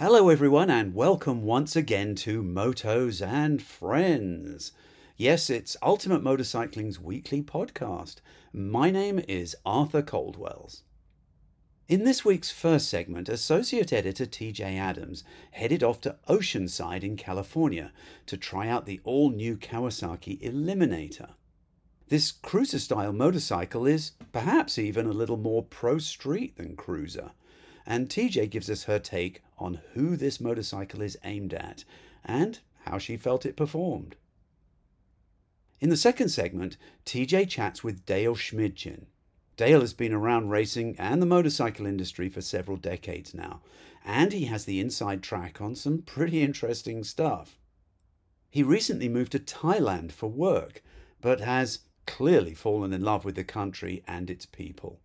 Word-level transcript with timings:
Hello, 0.00 0.28
everyone, 0.28 0.70
and 0.70 0.94
welcome 0.94 1.42
once 1.42 1.74
again 1.74 2.14
to 2.14 2.40
Motos 2.40 3.20
and 3.20 3.60
Friends. 3.60 4.70
Yes, 5.16 5.50
it's 5.50 5.76
Ultimate 5.82 6.22
Motorcycling's 6.22 7.00
weekly 7.00 7.42
podcast. 7.42 8.18
My 8.52 8.92
name 8.92 9.20
is 9.26 9.56
Arthur 9.66 10.02
Coldwells. 10.02 10.84
In 11.88 12.04
this 12.04 12.24
week's 12.24 12.52
first 12.52 12.88
segment, 12.88 13.28
Associate 13.28 13.92
Editor 13.92 14.24
Teejay 14.24 14.78
Adams 14.78 15.24
headed 15.50 15.82
off 15.82 16.00
to 16.02 16.14
Oceanside 16.28 17.02
in 17.02 17.16
California 17.16 17.90
to 18.26 18.36
try 18.36 18.68
out 18.68 18.86
the 18.86 19.00
all 19.02 19.30
new 19.30 19.56
Kawasaki 19.56 20.40
Eliminator. 20.40 21.30
This 22.06 22.30
cruiser 22.30 22.78
style 22.78 23.12
motorcycle 23.12 23.84
is 23.84 24.12
perhaps 24.30 24.78
even 24.78 25.06
a 25.06 25.12
little 25.12 25.36
more 25.36 25.64
pro 25.64 25.98
street 25.98 26.56
than 26.56 26.76
cruiser 26.76 27.32
and 27.88 28.10
Teejay 28.10 28.50
gives 28.50 28.68
us 28.68 28.84
her 28.84 28.98
take 28.98 29.42
on 29.56 29.80
who 29.94 30.14
this 30.14 30.42
motorcycle 30.42 31.00
is 31.00 31.18
aimed 31.24 31.54
at 31.54 31.84
and 32.22 32.60
how 32.84 32.98
she 32.98 33.16
felt 33.16 33.46
it 33.46 33.56
performed. 33.56 34.14
In 35.80 35.88
the 35.88 35.96
second 35.96 36.28
segment, 36.28 36.76
Teejay 37.06 37.48
chats 37.48 37.82
with 37.82 38.04
Dale 38.04 38.34
Schmidtchen. 38.34 39.06
Dale 39.56 39.80
has 39.80 39.94
been 39.94 40.12
around 40.12 40.50
racing 40.50 40.96
and 40.98 41.22
the 41.22 41.26
motorcycle 41.26 41.86
industry 41.86 42.28
for 42.28 42.42
several 42.42 42.76
decades 42.76 43.32
now, 43.32 43.62
and 44.04 44.34
he 44.34 44.44
has 44.44 44.66
the 44.66 44.80
inside 44.80 45.22
track 45.22 45.58
on 45.58 45.74
some 45.74 46.02
pretty 46.02 46.42
interesting 46.42 47.02
stuff. 47.02 47.58
He 48.50 48.62
recently 48.62 49.08
moved 49.08 49.32
to 49.32 49.38
Thailand 49.38 50.12
for 50.12 50.28
work, 50.28 50.82
but 51.22 51.40
has 51.40 51.80
clearly 52.06 52.54
fallen 52.54 52.92
in 52.92 53.00
love 53.00 53.24
with 53.24 53.34
the 53.34 53.44
country 53.44 54.02
and 54.06 54.28
its 54.28 54.44
people. 54.44 55.00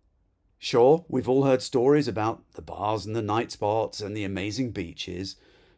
Sure, 0.64 1.04
we've 1.10 1.28
all 1.28 1.44
heard 1.44 1.60
stories 1.60 2.08
about 2.08 2.42
the 2.54 2.62
bars 2.62 3.04
and 3.04 3.14
the 3.14 3.20
night 3.20 3.52
spots 3.52 4.00
and 4.00 4.16
the 4.16 4.24
amazing 4.24 4.70
beaches, 4.70 5.36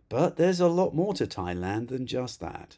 but 0.09 0.36
there's 0.36 0.60
a 0.60 0.68
lot 0.68 0.95
more 0.95 1.12
to 1.12 1.26
Thailand 1.26 1.88
than 1.88 2.06
just 2.06 2.38
that. 2.38 2.76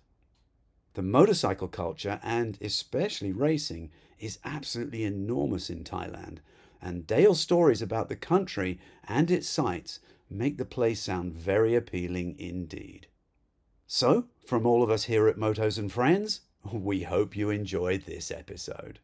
The 0.95 1.03
motorcycle 1.03 1.69
culture, 1.69 2.19
and 2.23 2.57
especially 2.63 3.31
racing, 3.31 3.91
is 4.19 4.39
absolutely 4.43 5.05
enormous 5.05 5.69
in 5.69 5.85
Thailand, 5.85 6.39
and 6.81 7.07
Dale's 7.07 7.41
stories 7.41 7.83
about 7.83 8.09
the 8.09 8.17
country 8.17 8.81
and 9.07 9.31
its 9.31 9.47
sights 9.47 10.01
make 10.31 10.57
the 10.57 10.65
place 10.65 11.03
sound 11.03 11.35
very 11.35 11.75
appealing 11.75 12.37
indeed. 12.39 13.09
So, 13.87 14.29
from 14.47 14.65
all 14.65 14.83
of 14.83 14.89
us 14.89 15.05
here 15.05 15.29
at 15.29 15.37
Motos 15.37 15.77
and 15.77 15.93
Friends, 15.93 16.41
we 16.73 17.03
hope 17.03 17.37
you 17.37 17.51
enjoyed 17.51 18.07
this 18.07 18.31
episode. 18.31 18.99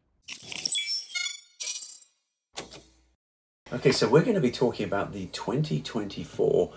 Okay, 3.75 3.91
so 3.91 4.07
we're 4.07 4.21
going 4.21 4.35
to 4.35 4.41
be 4.41 4.51
talking 4.51 4.85
about 4.85 5.11
the 5.11 5.25
2024 5.25 6.71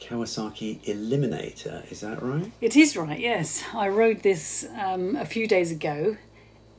Kawasaki 0.00 0.84
Eliminator. 0.84 1.90
Is 1.90 2.02
that 2.02 2.22
right? 2.22 2.52
It 2.60 2.76
is 2.76 2.96
right, 2.96 3.18
yes. 3.18 3.64
I 3.74 3.88
rode 3.88 4.22
this 4.22 4.64
um, 4.80 5.16
a 5.16 5.24
few 5.24 5.48
days 5.48 5.72
ago 5.72 6.16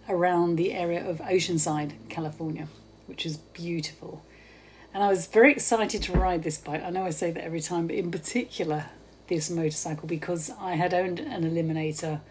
around 0.08 0.56
the 0.56 0.72
area 0.72 1.06
of 1.06 1.18
Oceanside, 1.18 1.92
California, 2.08 2.70
which 3.08 3.26
is 3.26 3.36
beautiful. 3.36 4.24
And 4.94 5.04
I 5.04 5.10
was 5.10 5.28
very 5.28 5.52
excited 5.52 6.02
to 6.04 6.14
ride 6.14 6.44
this 6.44 6.58
bike. 6.58 6.82
I 6.82 6.90
know 6.90 7.04
I 7.04 7.10
say 7.10 7.32
that 7.32 7.44
every 7.44 7.60
time, 7.60 7.88
but 7.88 7.98
in 7.98 8.12
particular, 8.12 8.86
this 9.28 9.50
motorcycle 9.50 10.08
because 10.08 10.52
I 10.58 10.76
had 10.76 10.94
owned 10.94 11.20
an 11.20 11.44
Eliminator 11.44 12.22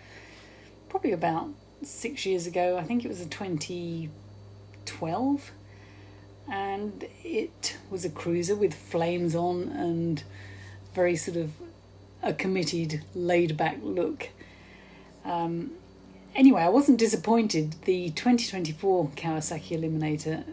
probably 0.88 1.12
about 1.12 1.50
six 1.82 2.24
years 2.24 2.46
ago. 2.46 2.78
I 2.78 2.84
think 2.84 3.04
it 3.04 3.08
was 3.08 3.20
a 3.20 3.26
2012 3.26 5.50
and 6.50 7.06
it 7.22 7.76
was 7.90 8.04
a 8.04 8.10
cruiser 8.10 8.54
with 8.54 8.74
flames 8.74 9.34
on 9.34 9.68
and 9.68 10.22
very 10.94 11.16
sort 11.16 11.36
of 11.36 11.52
a 12.22 12.32
committed, 12.32 13.02
laid 13.14 13.56
back 13.56 13.78
look. 13.82 14.28
Um, 15.24 15.72
anyway, 16.34 16.62
I 16.62 16.68
wasn't 16.68 16.98
disappointed. 16.98 17.76
The 17.84 18.10
2024 18.10 19.10
Kawasaki 19.16 19.78
Eliminator 19.78 20.44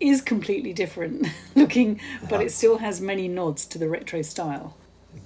is 0.00 0.20
completely 0.20 0.72
different 0.72 1.28
looking, 1.54 2.00
but 2.28 2.42
it 2.42 2.50
still 2.52 2.78
has 2.78 3.00
many 3.00 3.28
nods 3.28 3.64
to 3.66 3.78
the 3.78 3.88
retro 3.88 4.22
style. 4.22 4.76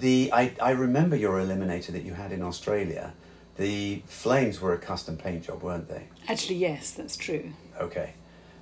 The 0.01 0.31
I, 0.33 0.53
I 0.61 0.71
remember 0.73 1.17
your 1.17 1.39
Eliminator 1.39 1.93
that 1.93 2.03
you 2.03 2.15
had 2.15 2.33
in 2.33 2.43
Australia. 2.43 3.15
The 3.57 4.03
flames 4.07 4.61
were 4.61 4.75
a 4.75 4.79
custom 4.79 5.17
paint 5.17 5.45
job, 5.45 5.63
weren't 5.63 5.89
they? 5.89 6.09
Actually, 6.29 6.57
yes, 6.57 6.91
that's 6.91 7.17
true. 7.17 7.53
Okay. 7.81 8.13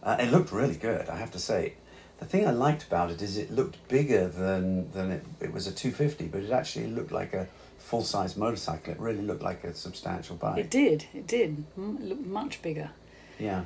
Uh, 0.05 0.17
it 0.21 0.31
looked 0.31 0.53
really 0.53 0.77
good, 0.77 1.09
I 1.09 1.17
have 1.17 1.31
to 1.33 1.39
say. 1.39 1.75
The 2.19 2.27
thing 2.27 2.47
I 2.47 2.51
liked 2.51 2.85
about 2.85 3.11
it 3.11 3.23
is 3.23 3.37
it 3.39 3.51
looked 3.51 3.89
bigger 3.89 4.29
than, 4.29 4.91
than 4.93 5.11
it, 5.11 5.25
it 5.41 5.53
was 5.53 5.67
a 5.67 5.73
250, 5.73 6.27
but 6.29 6.43
it 6.43 6.51
actually 6.53 6.87
looked 6.89 7.11
like 7.11 7.33
a 7.33 7.49
full 7.79 8.03
size 8.03 8.37
motorcycle. 8.37 8.93
It 8.93 9.01
really 9.01 9.23
looked 9.23 9.43
like 9.43 9.65
a 9.65 9.75
substantial 9.75 10.37
bike. 10.37 10.59
It 10.59 10.71
did, 10.71 11.07
it 11.15 11.27
did. 11.27 11.65
It 11.77 12.01
looked 12.03 12.27
much 12.27 12.63
bigger. 12.63 12.91
Yeah. 13.39 13.65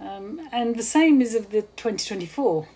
Um, 0.00 0.46
and 0.52 0.76
the 0.76 0.82
same 0.82 1.22
is 1.22 1.34
of 1.34 1.50
the 1.50 1.62
2024 1.62 2.68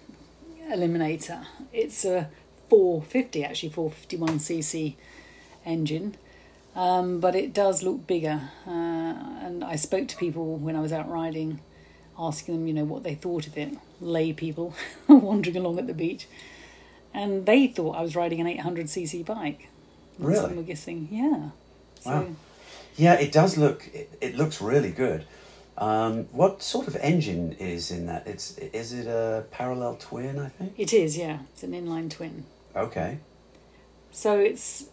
Eliminator. 0.70 1.44
It's 1.72 2.04
a 2.04 2.30
450, 2.68 3.44
actually, 3.44 3.70
451cc 3.70 4.94
engine. 5.66 6.16
Um, 6.74 7.18
but 7.18 7.34
it 7.34 7.52
does 7.52 7.82
look 7.82 8.06
bigger. 8.06 8.50
Uh, 8.66 8.70
and 8.70 9.64
I 9.64 9.76
spoke 9.76 10.08
to 10.08 10.16
people 10.16 10.56
when 10.56 10.76
I 10.76 10.80
was 10.80 10.92
out 10.92 11.10
riding 11.10 11.60
asking 12.20 12.54
them, 12.54 12.66
you 12.66 12.74
know, 12.74 12.84
what 12.84 13.02
they 13.02 13.14
thought 13.14 13.46
of 13.46 13.56
it. 13.56 13.76
Lay 14.00 14.32
people 14.32 14.74
wandering 15.08 15.56
along 15.56 15.78
at 15.78 15.86
the 15.86 15.94
beach, 15.94 16.26
and 17.12 17.46
they 17.46 17.66
thought 17.66 17.96
I 17.96 18.02
was 18.02 18.14
riding 18.14 18.40
an 18.40 18.46
800cc 18.46 19.24
bike. 19.24 19.68
Really? 20.18 20.40
Some 20.40 20.56
were 20.56 20.62
guessing, 20.62 21.08
yeah. 21.10 21.50
So, 22.00 22.10
wow. 22.10 22.26
Yeah, 22.96 23.14
it 23.14 23.32
does 23.32 23.56
look. 23.56 23.88
It, 23.94 24.10
it 24.20 24.36
looks 24.36 24.60
really 24.60 24.90
good. 24.90 25.24
Um, 25.78 26.24
what 26.32 26.62
sort 26.62 26.88
of 26.88 26.96
engine 26.96 27.52
is 27.54 27.90
in 27.90 28.06
that? 28.06 28.26
It's 28.26 28.58
is 28.58 28.92
it 28.92 29.06
a 29.06 29.44
parallel 29.50 29.96
twin? 29.96 30.38
I 30.38 30.48
think 30.50 30.74
it 30.76 30.92
is. 30.92 31.16
Yeah, 31.16 31.38
it's 31.52 31.62
an 31.62 31.72
inline 31.72 32.10
twin. 32.10 32.44
Okay. 32.76 33.18
So 34.12 34.38
it's 34.38 34.86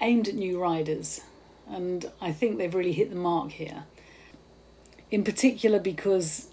aimed 0.00 0.28
at 0.28 0.34
new 0.34 0.60
riders, 0.60 1.22
and 1.68 2.10
I 2.20 2.32
think 2.32 2.58
they've 2.58 2.74
really 2.74 2.92
hit 2.92 3.10
the 3.10 3.16
mark 3.16 3.52
here. 3.52 3.84
In 5.10 5.24
particular, 5.24 5.80
because 5.80 6.48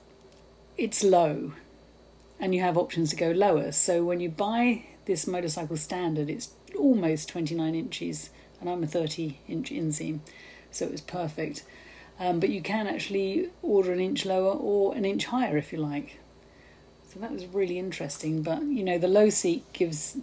it's 0.77 1.03
low 1.03 1.53
and 2.39 2.53
you 2.53 2.61
have 2.61 2.77
options 2.77 3.09
to 3.11 3.15
go 3.15 3.31
lower. 3.31 3.71
So 3.71 4.03
when 4.03 4.19
you 4.19 4.29
buy 4.29 4.85
this 5.05 5.27
motorcycle 5.27 5.77
standard, 5.77 6.29
it's 6.29 6.51
almost 6.77 7.29
29 7.29 7.75
inches, 7.75 8.29
and 8.59 8.69
I'm 8.69 8.83
a 8.83 8.87
30 8.87 9.39
inch 9.47 9.71
inseam, 9.71 10.19
so 10.71 10.85
it 10.85 10.91
was 10.91 11.01
perfect. 11.01 11.63
Um, 12.19 12.39
but 12.39 12.49
you 12.49 12.61
can 12.61 12.87
actually 12.87 13.49
order 13.61 13.91
an 13.91 13.99
inch 13.99 14.25
lower 14.25 14.53
or 14.53 14.95
an 14.95 15.05
inch 15.05 15.25
higher 15.25 15.57
if 15.57 15.71
you 15.73 15.79
like. 15.79 16.19
So 17.13 17.19
that 17.19 17.31
was 17.31 17.45
really 17.45 17.79
interesting. 17.79 18.41
But 18.41 18.63
you 18.63 18.83
know, 18.83 18.97
the 18.97 19.07
low 19.07 19.29
seat 19.29 19.63
gives 19.73 20.17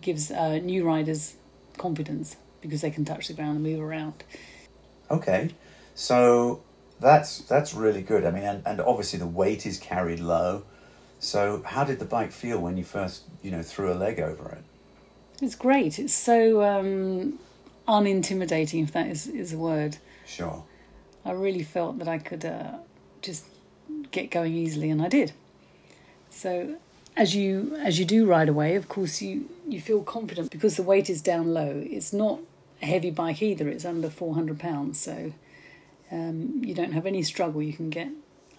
gives 0.00 0.30
uh, 0.30 0.58
new 0.58 0.84
riders 0.84 1.36
confidence 1.76 2.36
because 2.60 2.80
they 2.80 2.90
can 2.90 3.04
touch 3.04 3.28
the 3.28 3.34
ground 3.34 3.56
and 3.56 3.62
move 3.62 3.80
around. 3.80 4.24
Okay, 5.10 5.50
so 5.94 6.62
that's 7.00 7.38
that's 7.38 7.74
really 7.74 8.02
good. 8.02 8.24
I 8.24 8.30
mean, 8.30 8.44
and, 8.44 8.62
and 8.66 8.80
obviously 8.80 9.18
the 9.18 9.26
weight 9.26 9.66
is 9.66 9.78
carried 9.78 10.20
low. 10.20 10.64
So, 11.18 11.62
how 11.64 11.84
did 11.84 11.98
the 11.98 12.04
bike 12.04 12.32
feel 12.32 12.60
when 12.60 12.76
you 12.76 12.84
first, 12.84 13.22
you 13.42 13.50
know, 13.50 13.62
threw 13.62 13.92
a 13.92 13.94
leg 13.94 14.20
over 14.20 14.50
it? 14.50 14.62
It's 15.40 15.54
great. 15.54 15.98
It's 15.98 16.12
so 16.12 16.62
um, 16.62 17.38
unintimidating, 17.88 18.82
if 18.82 18.92
that 18.92 19.06
is 19.08 19.26
is 19.26 19.52
a 19.52 19.58
word. 19.58 19.96
Sure. 20.26 20.64
I 21.24 21.32
really 21.32 21.62
felt 21.62 21.98
that 21.98 22.08
I 22.08 22.18
could 22.18 22.44
uh, 22.44 22.78
just 23.22 23.46
get 24.10 24.30
going 24.30 24.54
easily, 24.54 24.90
and 24.90 25.00
I 25.00 25.08
did. 25.08 25.32
So, 26.30 26.76
as 27.16 27.34
you 27.34 27.76
as 27.82 27.98
you 27.98 28.04
do 28.04 28.26
ride 28.26 28.48
away, 28.48 28.74
of 28.76 28.88
course 28.88 29.22
you 29.22 29.48
you 29.66 29.80
feel 29.80 30.02
confident 30.02 30.50
because 30.50 30.76
the 30.76 30.82
weight 30.82 31.08
is 31.08 31.22
down 31.22 31.54
low. 31.54 31.82
It's 31.86 32.12
not 32.12 32.40
a 32.82 32.86
heavy 32.86 33.10
bike 33.10 33.40
either. 33.42 33.68
It's 33.68 33.84
under 33.84 34.10
four 34.10 34.34
hundred 34.34 34.58
pounds, 34.58 35.00
so 35.00 35.32
um, 36.14 36.62
you 36.64 36.74
don't 36.74 36.92
have 36.92 37.06
any 37.06 37.22
struggle. 37.22 37.60
You 37.60 37.72
can 37.72 37.90
get 37.90 38.08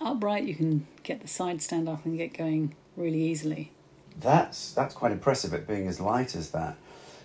upright, 0.02 0.44
you 0.44 0.56
can 0.56 0.88
get 1.04 1.22
the 1.22 1.28
side 1.28 1.62
stand 1.62 1.88
up 1.88 2.06
and 2.06 2.18
get 2.18 2.38
going 2.38 2.76
really 2.98 3.22
easily. 3.22 3.72
That's 4.20 4.74
that's 4.74 4.94
quite 4.94 5.12
impressive. 5.12 5.54
It 5.54 5.68
being 5.68 5.88
as 5.88 6.00
light 6.00 6.36
as 6.36 6.52
that. 6.52 6.76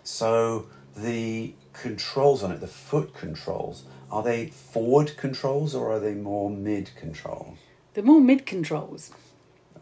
So 0.04 0.66
the 0.96 1.54
controls 1.72 2.42
on 2.42 2.52
it, 2.52 2.60
the 2.60 2.66
foot 2.66 3.14
controls, 3.14 3.84
are 4.10 4.22
they 4.22 4.46
forward 4.46 5.16
controls 5.16 5.74
or 5.74 5.92
are 5.92 6.00
they 6.00 6.14
more 6.14 6.48
mid 6.48 6.90
controls? 6.96 7.58
They're 7.94 8.04
more 8.04 8.20
mid 8.20 8.46
controls. 8.46 9.10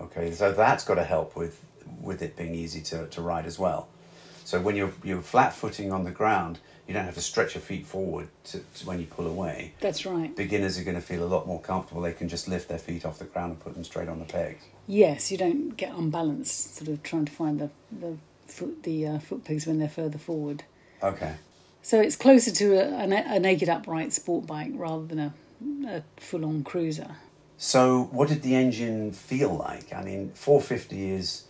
Okay, 0.00 0.32
so 0.32 0.52
that's 0.52 0.84
got 0.84 0.94
to 0.94 1.04
help 1.04 1.36
with 1.36 1.60
with 2.00 2.22
it 2.22 2.36
being 2.36 2.54
easy 2.54 2.80
to, 2.80 3.06
to 3.08 3.20
ride 3.20 3.46
as 3.46 3.58
well. 3.58 3.88
So 4.44 4.60
when 4.60 4.76
you're 4.76 4.92
you're 5.04 5.22
flat 5.22 5.52
footing 5.52 5.92
on 5.92 6.04
the 6.04 6.10
ground, 6.10 6.58
you 6.88 6.94
don't 6.94 7.04
have 7.04 7.14
to 7.14 7.20
stretch 7.20 7.54
your 7.54 7.60
feet 7.60 7.86
forward 7.86 8.28
to, 8.44 8.58
to 8.58 8.86
when 8.86 8.98
you 8.98 9.06
pull 9.06 9.26
away. 9.26 9.74
That's 9.80 10.06
right. 10.06 10.34
Beginners 10.34 10.78
are 10.78 10.84
going 10.84 10.96
to 10.96 11.02
feel 11.02 11.22
a 11.22 11.28
lot 11.28 11.46
more 11.46 11.60
comfortable. 11.60 12.00
They 12.00 12.14
can 12.14 12.28
just 12.28 12.48
lift 12.48 12.68
their 12.68 12.78
feet 12.78 13.04
off 13.04 13.18
the 13.18 13.26
ground 13.26 13.52
and 13.52 13.60
put 13.60 13.74
them 13.74 13.84
straight 13.84 14.08
on 14.08 14.18
the 14.18 14.24
pegs. 14.24 14.64
Yes, 14.86 15.30
you 15.30 15.36
don't 15.36 15.76
get 15.76 15.94
unbalanced, 15.94 16.76
sort 16.76 16.88
of 16.88 17.02
trying 17.02 17.26
to 17.26 17.32
find 17.32 17.60
the, 17.60 17.70
the 17.92 18.16
foot 18.46 18.82
the 18.84 19.06
uh, 19.06 19.18
foot 19.18 19.44
pegs 19.44 19.66
when 19.66 19.78
they're 19.78 19.88
further 19.88 20.16
forward. 20.16 20.64
Okay. 21.02 21.34
So 21.82 22.00
it's 22.00 22.16
closer 22.16 22.50
to 22.52 22.74
a, 22.76 23.04
a, 23.04 23.36
a 23.36 23.38
naked 23.38 23.68
upright 23.68 24.14
sport 24.14 24.46
bike 24.46 24.72
rather 24.74 25.04
than 25.04 25.18
a, 25.18 25.34
a 25.86 26.02
full 26.16 26.46
on 26.46 26.64
cruiser. 26.64 27.16
So, 27.60 28.08
what 28.12 28.28
did 28.28 28.42
the 28.42 28.54
engine 28.54 29.12
feel 29.12 29.52
like? 29.54 29.92
I 29.92 30.02
mean, 30.02 30.30
450 30.34 31.10
is 31.10 31.42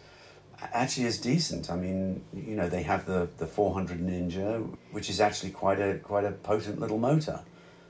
actually 0.60 1.06
is 1.06 1.18
decent. 1.18 1.70
I 1.70 1.76
mean, 1.76 2.22
you 2.34 2.56
know, 2.56 2.68
they 2.68 2.82
have 2.82 3.06
the, 3.06 3.28
the 3.38 3.46
400 3.46 4.00
Ninja, 4.00 4.68
which 4.92 5.08
is 5.10 5.20
actually 5.20 5.50
quite 5.50 5.80
a 5.80 5.98
quite 5.98 6.24
a 6.24 6.32
potent 6.32 6.80
little 6.80 6.98
motor. 6.98 7.40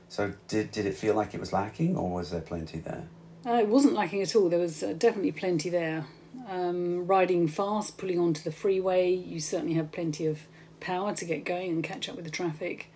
So, 0.07 0.33
did 0.47 0.71
did 0.71 0.85
it 0.85 0.95
feel 0.95 1.15
like 1.15 1.33
it 1.33 1.39
was 1.39 1.53
lacking, 1.53 1.95
or 1.95 2.09
was 2.09 2.31
there 2.31 2.41
plenty 2.41 2.79
there? 2.79 3.07
Uh, 3.45 3.53
it 3.53 3.67
wasn't 3.67 3.93
lacking 3.93 4.21
at 4.21 4.35
all. 4.35 4.49
There 4.49 4.59
was 4.59 4.83
uh, 4.83 4.93
definitely 4.97 5.31
plenty 5.31 5.69
there. 5.69 6.05
Um, 6.47 7.07
riding 7.07 7.47
fast, 7.47 7.97
pulling 7.97 8.19
onto 8.19 8.41
the 8.41 8.51
freeway, 8.51 9.13
you 9.13 9.39
certainly 9.39 9.75
have 9.75 9.91
plenty 9.91 10.25
of 10.25 10.41
power 10.79 11.13
to 11.15 11.25
get 11.25 11.45
going 11.45 11.69
and 11.71 11.83
catch 11.83 12.09
up 12.09 12.15
with 12.15 12.25
the 12.25 12.31
traffic. 12.31 12.91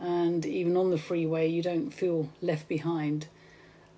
And 0.00 0.44
even 0.44 0.76
on 0.76 0.90
the 0.90 0.98
freeway, 0.98 1.48
you 1.48 1.62
don't 1.62 1.90
feel 1.90 2.30
left 2.42 2.68
behind. 2.68 3.28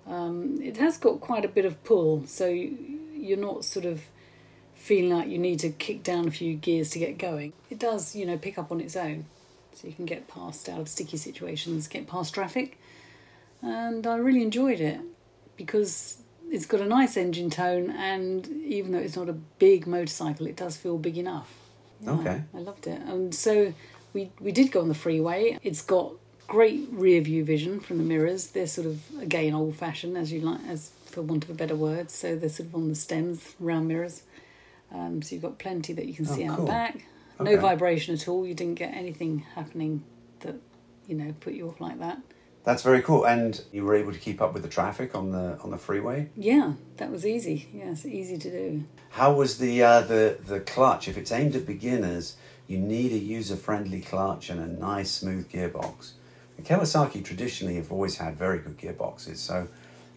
Um, 0.07 0.59
it 0.61 0.77
has 0.77 0.97
got 0.97 1.19
quite 1.21 1.45
a 1.45 1.49
bit 1.49 1.65
of 1.65 1.83
pull, 1.83 2.25
so 2.25 2.47
you're 2.47 3.37
not 3.37 3.65
sort 3.65 3.85
of 3.85 4.01
feeling 4.79 5.15
like 5.15 5.29
you 5.29 5.37
need 5.37 5.59
to 5.59 5.69
kick 5.69 6.03
down 6.03 6.27
a 6.27 6.31
few 6.31 6.55
gears 6.55 6.89
to 6.91 6.99
get 6.99 7.17
going. 7.17 7.53
It 7.69 7.79
does, 7.79 8.15
you 8.15 8.25
know, 8.25 8.37
pick 8.37 8.57
up 8.57 8.71
on 8.71 8.79
its 8.81 8.95
own, 8.95 9.25
so 9.73 9.87
you 9.87 9.93
can 9.93 10.05
get 10.05 10.27
past 10.27 10.67
out 10.69 10.79
of 10.79 10.87
sticky 10.89 11.17
situations, 11.17 11.87
get 11.87 12.07
past 12.07 12.33
traffic. 12.33 12.77
And 13.61 14.07
I 14.07 14.15
really 14.17 14.41
enjoyed 14.41 14.79
it 14.79 14.99
because 15.57 16.19
it's 16.49 16.65
got 16.65 16.81
a 16.81 16.85
nice 16.85 17.17
engine 17.17 17.49
tone, 17.49 17.89
and 17.91 18.47
even 18.63 18.91
though 18.91 18.99
it's 18.99 19.15
not 19.17 19.29
a 19.29 19.33
big 19.33 19.85
motorcycle, 19.85 20.47
it 20.47 20.55
does 20.55 20.77
feel 20.77 20.97
big 20.97 21.17
enough. 21.17 21.53
Yeah, 22.01 22.11
Okay. 22.11 22.41
I 22.55 22.59
loved 22.59 22.87
it. 22.87 23.01
And 23.01 23.35
so 23.35 23.73
we 24.13 24.31
we 24.39 24.51
did 24.51 24.71
go 24.71 24.81
on 24.81 24.87
the 24.87 24.93
freeway. 24.95 25.59
It's 25.61 25.81
got 25.81 26.13
great 26.47 26.87
rear 26.91 27.21
view 27.21 27.43
vision 27.43 27.79
from 27.79 27.97
the 27.97 28.03
mirrors. 28.03 28.47
They're 28.47 28.65
sort 28.65 28.87
of 28.87 29.01
again 29.21 29.53
old 29.53 29.75
fashioned, 29.75 30.17
as 30.17 30.31
you 30.31 30.39
like, 30.39 30.61
as 30.67 30.91
for 31.05 31.21
want 31.21 31.43
of 31.43 31.49
a 31.49 31.53
better 31.53 31.75
word. 31.75 32.09
So 32.09 32.35
they're 32.35 32.49
sort 32.49 32.69
of 32.69 32.75
on 32.75 32.87
the 32.87 32.95
stems, 32.95 33.55
round 33.59 33.87
mirrors. 33.89 34.23
Um, 34.91 35.21
so 35.21 35.35
you've 35.35 35.41
got 35.43 35.59
plenty 35.59 35.93
that 35.93 36.05
you 36.07 36.13
can 36.13 36.27
Oh, 36.27 36.35
see 36.35 36.45
out 36.45 36.57
cool. 36.57 36.65
back. 36.67 37.05
Okay. 37.39 37.55
No 37.55 37.61
vibration 37.61 38.15
at 38.15 38.27
all. 38.27 38.45
You 38.45 38.53
didn't 38.53 38.75
get 38.75 38.93
anything 38.93 39.39
happening 39.55 40.03
that 40.41 40.55
you 41.07 41.15
know 41.15 41.33
put 41.39 41.53
you 41.53 41.69
off 41.69 41.79
like 41.79 41.99
that. 41.99 42.19
That's 42.65 42.83
very 42.83 43.01
cool. 43.01 43.25
And 43.25 43.59
you 43.71 43.83
were 43.85 43.95
able 43.95 44.11
to 44.11 44.19
keep 44.19 44.41
up 44.41 44.53
with 44.53 44.63
the 44.63 44.69
traffic 44.69 45.15
on 45.15 45.31
the 45.31 45.57
on 45.63 45.69
the 45.71 45.77
freeway. 45.77 46.29
Yeah, 46.35 46.73
that 46.97 47.11
was 47.11 47.25
easy. 47.25 47.69
Yes, 47.73 48.05
easy 48.05 48.37
to 48.37 48.51
do. 48.51 48.83
How 49.11 49.33
was 49.33 49.57
the 49.59 49.81
uh, 49.83 50.01
the 50.01 50.37
the 50.45 50.59
clutch? 50.59 51.07
If 51.07 51.17
it's 51.17 51.31
aimed 51.31 51.55
at 51.55 51.65
beginners, 51.65 52.35
you 52.67 52.77
need 52.77 53.11
a 53.13 53.17
user 53.17 53.55
friendly 53.55 54.01
clutch 54.01 54.49
and 54.49 54.59
a 54.59 54.67
nice 54.67 55.09
smooth 55.11 55.49
gearbox. 55.49 56.11
And 56.57 56.65
Kawasaki 56.67 57.23
traditionally 57.23 57.75
have 57.77 57.91
always 57.91 58.17
had 58.17 58.37
very 58.37 58.59
good 58.59 58.77
gearboxes. 58.77 59.37
So, 59.37 59.69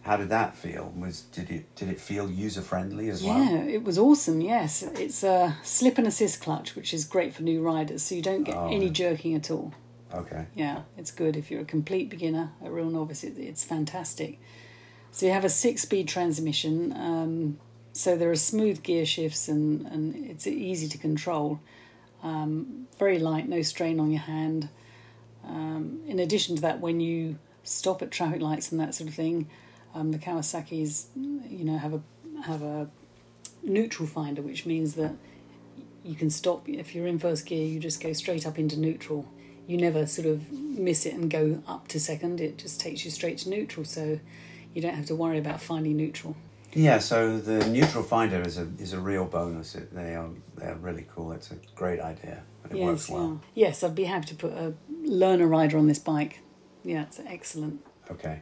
how 0.03 0.17
did 0.17 0.29
that 0.29 0.55
feel? 0.55 0.93
Was 0.95 1.21
did 1.21 1.49
it 1.49 1.75
did 1.75 1.89
it 1.89 1.99
feel 1.99 2.29
user 2.29 2.61
friendly 2.61 3.09
as 3.09 3.23
Yeah, 3.23 3.33
well? 3.35 3.43
Yeah, 3.43 3.61
it 3.63 3.83
was 3.83 3.97
awesome. 3.97 4.41
Yes, 4.41 4.83
it's 4.83 5.23
a 5.23 5.57
slip 5.63 5.97
and 5.97 6.05
assist 6.07 6.41
clutch, 6.41 6.75
which 6.75 6.93
is 6.93 7.05
great 7.05 7.33
for 7.33 7.43
new 7.43 7.61
riders, 7.61 8.03
so 8.03 8.15
you 8.15 8.21
don't 8.21 8.43
get 8.43 8.55
Oh, 8.55 8.67
any 8.71 8.89
jerking 8.89 9.33
at 9.35 9.49
all. 9.49 9.73
Okay. 10.13 10.45
Yeah, 10.55 10.81
it's 10.97 11.09
good 11.11 11.35
if 11.35 11.49
you're 11.49 11.61
a 11.61 11.65
complete 11.65 12.09
beginner, 12.09 12.51
a 12.63 12.69
real 12.69 12.89
novice. 12.89 13.23
It, 13.23 13.37
it's 13.39 13.63
fantastic. 13.63 14.39
So 15.11 15.25
you 15.25 15.31
have 15.31 15.45
a 15.45 15.49
six-speed 15.49 16.07
transmission. 16.07 16.91
Um, 16.93 17.57
so 17.93 18.15
there 18.15 18.29
are 18.31 18.35
smooth 18.35 18.83
gear 18.83 19.05
shifts 19.05 19.47
and 19.47 19.85
and 19.87 20.15
it's 20.29 20.45
easy 20.47 20.87
to 20.89 20.97
control. 20.97 21.59
Um, 22.23 22.87
very 22.99 23.19
light, 23.19 23.47
no 23.49 23.61
strain 23.61 23.99
on 23.99 24.11
your 24.11 24.21
hand. 24.21 24.69
Um, 25.45 26.01
in 26.07 26.19
addition 26.19 26.55
to 26.55 26.61
that, 26.61 26.79
when 26.79 26.99
you 26.99 27.37
stop 27.63 28.01
at 28.01 28.11
traffic 28.11 28.41
lights 28.41 28.71
and 28.71 28.79
that 28.79 28.95
sort 28.95 29.09
of 29.09 29.15
thing, 29.15 29.49
um, 29.93 30.11
the 30.11 30.17
Kawasaki's 30.19 31.07
you 31.15 31.63
know 31.65 31.77
have 31.77 31.93
a 31.93 32.01
have 32.45 32.61
a 32.61 32.89
neutral 33.63 34.07
finder, 34.07 34.41
which 34.41 34.65
means 34.65 34.95
that 34.95 35.13
you 36.03 36.15
can 36.15 36.29
stop 36.29 36.67
if 36.67 36.93
you're 36.93 37.07
in 37.07 37.19
first 37.19 37.45
gear. 37.45 37.65
You 37.65 37.79
just 37.79 38.01
go 38.01 38.13
straight 38.13 38.45
up 38.45 38.59
into 38.59 38.79
neutral. 38.79 39.25
You 39.67 39.77
never 39.77 40.05
sort 40.05 40.27
of 40.27 40.51
miss 40.51 41.05
it 41.05 41.13
and 41.13 41.29
go 41.31 41.63
up 41.67 41.87
to 41.89 41.99
second. 41.99 42.41
It 42.41 42.57
just 42.57 42.81
takes 42.81 43.05
you 43.05 43.11
straight 43.11 43.37
to 43.39 43.49
neutral, 43.49 43.85
so 43.85 44.19
you 44.73 44.81
don't 44.81 44.95
have 44.95 45.05
to 45.05 45.15
worry 45.15 45.37
about 45.39 45.61
finding 45.61 45.95
neutral. 45.95 46.35
Yeah. 46.73 46.97
So 46.99 47.37
the 47.37 47.65
neutral 47.69 48.03
finder 48.03 48.41
is 48.41 48.57
a 48.57 48.67
is 48.79 48.93
a 48.93 48.99
real 48.99 49.25
bonus. 49.25 49.75
It, 49.75 49.93
they 49.95 50.15
are 50.15 50.29
they 50.57 50.65
are 50.65 50.75
really 50.75 51.05
cool. 51.13 51.31
It's 51.31 51.51
a 51.51 51.55
great 51.75 51.99
idea. 52.01 52.43
and 52.63 52.73
It 52.73 52.83
works 52.83 53.09
well. 53.09 53.39
yeah. 53.53 53.67
Yes, 53.67 53.83
I'd 53.83 53.95
be 53.95 54.05
happy 54.05 54.27
to 54.27 54.35
put 54.35 54.51
a 54.53 54.73
learner 55.03 55.47
rider 55.47 55.77
on 55.77 55.87
this 55.87 55.99
bike. 55.99 56.39
Yeah, 56.83 57.03
it's 57.03 57.21
excellent. 57.25 57.85
Okay. 58.11 58.41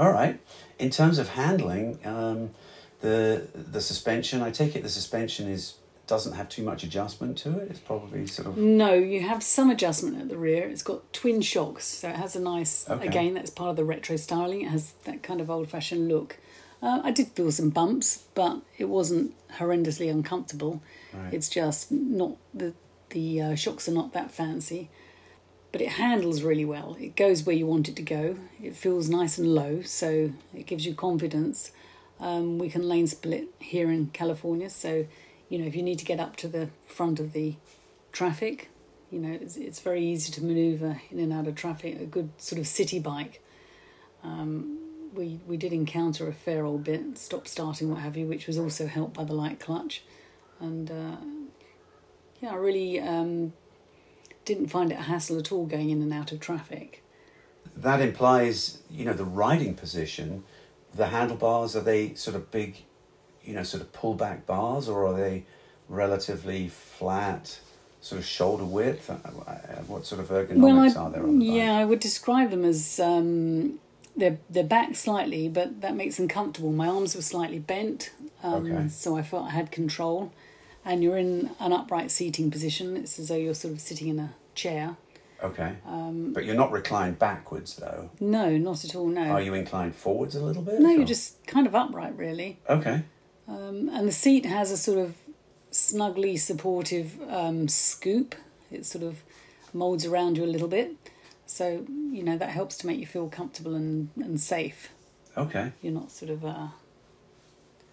All 0.00 0.10
right. 0.10 0.40
In 0.78 0.88
terms 0.90 1.18
of 1.18 1.28
handling, 1.28 1.98
um, 2.06 2.50
the 3.00 3.46
the 3.54 3.80
suspension. 3.80 4.40
I 4.42 4.50
take 4.50 4.74
it 4.74 4.82
the 4.82 4.88
suspension 4.88 5.46
is 5.48 5.74
doesn't 6.06 6.32
have 6.32 6.48
too 6.48 6.64
much 6.64 6.82
adjustment 6.82 7.38
to 7.38 7.58
it. 7.58 7.70
It's 7.70 7.78
probably 7.80 8.26
sort 8.26 8.48
of 8.48 8.56
No, 8.56 8.94
you 8.94 9.20
have 9.20 9.42
some 9.42 9.70
adjustment 9.70 10.20
at 10.20 10.28
the 10.28 10.36
rear. 10.36 10.68
It's 10.68 10.82
got 10.82 11.12
twin 11.12 11.40
shocks, 11.40 11.84
so 11.84 12.08
it 12.08 12.16
has 12.16 12.34
a 12.34 12.40
nice. 12.40 12.88
Okay. 12.88 13.06
Again, 13.06 13.34
that's 13.34 13.50
part 13.50 13.70
of 13.70 13.76
the 13.76 13.84
retro 13.84 14.16
styling. 14.16 14.62
It 14.62 14.70
has 14.70 14.92
that 15.04 15.22
kind 15.22 15.40
of 15.40 15.50
old-fashioned 15.50 16.08
look. 16.08 16.38
Uh, 16.82 17.00
I 17.04 17.10
did 17.12 17.28
feel 17.28 17.52
some 17.52 17.70
bumps, 17.70 18.24
but 18.34 18.62
it 18.78 18.86
wasn't 18.86 19.34
horrendously 19.58 20.10
uncomfortable. 20.10 20.82
Right. 21.12 21.34
It's 21.34 21.48
just 21.48 21.92
not 21.92 22.38
the 22.54 22.74
the 23.10 23.42
uh, 23.42 23.54
shocks 23.54 23.88
are 23.88 23.92
not 23.92 24.12
that 24.12 24.30
fancy, 24.30 24.88
but 25.72 25.80
it 25.80 25.90
handles 25.90 26.42
really 26.42 26.64
well. 26.64 26.96
It 26.98 27.16
goes 27.16 27.44
where 27.44 27.54
you 27.54 27.66
want 27.66 27.88
it 27.88 27.96
to 27.96 28.02
go. 28.02 28.36
It 28.62 28.74
feels 28.74 29.08
nice 29.08 29.38
and 29.38 29.54
low, 29.54 29.82
so 29.82 30.32
it 30.54 30.66
gives 30.66 30.84
you 30.84 30.94
confidence. 30.94 31.72
Um, 32.18 32.58
we 32.58 32.68
can 32.68 32.88
lane 32.88 33.06
split 33.06 33.48
here 33.58 33.90
in 33.90 34.08
California, 34.08 34.68
so 34.68 35.06
you 35.48 35.58
know 35.58 35.66
if 35.66 35.74
you 35.74 35.82
need 35.82 35.98
to 36.00 36.04
get 36.04 36.20
up 36.20 36.36
to 36.36 36.48
the 36.48 36.68
front 36.86 37.20
of 37.20 37.32
the 37.32 37.54
traffic, 38.12 38.68
you 39.10 39.18
know 39.18 39.32
it's, 39.40 39.56
it's 39.56 39.80
very 39.80 40.04
easy 40.04 40.32
to 40.32 40.44
manoeuvre 40.44 41.00
in 41.10 41.18
and 41.18 41.32
out 41.32 41.46
of 41.46 41.54
traffic. 41.54 42.00
A 42.00 42.04
good 42.04 42.30
sort 42.38 42.60
of 42.60 42.66
city 42.66 42.98
bike. 42.98 43.42
Um, 44.22 44.78
we 45.14 45.40
we 45.46 45.56
did 45.56 45.72
encounter 45.72 46.28
a 46.28 46.32
fair 46.32 46.64
old 46.64 46.84
bit, 46.84 47.16
stop 47.16 47.48
starting, 47.48 47.90
what 47.90 48.00
have 48.00 48.16
you, 48.16 48.26
which 48.26 48.46
was 48.46 48.58
also 48.58 48.86
helped 48.86 49.14
by 49.14 49.24
the 49.24 49.34
light 49.34 49.60
clutch, 49.60 50.02
and 50.60 50.90
uh, 50.90 51.16
yeah, 52.40 52.50
I 52.50 52.56
really 52.56 53.00
um, 53.00 53.52
didn't 54.50 54.68
find 54.76 54.88
it 54.92 54.98
a 55.04 55.06
hassle 55.12 55.38
at 55.42 55.48
all 55.52 55.64
going 55.74 55.88
in 55.94 56.00
and 56.06 56.12
out 56.18 56.30
of 56.32 56.38
traffic. 56.48 56.90
that 57.88 58.00
implies 58.08 58.56
you 58.96 59.04
know 59.06 59.16
the 59.22 59.30
riding 59.44 59.74
position. 59.84 60.28
The 61.00 61.06
handlebars 61.16 61.70
are 61.78 61.84
they 61.92 62.02
sort 62.14 62.34
of 62.38 62.42
big, 62.58 62.70
you 63.46 63.54
know, 63.54 63.62
sort 63.72 63.82
of 63.84 63.88
pull 64.00 64.14
back 64.24 64.38
bars, 64.52 64.84
or 64.88 64.98
are 65.08 65.16
they 65.24 65.44
relatively 65.88 66.68
flat, 66.68 67.60
sort 68.00 68.18
of 68.20 68.26
shoulder 68.26 68.64
width? 68.64 69.08
Uh, 69.10 69.14
uh, 69.46 69.54
What 69.92 70.04
sort 70.10 70.20
of 70.20 70.28
ergonomics 70.38 70.96
I, 70.96 71.00
are 71.02 71.10
there 71.10 71.22
on 71.22 71.38
the 71.38 71.46
bike? 71.48 71.56
yeah, 71.56 71.72
I 71.82 71.84
would 71.84 72.00
describe 72.00 72.48
them 72.50 72.64
as 72.64 72.98
um, 73.10 73.78
they're 74.16 74.38
they're 74.54 74.64
back 74.78 74.96
slightly, 74.96 75.48
but 75.48 75.80
that 75.82 75.94
makes 75.94 76.16
them 76.16 76.28
comfortable. 76.28 76.72
My 76.72 76.88
arms 76.88 77.14
were 77.14 77.22
slightly 77.34 77.60
bent, 77.60 78.10
um, 78.42 78.66
Okay. 78.66 78.88
so 78.88 79.16
I 79.16 79.22
felt 79.22 79.44
I 79.46 79.50
had 79.50 79.70
control. 79.70 80.32
And 80.82 81.02
you're 81.04 81.18
in 81.18 81.50
an 81.60 81.72
upright 81.74 82.10
seating 82.10 82.50
position. 82.50 82.96
It's 82.96 83.18
as 83.20 83.28
though 83.28 83.36
you're 83.44 83.54
sort 83.64 83.74
of 83.74 83.80
sitting 83.80 84.08
in 84.08 84.18
a 84.18 84.30
chair. 84.60 84.96
Okay. 85.42 85.72
Um, 85.86 86.32
but 86.34 86.44
you're 86.44 86.54
not 86.64 86.70
reclined 86.70 87.18
backwards 87.18 87.76
though. 87.76 88.10
No, 88.20 88.56
not 88.58 88.84
at 88.84 88.94
all. 88.94 89.06
No, 89.08 89.22
Are 89.30 89.40
you 89.40 89.54
inclined 89.54 89.94
forwards 89.96 90.34
a 90.36 90.44
little 90.44 90.62
bit? 90.62 90.80
no, 90.80 90.90
or- 90.90 90.96
you're 90.98 91.06
just 91.06 91.46
kind 91.46 91.66
of 91.66 91.74
upright, 91.74 92.14
really. 92.16 92.58
Okay. 92.68 93.02
Um, 93.48 93.88
and 93.92 94.06
the 94.06 94.12
seat 94.12 94.44
has 94.46 94.70
a 94.70 94.76
sort 94.76 94.98
of 94.98 95.14
snugly 95.70 96.36
supportive 96.36 97.18
um, 97.28 97.68
scoop. 97.68 98.34
It 98.70 98.84
sort 98.86 99.02
of 99.02 99.22
molds 99.72 100.04
around 100.04 100.36
you 100.36 100.44
a 100.44 100.52
little 100.54 100.68
bit. 100.68 100.94
So, 101.46 101.84
you 102.12 102.22
know, 102.22 102.36
that 102.38 102.50
helps 102.50 102.76
to 102.78 102.86
make 102.86 103.00
you 103.00 103.06
feel 103.06 103.28
comfortable 103.28 103.74
and, 103.74 104.10
and 104.16 104.38
safe. 104.40 104.90
Okay. 105.36 105.72
You're 105.82 105.94
not 105.94 106.10
sort 106.12 106.30
of 106.30 106.44
uh, 106.44 106.68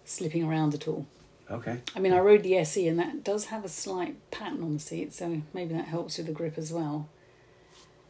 slipping 0.04 0.44
around 0.44 0.74
at 0.74 0.86
all. 0.86 1.06
Okay. 1.50 1.80
I 1.96 1.98
mean, 2.00 2.12
I 2.12 2.18
rode 2.18 2.42
the 2.42 2.56
SE 2.58 2.86
and 2.86 2.98
that 2.98 3.24
does 3.24 3.46
have 3.46 3.64
a 3.64 3.68
slight 3.68 4.16
pattern 4.30 4.62
on 4.62 4.74
the 4.74 4.78
seat, 4.78 5.14
so 5.14 5.40
maybe 5.54 5.72
that 5.74 5.86
helps 5.86 6.18
with 6.18 6.26
the 6.26 6.32
grip 6.32 6.58
as 6.58 6.72
well. 6.72 7.08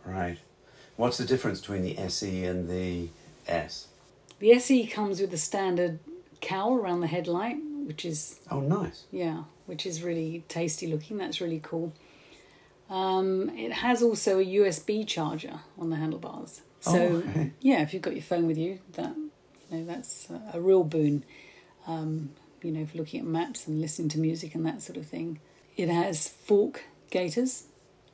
Right. 0.04 0.38
What's 0.96 1.18
the 1.18 1.24
difference 1.24 1.60
between 1.60 1.82
the 1.82 1.96
SE 1.98 2.44
and 2.44 2.68
the 2.68 3.08
S? 3.46 3.88
The 4.40 4.52
SE 4.52 4.86
comes 4.88 5.20
with 5.20 5.30
the 5.30 5.36
standard 5.38 6.00
cowl 6.40 6.74
around 6.74 7.00
the 7.00 7.06
headlight, 7.06 7.56
which 7.86 8.04
is 8.04 8.40
Oh, 8.50 8.60
nice. 8.60 9.04
Yeah, 9.12 9.44
which 9.66 9.86
is 9.86 10.02
really 10.02 10.44
tasty 10.48 10.86
looking. 10.88 11.18
That's 11.18 11.40
really 11.40 11.60
cool. 11.62 11.92
Um, 12.90 13.50
it 13.50 13.70
has 13.72 14.02
also 14.02 14.38
a 14.40 14.44
USB 14.44 15.06
charger 15.06 15.60
on 15.78 15.90
the 15.90 15.96
handlebars. 15.96 16.62
So 16.80 16.94
Oh, 16.96 17.16
okay. 17.28 17.52
yeah, 17.60 17.82
if 17.82 17.92
you've 17.92 18.02
got 18.02 18.14
your 18.14 18.22
phone 18.22 18.46
with 18.46 18.56
you, 18.58 18.78
that 18.94 19.14
you 19.70 19.78
know 19.78 19.84
that's 19.84 20.28
a, 20.30 20.56
a 20.56 20.60
real 20.60 20.84
boon. 20.84 21.24
Um, 21.86 22.30
you 22.62 22.72
know, 22.72 22.86
for 22.86 22.98
looking 22.98 23.20
at 23.20 23.26
maps 23.26 23.66
and 23.66 23.80
listening 23.80 24.08
to 24.10 24.18
music 24.18 24.54
and 24.54 24.64
that 24.66 24.82
sort 24.82 24.96
of 24.96 25.06
thing. 25.06 25.40
It 25.76 25.88
has 25.88 26.28
fork 26.28 26.84
gaiters, 27.10 27.64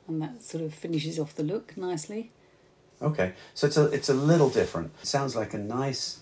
and 0.07 0.21
that 0.21 0.43
sort 0.43 0.63
of 0.63 0.73
finishes 0.73 1.17
off 1.19 1.35
the 1.35 1.43
look 1.43 1.75
nicely. 1.77 2.31
Okay, 3.01 3.33
so 3.53 3.67
it's 3.67 3.77
a 3.77 3.85
it's 3.85 4.09
a 4.09 4.13
little 4.13 4.49
different. 4.49 4.91
It 5.01 5.07
sounds 5.07 5.35
like 5.35 5.53
a 5.53 5.57
nice, 5.57 6.21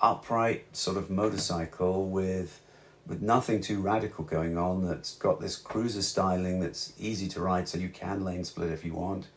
upright 0.00 0.76
sort 0.76 0.96
of 0.96 1.10
motorcycle 1.10 2.08
with 2.08 2.60
with 3.06 3.22
nothing 3.22 3.60
too 3.60 3.80
radical 3.80 4.24
going 4.24 4.56
on. 4.56 4.86
That's 4.86 5.16
got 5.16 5.40
this 5.40 5.56
cruiser 5.56 6.02
styling 6.02 6.60
that's 6.60 6.92
easy 6.98 7.28
to 7.28 7.40
ride, 7.40 7.68
so 7.68 7.78
you 7.78 7.88
can 7.88 8.24
lane 8.24 8.44
split 8.44 8.70
if 8.70 8.84
you 8.84 8.94
want. 8.94 9.28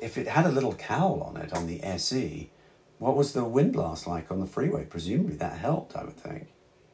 If 0.00 0.16
it 0.16 0.28
had 0.28 0.46
a 0.46 0.52
little 0.52 0.74
cowl 0.74 1.22
on 1.22 1.36
it 1.36 1.52
on 1.52 1.66
the 1.66 1.82
SE, 1.82 2.50
what 2.98 3.16
was 3.16 3.32
the 3.32 3.44
wind 3.44 3.72
blast 3.72 4.06
like 4.06 4.30
on 4.30 4.40
the 4.40 4.46
freeway? 4.46 4.84
Presumably 4.84 5.36
that 5.36 5.58
helped, 5.58 5.96
I 5.96 6.04
would 6.04 6.16
think. 6.16 6.48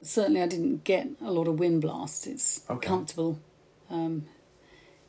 Certainly, 0.05 0.43
I 0.43 0.47
didn't 0.47 0.85
get 0.85 1.09
a 1.23 1.31
lot 1.33 1.49
of 1.49 1.59
wind 1.59 1.81
blasts. 1.83 2.27
It's 2.27 2.61
Okay. 2.71 2.87
comfortable. 2.87 3.39
Um, 3.91 4.27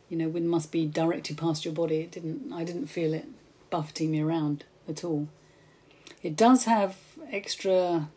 you 0.09 0.17
know, 0.17 0.27
wind 0.29 0.49
must 0.49 0.71
be 0.71 0.85
directed 0.85 1.37
past 1.37 1.65
your 1.65 1.73
body. 1.73 1.97
It 1.97 2.11
didn't. 2.11 2.51
I 2.53 2.63
didn't 2.63 2.87
feel 2.87 3.13
it 3.13 3.25
buffeting 3.69 4.11
me 4.11 4.21
around 4.21 4.63
at 4.87 5.03
all. 5.03 5.27
It 6.23 6.35
does 6.35 6.65
have 6.65 6.95
extra 7.31 8.09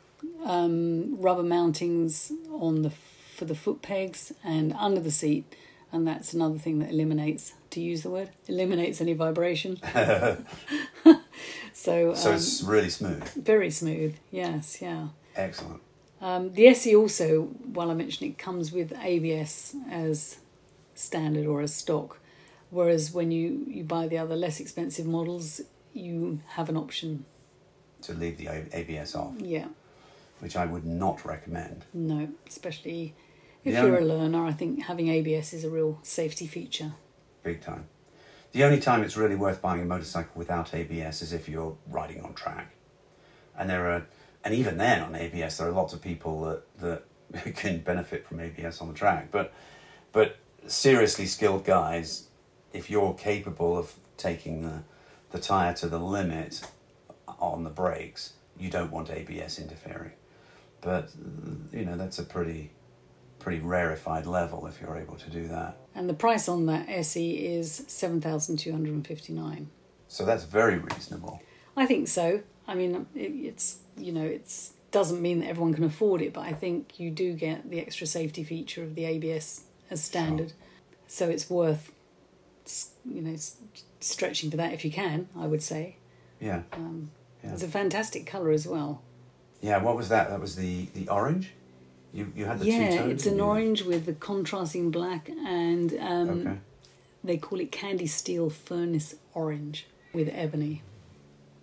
um, 0.45 1.17
rubber 1.21 1.43
mountings 1.43 2.31
on 2.53 2.83
the 2.83 2.91
for 2.91 3.45
the 3.45 3.55
foot 3.55 3.83
pegs 3.83 4.33
and 4.45 4.73
under 4.75 5.01
the 5.01 5.11
seat, 5.11 5.45
and 5.93 6.07
that's 6.07 6.33
another 6.35 6.59
thing 6.59 6.79
that 6.81 6.91
eliminates. 6.91 7.55
To 7.73 7.81
use 7.83 8.03
the 8.03 8.09
word, 8.11 8.31
eliminates 8.47 9.01
any 9.01 9.13
vibration. 9.13 9.77
so, 11.73 12.15
So 12.15 12.31
um, 12.31 12.35
it's 12.37 12.63
really 12.63 12.89
smooth. 12.91 13.25
very 13.35 13.71
smooth. 13.71 14.17
Yes, 14.31 14.81
yeah. 14.81 15.09
Excellent. 15.37 15.81
Um, 16.21 16.53
the 16.55 16.67
SE 16.69 16.95
also, 16.97 17.43
while 17.73 17.91
I 17.91 17.95
mentioned 17.95 18.31
it, 18.31 18.39
comes 18.39 18.73
with 18.73 18.93
ABS 19.01 19.77
as 19.91 20.39
standard 20.95 21.47
or 21.47 21.61
as 21.61 21.73
stock, 21.75 22.19
whereas 22.71 23.13
when 23.13 23.31
you, 23.31 23.65
you 23.69 23.85
buy 23.85 24.09
the 24.09 24.19
other 24.19 24.35
less 24.35 24.59
expensive 24.61 25.07
models, 25.07 25.61
you 25.93 26.41
have 26.49 26.69
an 26.69 26.77
option. 26.77 27.25
To 28.03 28.15
leave 28.15 28.37
the 28.39 28.49
ABS 28.73 29.15
off, 29.15 29.35
Yeah, 29.39 29.67
which 30.41 30.57
I 30.57 30.67
would 30.67 30.85
not 30.85 31.25
recommend. 31.25 31.85
no, 31.95 32.29
especially 32.49 33.15
if 33.65 33.75
The 33.75 33.81
you're 33.83 33.99
only- 33.99 34.11
a 34.11 34.15
learner, 34.19 34.45
I 34.45 34.53
think 34.53 34.83
having 34.85 35.09
ABS 35.09 35.53
is 35.53 35.65
a 35.65 35.71
real 35.71 35.99
safety 36.03 36.47
feature. 36.47 36.93
Big 37.45 37.61
time. 37.61 37.87
The 38.53 38.65
only 38.65 38.81
time 38.81 39.03
it's 39.05 39.17
really 39.17 39.37
worth 39.37 39.61
buying 39.63 39.83
a 39.83 39.85
motorcycle 39.85 40.33
without 40.35 40.75
ABS 40.75 41.23
is 41.23 41.33
if 41.33 41.49
you're 41.49 41.77
riding 41.89 42.23
on 42.23 42.35
track. 42.35 42.75
And 43.57 43.69
there 43.69 43.91
are, 43.91 44.07
and 44.49 44.57
even 44.57 44.79
then 44.79 45.03
on 45.03 45.15
ABS, 45.15 45.59
there 45.59 45.69
are 45.69 45.73
lots 45.73 45.93
of 45.93 46.01
people 46.01 46.63
that, 46.81 47.03
that 47.35 47.55
can 47.55 47.81
benefit 47.81 48.27
from 48.27 48.41
ABS 48.41 48.81
on 48.81 48.89
the 48.89 48.95
track. 48.95 49.31
But, 49.31 49.53
but 50.11 50.39
seriously 50.67 51.27
skilled 51.27 51.67
guys, 51.67 52.29
if 52.73 52.89
you're 52.89 53.13
capable 53.13 53.77
of 53.77 53.93
taking 54.17 54.63
the, 54.63 54.85
the 55.33 55.39
tire 55.39 55.75
to 55.75 55.87
the 55.87 55.99
limit 55.99 56.63
on 57.39 57.63
the 57.63 57.69
brakes, 57.69 58.33
you 58.59 58.71
don't 58.71 58.91
want 58.91 59.11
ABS 59.11 59.59
interfering. 59.59 60.13
But 60.81 61.11
you 61.71 61.85
know 61.85 61.99
that's 61.99 62.19
a 62.19 62.23
pretty, 62.23 62.71
pretty 63.39 63.61
rarefied 63.61 64.25
level 64.25 64.67
if 64.67 64.81
you're 64.81 64.97
able 64.97 65.17
to 65.17 65.29
do 65.29 65.47
that. 65.49 65.77
And 65.95 66.09
the 66.09 66.15
price 66.15 66.49
on 66.49 66.65
that 66.67 66.89
SE 66.89 67.31
is 67.33 67.85
seven 67.87 68.23
thousand 68.23 68.57
two 68.59 68.73
hundred 68.73 68.95
and 68.95 69.07
fifty 69.07 69.35
nine. 69.35 69.69
So 70.07 70.25
that's 70.25 70.45
very 70.45 70.79
reasonable. 70.79 71.43
I 71.77 71.85
think 71.85 72.09
so. 72.09 72.43
I 72.69 72.75
mean, 72.75 73.07
it, 73.17 73.21
it's 73.21 73.79
you 73.97 74.13
know, 74.13 74.23
it's 74.25 74.75
doesn't 74.93 75.21
mean 75.21 75.41
that 75.41 75.47
everyone 75.49 75.75
can 75.75 75.85
afford 75.85 76.23
it, 76.23 76.33
but 76.33 76.43
I 76.43 76.53
think 76.53 77.01
you 77.01 77.11
do 77.11 77.33
get 77.35 77.69
the 77.71 77.81
extra 77.81 78.07
safety 78.07 78.45
feature 78.45 78.83
of 78.85 78.95
the 78.95 79.05
ABS 79.05 79.63
as 79.91 80.03
standard. 80.05 80.53
So 81.07 81.29
it's 81.29 81.51
worth, 81.51 81.93
you 83.05 83.21
know, 83.23 83.37
stretching 84.01 84.51
for 84.51 84.57
that 84.59 84.73
if 84.73 84.85
you 84.85 84.91
can. 84.91 85.29
I 85.37 85.47
would 85.47 85.63
say 85.63 85.97
Yeah. 86.41 86.63
um, 86.73 87.11
Yeah. 87.43 87.53
it's 87.53 87.63
a 87.63 87.69
fantastic 87.69 88.27
color 88.27 88.51
as 88.51 88.67
well. 88.67 89.03
Yeah, 89.61 89.83
what 89.83 89.97
was 89.97 90.09
that? 90.11 90.29
That 90.31 90.41
was 90.41 90.55
the 90.57 90.87
the 90.95 91.09
orange. 91.09 91.53
You 92.13 92.33
you 92.37 92.47
had 92.47 92.59
the 92.61 92.67
yeah, 92.67 92.91
two 92.91 92.97
tones. 92.99 93.13
it's 93.13 93.27
an 93.27 93.41
orange 93.41 93.83
with 93.83 94.07
the 94.07 94.15
contrasting 94.15 94.91
black, 94.91 95.29
and 95.29 95.93
um, 96.01 96.31
Okay. 96.31 96.57
they 97.25 97.37
call 97.37 97.61
it 97.61 97.71
candy 97.73 98.07
steel 98.07 98.49
furnace 98.51 99.17
orange 99.35 99.87
with 100.15 100.29
ebony. 100.33 100.83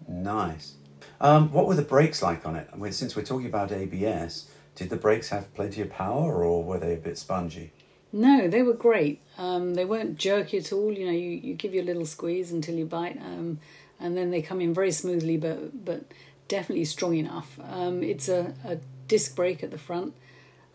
Nice. 0.07 0.73
Um, 1.21 1.51
what 1.51 1.67
were 1.67 1.75
the 1.75 1.81
brakes 1.81 2.21
like 2.21 2.45
on 2.45 2.55
it? 2.55 2.69
I 2.71 2.75
mean, 2.75 2.91
since 2.91 3.15
we're 3.15 3.23
talking 3.23 3.47
about 3.47 3.71
ABS, 3.71 4.47
did 4.75 4.89
the 4.89 4.97
brakes 4.97 5.29
have 5.29 5.53
plenty 5.53 5.81
of 5.81 5.89
power, 5.89 6.43
or 6.43 6.63
were 6.63 6.77
they 6.77 6.93
a 6.93 6.97
bit 6.97 7.17
spongy? 7.17 7.71
No, 8.11 8.47
they 8.47 8.61
were 8.61 8.73
great. 8.73 9.21
Um, 9.37 9.73
they 9.73 9.85
weren't 9.85 10.17
jerky 10.17 10.57
at 10.57 10.71
all. 10.71 10.91
You 10.91 11.05
know, 11.05 11.11
you, 11.11 11.29
you 11.29 11.53
give 11.53 11.73
you 11.73 11.81
a 11.81 11.83
little 11.83 12.05
squeeze 12.05 12.51
until 12.51 12.75
you 12.75 12.85
bite, 12.85 13.17
um, 13.21 13.59
and 13.99 14.15
then 14.15 14.31
they 14.31 14.41
come 14.41 14.61
in 14.61 14.73
very 14.73 14.91
smoothly, 14.91 15.37
but 15.37 15.85
but 15.85 16.05
definitely 16.47 16.85
strong 16.85 17.15
enough. 17.15 17.59
Um, 17.63 18.03
it's 18.03 18.29
a, 18.29 18.53
a 18.63 18.77
disc 19.07 19.35
brake 19.35 19.63
at 19.63 19.71
the 19.71 19.77
front 19.77 20.13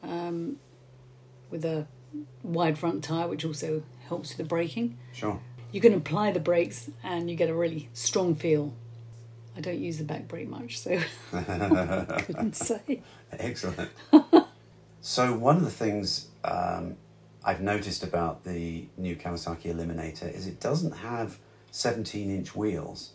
um, 0.02 0.56
with 1.50 1.64
a 1.64 1.86
wide 2.42 2.78
front 2.78 3.04
tire, 3.04 3.28
which 3.28 3.44
also 3.44 3.82
helps 4.08 4.30
with 4.30 4.38
the 4.38 4.44
braking. 4.44 4.98
Sure. 5.12 5.40
You 5.72 5.80
can 5.80 5.94
apply 5.94 6.32
the 6.32 6.40
brakes, 6.40 6.90
and 7.02 7.30
you 7.30 7.36
get 7.36 7.48
a 7.48 7.54
really 7.54 7.88
strong 7.92 8.34
feel. 8.34 8.74
I 9.56 9.60
don't 9.60 9.78
use 9.78 9.98
the 9.98 10.04
back 10.04 10.28
very 10.28 10.46
much, 10.46 10.78
so 10.78 10.98
I 11.32 12.22
couldn't 12.26 12.56
say. 12.56 13.02
Excellent. 13.32 13.90
so 15.00 15.34
one 15.34 15.56
of 15.56 15.64
the 15.64 15.70
things 15.70 16.28
um, 16.44 16.96
I've 17.44 17.60
noticed 17.60 18.02
about 18.02 18.44
the 18.44 18.86
new 18.96 19.16
Kawasaki 19.16 19.74
Eliminator 19.74 20.32
is 20.32 20.46
it 20.46 20.60
doesn't 20.60 20.92
have 20.92 21.38
seventeen-inch 21.72 22.54
wheels. 22.54 23.10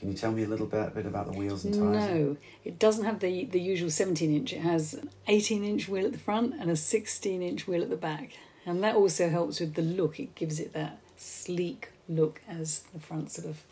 Can 0.00 0.10
you 0.10 0.16
tell 0.16 0.32
me 0.32 0.44
a 0.44 0.48
little 0.48 0.66
bit, 0.66 0.94
bit 0.94 1.04
about 1.04 1.30
the 1.30 1.38
wheels 1.38 1.66
and 1.66 1.74
tires? 1.74 2.10
No, 2.10 2.36
it 2.64 2.78
doesn't 2.78 3.04
have 3.04 3.20
the, 3.20 3.44
the 3.44 3.60
usual 3.60 3.90
17 3.90 4.34
inch. 4.34 4.54
It 4.54 4.60
has 4.60 4.94
an 4.94 5.10
18 5.28 5.62
inch 5.62 5.90
wheel 5.90 6.06
at 6.06 6.12
the 6.12 6.18
front 6.18 6.54
and 6.58 6.70
a 6.70 6.76
16 6.76 7.42
inch 7.42 7.68
wheel 7.68 7.82
at 7.82 7.90
the 7.90 7.98
back. 7.98 8.30
And 8.64 8.82
that 8.82 8.94
also 8.94 9.28
helps 9.28 9.60
with 9.60 9.74
the 9.74 9.82
look. 9.82 10.18
It 10.18 10.34
gives 10.34 10.58
it 10.58 10.72
that 10.72 11.00
sleek 11.18 11.90
look 12.08 12.40
as 12.48 12.84
the 12.94 12.98
front 13.00 13.30
sort 13.30 13.46
of 13.46 13.62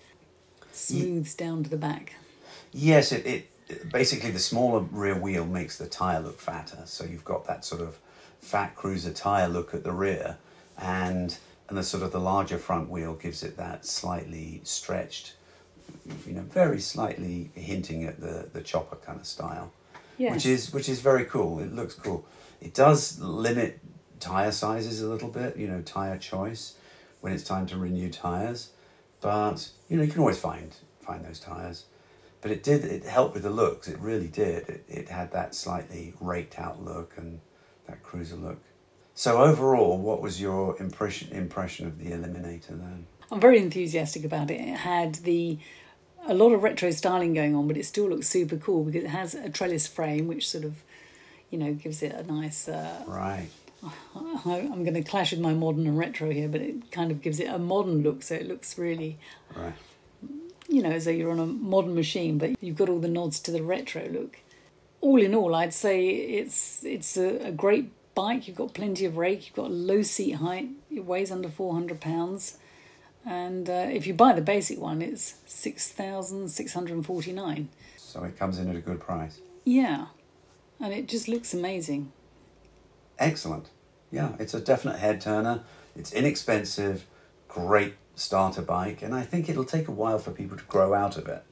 smooths 0.78 1.34
down 1.34 1.64
to 1.64 1.70
the 1.70 1.76
back. 1.76 2.14
Yes, 2.72 3.12
it, 3.12 3.26
it 3.68 3.90
basically 3.92 4.30
the 4.30 4.38
smaller 4.38 4.80
rear 4.80 5.14
wheel 5.16 5.44
makes 5.46 5.78
the 5.78 5.86
tire 5.86 6.20
look 6.20 6.38
fatter. 6.38 6.82
So 6.84 7.04
you've 7.04 7.24
got 7.24 7.46
that 7.46 7.64
sort 7.64 7.80
of 7.80 7.98
fat 8.40 8.74
cruiser 8.76 9.12
tire 9.12 9.48
look 9.48 9.74
at 9.74 9.84
the 9.84 9.92
rear, 9.92 10.36
and 10.78 11.36
and 11.68 11.76
the 11.76 11.82
sort 11.82 12.02
of 12.02 12.12
the 12.12 12.20
larger 12.20 12.56
front 12.58 12.88
wheel 12.88 13.14
gives 13.14 13.42
it 13.42 13.56
that 13.58 13.84
slightly 13.84 14.60
stretched, 14.64 15.34
you 16.26 16.32
know, 16.32 16.42
very 16.42 16.80
slightly 16.80 17.50
hinting 17.54 18.04
at 18.04 18.20
the 18.20 18.48
the 18.52 18.62
chopper 18.62 18.96
kind 18.96 19.20
of 19.20 19.26
style, 19.26 19.72
Yes. 20.16 20.34
which 20.34 20.46
is 20.46 20.72
which 20.72 20.88
is 20.88 21.00
very 21.00 21.24
cool. 21.24 21.60
It 21.60 21.74
looks 21.74 21.94
cool. 21.94 22.24
It 22.60 22.74
does 22.74 23.20
limit 23.20 23.80
tire 24.20 24.50
sizes 24.52 25.00
a 25.02 25.08
little 25.08 25.28
bit, 25.28 25.56
you 25.56 25.68
know, 25.68 25.80
tire 25.82 26.18
choice 26.18 26.74
when 27.20 27.32
it's 27.32 27.44
time 27.44 27.66
to 27.66 27.76
renew 27.76 28.10
tires, 28.10 28.70
but 29.20 29.68
you 29.88 29.96
know 29.96 30.02
you 30.02 30.10
can 30.10 30.20
always 30.20 30.38
find 30.38 30.74
find 31.00 31.24
those 31.24 31.40
tires 31.40 31.86
but 32.40 32.50
it 32.50 32.62
did 32.62 32.84
it 32.84 33.04
helped 33.04 33.34
with 33.34 33.42
the 33.42 33.50
looks. 33.50 33.88
It 33.88 33.98
really 33.98 34.28
did. 34.28 34.68
It, 34.68 34.84
it 34.88 35.08
had 35.08 35.32
that 35.32 35.54
slightly 35.54 36.14
raked 36.20 36.58
out 36.58 36.82
look 36.82 37.14
and 37.16 37.40
that 37.86 38.02
cruiser 38.02 38.36
look. 38.36 38.58
So 39.14 39.42
overall 39.42 39.98
what 39.98 40.22
was 40.22 40.40
your 40.40 40.80
impression 40.80 41.32
impression 41.32 41.86
of 41.86 41.98
the 41.98 42.10
eliminator 42.10 42.68
then? 42.68 43.06
I'm 43.30 43.40
very 43.40 43.58
enthusiastic 43.58 44.24
about 44.24 44.50
it. 44.50 44.60
It 44.60 44.76
had 44.76 45.16
the 45.16 45.58
a 46.26 46.34
lot 46.34 46.52
of 46.52 46.62
retro 46.62 46.90
styling 46.90 47.34
going 47.34 47.54
on, 47.54 47.66
but 47.66 47.76
it 47.76 47.86
still 47.86 48.08
looks 48.08 48.28
super 48.28 48.56
cool 48.56 48.84
because 48.84 49.04
it 49.04 49.08
has 49.08 49.34
a 49.34 49.48
trellis 49.48 49.86
frame, 49.86 50.26
which 50.28 50.48
sort 50.48 50.64
of, 50.64 50.82
you 51.50 51.58
know, 51.58 51.72
gives 51.72 52.02
it 52.02 52.12
a 52.12 52.22
nice. 52.24 52.68
Uh, 52.68 53.02
right 53.06 53.48
I'm 54.14 54.82
going 54.82 54.94
to 54.94 55.02
clash 55.02 55.30
with 55.30 55.40
my 55.40 55.54
modern 55.54 55.86
and 55.86 55.96
retro 55.96 56.30
here, 56.30 56.48
but 56.48 56.60
it 56.60 56.90
kind 56.90 57.10
of 57.10 57.22
gives 57.22 57.38
it 57.38 57.46
a 57.46 57.58
modern 57.58 58.02
look, 58.02 58.22
so 58.22 58.34
it 58.34 58.48
looks 58.48 58.76
really, 58.76 59.18
right 59.54 59.74
you 60.68 60.82
know, 60.82 60.90
as 60.90 61.06
though 61.06 61.10
you're 61.10 61.30
on 61.30 61.38
a 61.40 61.46
modern 61.46 61.94
machine, 61.94 62.38
but 62.38 62.62
you've 62.62 62.76
got 62.76 62.88
all 62.88 63.00
the 63.00 63.08
nods 63.08 63.40
to 63.40 63.50
the 63.50 63.62
retro 63.62 64.06
look. 64.08 64.38
All 65.00 65.20
in 65.20 65.34
all, 65.34 65.54
I'd 65.54 65.72
say 65.72 66.08
it's 66.08 66.84
it's 66.84 67.16
a, 67.16 67.46
a 67.46 67.52
great 67.52 67.90
bike. 68.14 68.46
You've 68.46 68.56
got 68.56 68.74
plenty 68.74 69.04
of 69.06 69.16
rake. 69.16 69.46
You've 69.46 69.56
got 69.56 69.66
a 69.66 69.74
low 69.74 70.02
seat 70.02 70.32
height. 70.32 70.68
It 70.90 71.04
weighs 71.04 71.30
under 71.30 71.48
four 71.48 71.72
hundred 71.72 72.00
pounds, 72.00 72.58
and 73.24 73.70
uh, 73.70 73.86
if 73.90 74.06
you 74.06 74.14
buy 74.14 74.34
the 74.34 74.42
basic 74.42 74.78
one, 74.78 75.00
it's 75.00 75.36
six 75.46 75.90
thousand 75.90 76.48
six 76.48 76.74
hundred 76.74 77.04
forty 77.06 77.32
nine. 77.32 77.68
so 77.96 78.24
it 78.24 78.36
comes 78.38 78.58
in 78.58 78.68
at 78.68 78.76
a 78.76 78.80
good 78.80 79.00
price 79.00 79.40
Yeah, 79.64 80.06
and 80.80 80.92
it 80.92 81.06
just 81.08 81.28
looks 81.28 81.54
amazing. 81.54 82.12
Excellent 83.18 83.68
yeah 84.10 84.32
it's 84.38 84.54
a 84.54 84.60
definite 84.60 84.98
head 84.98 85.20
turner 85.20 85.62
it's 85.96 86.12
inexpensive 86.12 87.04
great 87.48 87.94
starter 88.14 88.62
bike 88.62 89.02
and 89.02 89.14
i 89.14 89.22
think 89.22 89.48
it'll 89.48 89.64
take 89.64 89.88
a 89.88 89.92
while 89.92 90.18
for 90.18 90.30
people 90.30 90.56
to 90.56 90.64
grow 90.64 90.94
out 90.94 91.16
of 91.16 91.26
it 91.26 91.42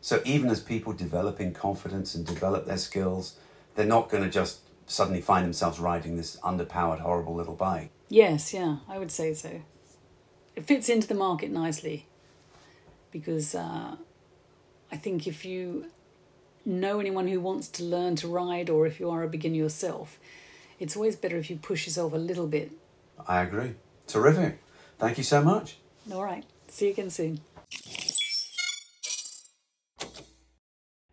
so 0.00 0.20
even 0.24 0.50
as 0.50 0.60
people 0.60 0.92
develop 0.92 1.40
in 1.40 1.52
confidence 1.52 2.14
and 2.14 2.26
develop 2.26 2.66
their 2.66 2.76
skills 2.76 3.36
they're 3.74 3.86
not 3.86 4.10
going 4.10 4.22
to 4.22 4.30
just 4.30 4.60
suddenly 4.86 5.20
find 5.20 5.44
themselves 5.44 5.78
riding 5.78 6.16
this 6.16 6.36
underpowered, 6.40 7.00
horrible 7.00 7.34
little 7.34 7.54
bike. 7.54 7.90
Yes, 8.08 8.52
yeah, 8.52 8.78
I 8.88 8.98
would 8.98 9.10
say 9.10 9.34
so. 9.34 9.62
It 10.54 10.66
fits 10.66 10.88
into 10.88 11.08
the 11.08 11.14
market 11.14 11.50
nicely 11.50 12.06
because 13.10 13.54
uh, 13.54 13.96
I 14.90 14.96
think 14.96 15.26
if 15.26 15.44
you 15.44 15.86
know 16.64 17.00
anyone 17.00 17.26
who 17.26 17.40
wants 17.40 17.68
to 17.68 17.84
learn 17.84 18.16
to 18.16 18.28
ride 18.28 18.68
or 18.68 18.86
if 18.86 19.00
you 19.00 19.08
are 19.10 19.22
a 19.22 19.28
beginner 19.28 19.56
yourself, 19.56 20.18
it's 20.82 20.96
always 20.96 21.14
better 21.14 21.36
if 21.36 21.48
you 21.48 21.56
push 21.56 21.86
yourself 21.86 22.12
a 22.12 22.16
little 22.16 22.48
bit. 22.48 22.72
I 23.28 23.42
agree. 23.42 23.74
Terrific. 24.08 24.58
Thank 24.98 25.16
you 25.16 25.22
so 25.22 25.40
much. 25.40 25.78
All 26.12 26.24
right. 26.24 26.44
See 26.66 26.86
you 26.86 26.92
again 26.92 27.08
soon. 27.08 27.40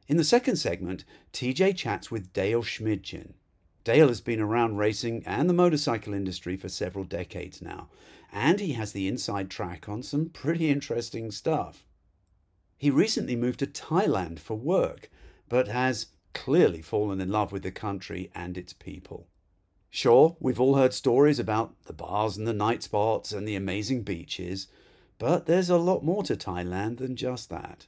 In 0.08 0.18
the 0.18 0.24
second 0.24 0.56
segment, 0.56 1.06
Teejay 1.34 1.76
chats 1.76 2.10
with 2.10 2.34
Dale 2.34 2.64
Schmidtchen. 2.64 3.34
Dale 3.84 4.08
has 4.08 4.22
been 4.22 4.42
around 4.42 4.78
racing 4.78 5.22
and 5.28 5.48
the 5.48 5.54
motorcycle 5.54 6.16
industry 6.16 6.58
for 6.58 6.68
several 6.68 7.06
decades 7.06 7.62
now, 7.62 7.90
and 8.34 8.60
he 8.60 8.74
has 8.74 8.92
the 8.92 9.08
inside 9.08 9.52
track 9.52 9.88
on 9.88 10.02
some 10.02 10.30
pretty 10.30 10.72
interesting 10.72 11.30
stuff. 11.30 11.86
He 12.76 12.90
recently 12.90 13.36
moved 13.36 13.60
to 13.60 13.68
Thailand 13.68 14.40
for 14.40 14.56
work, 14.56 15.12
but 15.48 15.68
has 15.68 16.08
clearly 16.34 16.82
fallen 16.82 17.22
in 17.22 17.30
love 17.30 17.52
with 17.52 17.62
the 17.62 17.72
country 17.72 18.32
and 18.34 18.58
its 18.58 18.74
people. 18.74 19.28
Sure, 19.92 20.38
we've 20.40 20.60
all 20.60 20.76
heard 20.76 20.94
stories 20.94 21.40
about 21.40 21.74
the 21.86 21.94
bars 21.94 22.38
and 22.38 22.48
the 22.48 22.54
night 22.54 22.84
spots 22.84 23.32
and 23.32 23.48
the 23.48 23.56
amazing 23.56 24.04
beaches, 24.04 24.68
but 25.18 25.46
there's 25.46 25.70
a 25.70 25.78
lot 25.78 26.04
more 26.04 26.24
to 26.24 26.36
Thailand 26.36 26.98
than 26.98 27.16
just 27.16 27.50
that. 27.50 27.88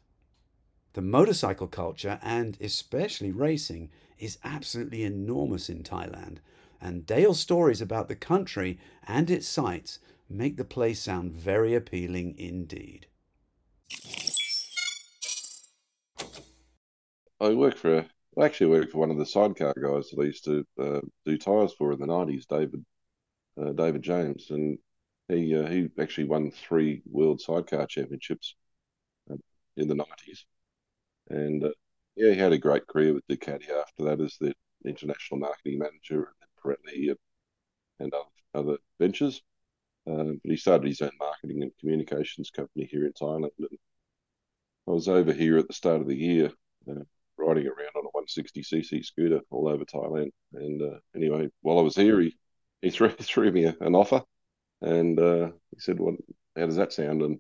The 0.93 1.01
motorcycle 1.01 1.67
culture, 1.67 2.20
and 2.22 2.58
especially 2.60 3.31
racing, 3.31 3.91
is 4.17 4.39
absolutely 4.43 5.03
enormous 5.03 5.70
in 5.70 5.84
Thailand, 5.84 6.39
and 6.81 7.05
Dale's 7.05 7.39
stories 7.39 7.81
about 7.81 8.08
the 8.08 8.15
country 8.15 8.79
and 9.08 9.29
its 9.29 9.48
sights 9.48 10.00
make 10.27 10.58
the 10.58 10.65
place 10.65 11.00
sound 11.00 11.31
very 11.31 11.74
appealing 11.75 12.36
indeed. 12.38 13.08
I 17.39 17.53
work 17.53 17.77
for, 17.77 18.08
I 18.38 18.45
actually 18.45 18.67
worked 18.67 18.91
for 18.91 19.00
one 19.00 19.11
of 19.11 19.17
the 19.17 19.25
sidecar 19.25 19.73
guys 19.73 20.09
that 20.09 20.21
I 20.21 20.25
used 20.25 20.45
to 20.45 20.65
uh, 20.79 21.01
do 21.25 21.38
tyres 21.38 21.73
for 21.73 21.91
in 21.91 22.00
the 22.00 22.07
nineties, 22.07 22.45
David, 22.45 22.85
uh, 23.61 23.73
David 23.73 24.01
James, 24.01 24.50
and 24.51 24.77
he 25.27 25.55
uh, 25.55 25.67
he 25.67 25.89
actually 26.00 26.25
won 26.25 26.51
three 26.51 27.01
world 27.05 27.41
sidecar 27.41 27.85
championships 27.88 28.55
uh, 29.29 29.35
in 29.77 29.88
the 29.88 29.95
nineties 29.95 30.45
and 31.31 31.63
uh, 31.63 31.69
yeah, 32.15 32.33
he 32.33 32.39
had 32.39 32.51
a 32.51 32.57
great 32.57 32.88
career 32.88 33.13
with 33.13 33.27
Ducati 33.27 33.69
after 33.69 34.03
that 34.03 34.19
as 34.19 34.38
the 34.39 34.53
international 34.85 35.39
marketing 35.39 35.79
manager 35.79 36.33
and 36.41 36.50
Pirelli 36.63 37.09
and, 37.09 37.17
and 38.00 38.13
other, 38.13 38.29
other 38.53 38.77
ventures. 39.00 39.41
Uh, 40.07 40.33
but 40.43 40.51
he 40.51 40.57
started 40.57 40.88
his 40.88 41.01
own 41.01 41.11
marketing 41.19 41.61
and 41.61 41.71
communications 41.79 42.50
company 42.50 42.85
here 42.85 43.05
in 43.05 43.13
Thailand. 43.13 43.51
And 43.59 43.77
I 44.88 44.91
was 44.91 45.07
over 45.07 45.31
here 45.31 45.57
at 45.57 45.67
the 45.67 45.73
start 45.73 46.01
of 46.01 46.07
the 46.07 46.17
year, 46.17 46.51
uh, 46.89 47.03
riding 47.51 47.67
around 47.67 47.96
on 47.96 48.05
a 48.05 48.41
160cc 48.41 49.05
scooter 49.05 49.41
all 49.50 49.67
over 49.67 49.84
Thailand. 49.86 50.31
And 50.53 50.81
uh, 50.81 51.00
anyway, 51.15 51.50
while 51.62 51.79
I 51.79 51.81
was 51.81 51.96
here, 51.96 52.20
he, 52.20 52.38
he 52.81 52.89
threw, 52.89 53.10
threw 53.20 53.51
me 53.51 53.65
a, 53.65 53.75
an 53.81 53.96
offer, 53.96 54.22
and 54.81 55.20
uh, 55.20 55.50
he 55.72 55.79
said, 55.79 56.00
"Well, 56.00 56.15
how 56.55 56.65
does 56.65 56.77
that 56.77 56.93
sound?" 56.93 57.22
And 57.22 57.39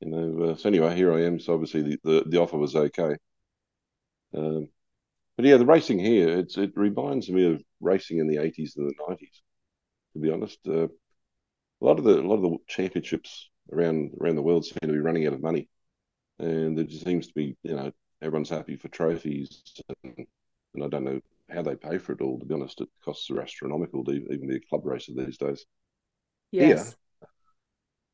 you 0.00 0.10
know, 0.10 0.50
uh, 0.50 0.56
so 0.56 0.68
anyway, 0.68 0.94
here 0.96 1.12
I 1.12 1.22
am. 1.22 1.40
So 1.40 1.54
obviously 1.54 1.82
the, 1.82 1.98
the, 2.04 2.24
the 2.26 2.40
offer 2.40 2.58
was 2.58 2.76
okay. 2.76 3.16
Um, 4.34 4.68
but 5.36 5.46
yeah, 5.46 5.56
the 5.56 5.66
racing 5.66 5.98
here, 5.98 6.38
it's 6.38 6.58
it 6.58 6.72
reminds 6.76 7.30
me 7.30 7.52
of 7.52 7.62
racing 7.80 8.18
in 8.18 8.28
the 8.28 8.38
eighties 8.38 8.76
and 8.76 8.88
the 8.88 8.94
nineties. 9.08 9.42
To 10.14 10.18
be 10.20 10.30
honest, 10.30 10.58
uh, 10.66 10.86
a 10.86 10.90
lot 11.80 11.98
of 11.98 12.04
the 12.04 12.20
a 12.20 12.26
lot 12.26 12.36
of 12.36 12.42
the 12.42 12.56
championships 12.68 13.48
around 13.72 14.12
around 14.20 14.36
the 14.36 14.42
world 14.42 14.64
seem 14.64 14.78
to 14.82 14.88
be 14.88 14.98
running 14.98 15.26
out 15.26 15.32
of 15.32 15.42
money, 15.42 15.68
and 16.38 16.76
there 16.76 16.84
just 16.84 17.04
seems 17.04 17.28
to 17.28 17.34
be 17.34 17.56
you 17.62 17.76
know 17.76 17.92
everyone's 18.22 18.50
happy 18.50 18.76
for 18.76 18.88
trophies, 18.88 19.62
and, 20.04 20.26
and 20.74 20.84
I 20.84 20.88
don't 20.88 21.04
know 21.04 21.20
how 21.50 21.62
they 21.62 21.74
pay 21.74 21.98
for 21.98 22.12
it 22.12 22.20
all. 22.20 22.38
To 22.38 22.46
be 22.46 22.54
honest, 22.54 22.80
it 22.80 22.88
costs 23.04 23.30
are 23.30 23.42
astronomical 23.42 24.04
to 24.04 24.12
even 24.12 24.48
be 24.48 24.56
a 24.56 24.68
club 24.68 24.86
racer 24.86 25.12
these 25.14 25.36
days. 25.36 25.66
Yes. 26.52 26.96
Yeah, 27.22 27.28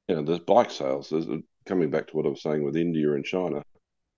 you 0.09 0.17
know, 0.17 0.23
there's 0.23 0.41
bike 0.41 0.71
sales. 0.71 1.11
There's 1.11 1.27
coming 1.67 1.91
back 1.91 2.07
to 2.09 2.17
what 2.17 2.27
I 2.27 2.31
was 2.31 2.43
saying 2.43 2.65
with 2.65 2.77
India 2.77 3.13
and 3.13 3.25
China, 3.25 3.63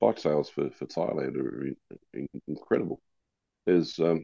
bike 0.01 0.19
sales 0.19 0.49
for, 0.49 0.71
for 0.71 0.87
Thailand 0.87 1.37
are 1.37 1.75
incredible. 2.47 3.01
There's 3.67 3.99
um, 3.99 4.23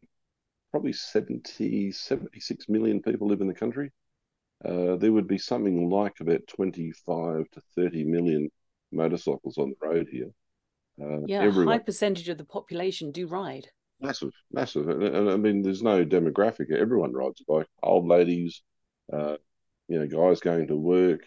probably 0.71 0.93
70, 0.93 1.91
76 1.91 2.69
million 2.69 3.03
people 3.03 3.27
live 3.27 3.41
in 3.41 3.49
the 3.49 3.55
country. 3.55 3.91
Uh, 4.65 4.97
there 4.97 5.13
would 5.13 5.27
be 5.27 5.39
something 5.39 5.91
like 5.91 6.15
about 6.21 6.47
25 6.47 7.51
to 7.51 7.61
30 7.75 8.05
million 8.05 8.49
motorcycles 8.93 9.59
on 9.59 9.71
the 9.71 9.87
road 9.87 10.09
here. 10.11 10.31
Uh, 11.01 11.21
yeah, 11.27 11.43
everyone, 11.43 11.69
a 11.69 11.79
high 11.79 11.85
percentage 11.85 12.29
of 12.29 12.39
the 12.39 12.45
population 12.45 13.13
do 13.13 13.27
ride. 13.27 13.69
Massive, 14.01 14.33
massive. 14.53 14.89
And, 14.89 15.31
I 15.31 15.37
mean, 15.37 15.63
there's 15.63 15.83
no 15.83 16.05
demographic. 16.05 16.73
Everyone 16.73 17.13
rides 17.13 17.41
a 17.41 17.53
bike. 17.53 17.67
Old 17.83 18.07
ladies, 18.07 18.63
uh, 19.13 19.37
you 19.89 19.99
know, 19.99 20.07
guys 20.07 20.41
going 20.41 20.69
to 20.69 20.77
work, 20.77 21.21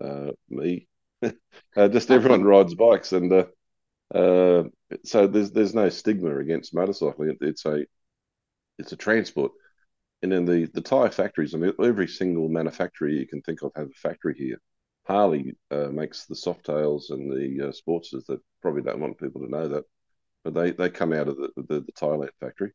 uh, 0.00 0.32
me, 0.48 0.88
uh, 1.22 1.88
just 1.88 2.10
everyone 2.10 2.44
rides 2.44 2.74
bikes, 2.74 3.12
and 3.12 3.32
uh, 3.32 3.44
uh, 4.14 4.64
so 5.04 5.26
there's 5.26 5.50
there's 5.50 5.74
no 5.74 5.88
stigma 5.88 6.36
against 6.38 6.74
motorcycling. 6.74 7.32
It, 7.32 7.38
it's 7.40 7.64
a 7.64 7.84
it's 8.78 8.92
a 8.92 8.96
transport, 8.96 9.52
and 10.22 10.32
then 10.32 10.44
the 10.44 10.66
the 10.72 10.80
tire 10.80 11.10
factories. 11.10 11.54
I 11.54 11.58
mean, 11.58 11.72
every 11.82 12.08
single 12.08 12.48
manufacturer 12.48 13.08
you 13.08 13.26
can 13.26 13.42
think 13.42 13.62
of 13.62 13.72
have 13.76 13.88
a 13.88 13.98
factory 14.00 14.34
here. 14.36 14.60
Harley 15.08 15.56
uh, 15.70 15.88
makes 15.88 16.26
the 16.26 16.34
Softails 16.34 17.10
and 17.10 17.32
the 17.32 17.68
uh, 17.68 17.72
Sportsters 17.72 18.26
that 18.26 18.40
probably 18.60 18.82
don't 18.82 19.00
want 19.00 19.18
people 19.18 19.40
to 19.40 19.50
know 19.50 19.66
that, 19.68 19.84
but 20.44 20.52
they, 20.52 20.72
they 20.72 20.90
come 20.90 21.14
out 21.14 21.28
of 21.28 21.36
the, 21.36 21.50
the, 21.56 21.80
the 21.80 21.92
Thailand 21.92 22.28
factory. 22.40 22.72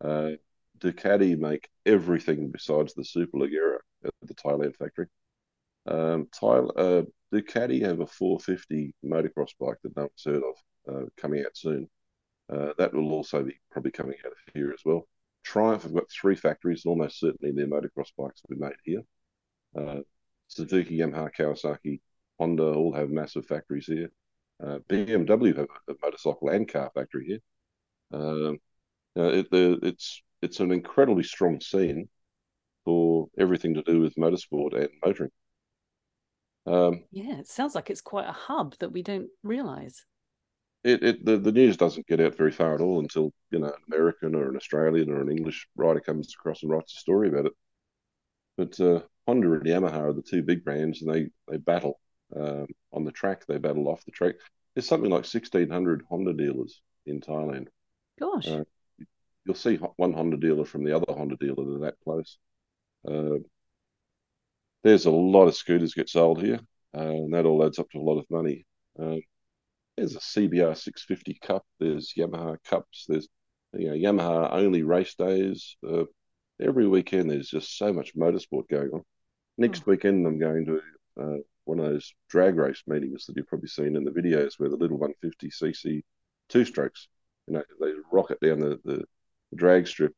Uh, 0.00 0.32
Ducati 0.78 1.36
make 1.36 1.68
everything 1.84 2.50
besides 2.50 2.94
the 2.94 3.02
Superleggera 3.02 3.78
at 4.04 4.12
the 4.22 4.34
Thailand 4.34 4.76
factory. 4.76 5.06
Um, 5.86 6.28
Tyler, 6.32 6.72
uh, 6.78 7.02
Ducati 7.32 7.82
have 7.82 8.00
a 8.00 8.06
450 8.06 8.94
motocross 9.04 9.50
bike 9.58 9.78
that 9.82 9.96
no 9.96 10.02
one's 10.02 10.24
heard 10.24 10.42
of 10.44 10.94
uh, 10.94 11.06
coming 11.16 11.44
out 11.44 11.56
soon. 11.56 11.88
Uh, 12.52 12.72
that 12.78 12.94
will 12.94 13.10
also 13.12 13.42
be 13.42 13.58
probably 13.72 13.90
coming 13.90 14.16
out 14.24 14.32
of 14.32 14.54
here 14.54 14.70
as 14.72 14.80
well. 14.84 15.08
Triumph 15.42 15.82
have 15.82 15.94
got 15.94 16.10
three 16.10 16.36
factories, 16.36 16.84
and 16.84 16.90
almost 16.90 17.18
certainly 17.18 17.52
their 17.52 17.66
motocross 17.66 18.12
bikes 18.16 18.42
will 18.48 18.56
be 18.56 18.62
made 18.62 18.76
here. 18.84 19.02
Suzuki, 20.54 20.98
Yamaha, 20.98 21.30
Kawasaki, 21.36 22.00
Honda 22.38 22.64
all 22.64 22.92
have 22.94 23.10
massive 23.10 23.46
factories 23.46 23.86
here. 23.86 24.10
Uh, 24.64 24.78
BMW 24.88 25.56
have 25.56 25.66
a, 25.88 25.94
motorcycle 26.00 26.48
and 26.48 26.68
car 26.68 26.90
factory 26.94 27.26
here. 27.26 27.40
Um, 28.20 28.58
it, 29.16 29.48
it's 29.52 30.22
it's 30.42 30.60
an 30.60 30.70
incredibly 30.70 31.24
strong 31.24 31.60
scene 31.60 32.08
for 32.84 33.28
everything 33.38 33.74
to 33.74 33.82
do 33.82 34.00
with 34.00 34.14
motorsport 34.14 34.74
and 34.78 34.90
motoring. 35.04 35.30
Um, 36.66 37.04
yeah, 37.10 37.38
it 37.38 37.48
sounds 37.48 37.74
like 37.74 37.90
it's 37.90 38.00
quite 38.00 38.28
a 38.28 38.32
hub 38.32 38.76
that 38.78 38.92
we 38.92 39.02
don't 39.02 39.28
realize. 39.42 40.04
It, 40.84 41.02
it 41.02 41.24
the, 41.24 41.38
the 41.38 41.52
news 41.52 41.76
doesn't 41.76 42.06
get 42.06 42.20
out 42.20 42.36
very 42.36 42.52
far 42.52 42.74
at 42.74 42.80
all 42.80 43.00
until 43.00 43.32
you 43.50 43.58
know 43.58 43.66
an 43.66 43.82
American 43.92 44.34
or 44.34 44.50
an 44.50 44.56
Australian 44.56 45.10
or 45.10 45.20
an 45.20 45.30
English 45.30 45.66
writer 45.76 46.00
comes 46.00 46.32
across 46.32 46.62
and 46.62 46.70
writes 46.70 46.94
a 46.94 47.00
story 47.00 47.28
about 47.28 47.46
it. 47.46 47.52
But 48.56 48.80
uh, 48.80 49.00
Honda 49.26 49.52
and 49.52 49.64
Yamaha 49.64 50.00
are 50.00 50.12
the 50.12 50.22
two 50.22 50.42
big 50.42 50.64
brands, 50.64 51.02
and 51.02 51.12
they 51.12 51.28
they 51.48 51.56
battle 51.56 51.98
um, 52.36 52.66
on 52.92 53.04
the 53.04 53.12
track. 53.12 53.46
They 53.46 53.58
battle 53.58 53.88
off 53.88 54.04
the 54.04 54.12
track. 54.12 54.34
There's 54.74 54.88
something 54.88 55.10
like 55.10 55.22
1,600 55.22 56.02
Honda 56.08 56.32
dealers 56.32 56.82
in 57.06 57.20
Thailand. 57.20 57.68
Gosh. 58.18 58.48
Uh, 58.48 58.64
you'll 59.44 59.54
see 59.54 59.76
one 59.76 60.12
Honda 60.12 60.36
dealer 60.36 60.64
from 60.64 60.84
the 60.84 60.96
other 60.96 61.12
Honda 61.12 61.36
dealer. 61.36 61.64
They're 61.64 61.90
that 61.90 62.00
close. 62.02 62.38
Uh, 63.06 63.38
there's 64.82 65.06
a 65.06 65.10
lot 65.10 65.46
of 65.46 65.54
scooters 65.54 65.94
get 65.94 66.08
sold 66.08 66.42
here, 66.42 66.60
uh, 66.96 67.00
and 67.00 67.34
that 67.34 67.46
all 67.46 67.64
adds 67.64 67.78
up 67.78 67.90
to 67.90 67.98
a 67.98 68.02
lot 68.02 68.18
of 68.18 68.26
money. 68.30 68.66
Um, 68.98 69.20
there's 69.96 70.16
a 70.16 70.20
CBR 70.20 70.76
650 70.76 71.38
Cup. 71.40 71.64
There's 71.78 72.12
Yamaha 72.16 72.56
Cups. 72.64 73.06
There's 73.08 73.28
you 73.72 73.88
know 73.88 73.94
Yamaha 73.94 74.52
only 74.52 74.82
race 74.82 75.14
days. 75.14 75.76
Uh, 75.86 76.04
every 76.60 76.86
weekend 76.86 77.30
there's 77.30 77.48
just 77.48 77.76
so 77.78 77.92
much 77.92 78.16
motorsport 78.16 78.68
going 78.68 78.90
on. 78.92 79.02
Next 79.58 79.80
oh. 79.80 79.90
weekend 79.90 80.26
I'm 80.26 80.38
going 80.38 80.66
to 80.66 80.80
uh, 81.20 81.36
one 81.64 81.78
of 81.78 81.86
those 81.86 82.12
drag 82.28 82.56
race 82.56 82.82
meetings 82.86 83.26
that 83.26 83.36
you've 83.36 83.46
probably 83.46 83.68
seen 83.68 83.96
in 83.96 84.04
the 84.04 84.10
videos 84.10 84.54
where 84.58 84.68
the 84.68 84.76
little 84.76 84.98
150cc 84.98 86.02
two 86.48 86.64
strokes, 86.64 87.08
you 87.46 87.54
know, 87.54 87.62
they 87.80 87.92
rocket 88.12 88.40
down 88.40 88.60
the, 88.60 88.78
the, 88.84 89.04
drag 89.54 89.86
strip 89.86 90.12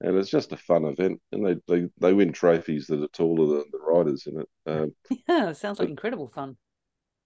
and 0.00 0.16
it's 0.16 0.30
just 0.30 0.52
a 0.52 0.56
fun 0.56 0.84
event. 0.84 1.20
And 1.32 1.44
they 1.44 1.56
they, 1.66 1.88
they 1.98 2.12
win 2.12 2.32
trophies 2.32 2.86
that 2.86 3.02
are 3.02 3.08
taller 3.08 3.58
than 3.58 3.64
the 3.72 3.78
riders 3.78 4.26
in 4.26 4.40
it. 4.40 4.48
Um, 4.68 4.94
yeah, 5.28 5.50
it 5.50 5.56
sounds 5.56 5.78
like 5.78 5.88
incredible 5.88 6.28
fun. 6.28 6.56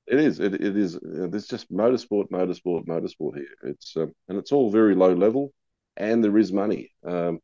It 0.07 0.19
is. 0.19 0.41
It, 0.41 0.55
it 0.55 0.77
is. 0.77 0.97
Uh, 0.97 1.29
there's 1.31 1.47
just 1.47 1.73
motorsport, 1.73 2.31
motorsport, 2.31 2.85
motorsport 2.87 3.37
here. 3.37 3.55
It's 3.63 3.97
um, 3.97 4.13
and 4.29 4.37
it's 4.39 4.53
all 4.53 4.71
very 4.71 4.95
low 4.95 5.15
level, 5.15 5.53
and 5.97 6.23
there 6.23 6.37
is 6.37 6.53
money. 6.53 6.91
Um, 7.03 7.39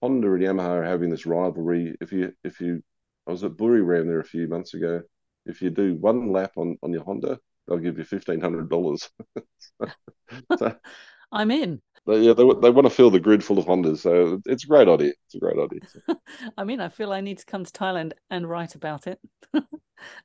Honda 0.00 0.32
and 0.32 0.42
Yamaha 0.42 0.68
are 0.68 0.84
having 0.84 1.10
this 1.10 1.26
rivalry. 1.26 1.96
If 2.00 2.12
you 2.12 2.32
if 2.44 2.60
you, 2.60 2.82
I 3.26 3.30
was 3.30 3.44
at 3.44 3.52
Buriram 3.52 4.06
there 4.06 4.20
a 4.20 4.24
few 4.24 4.48
months 4.48 4.74
ago. 4.74 5.02
If 5.46 5.62
you 5.62 5.70
do 5.70 5.94
one 5.94 6.32
lap 6.32 6.52
on 6.56 6.78
on 6.82 6.92
your 6.92 7.04
Honda, 7.04 7.38
they'll 7.66 7.78
give 7.78 7.98
you 7.98 8.04
fifteen 8.04 8.40
hundred 8.40 8.68
dollars. 8.68 9.08
so, 10.58 10.74
I'm 11.32 11.50
in. 11.50 11.80
They, 12.06 12.20
yeah, 12.20 12.32
they, 12.32 12.42
they 12.42 12.70
want 12.70 12.86
to 12.86 12.90
fill 12.90 13.10
the 13.10 13.20
grid 13.20 13.44
full 13.44 13.58
of 13.58 13.66
Hondas, 13.66 13.98
so 13.98 14.40
it's 14.46 14.64
a 14.64 14.66
great 14.66 14.88
idea. 14.88 15.12
It's 15.26 15.36
a 15.36 15.38
great 15.38 15.56
idea. 15.58 15.80
I 16.58 16.64
mean, 16.64 16.80
I 16.80 16.88
feel 16.88 17.12
I 17.12 17.20
need 17.20 17.38
to 17.38 17.46
come 17.46 17.64
to 17.64 17.70
Thailand 17.70 18.12
and 18.28 18.48
write 18.48 18.74
about 18.74 19.06
it 19.06 19.20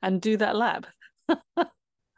and 0.02 0.20
do 0.20 0.36
that 0.38 0.56
lap. 0.56 0.86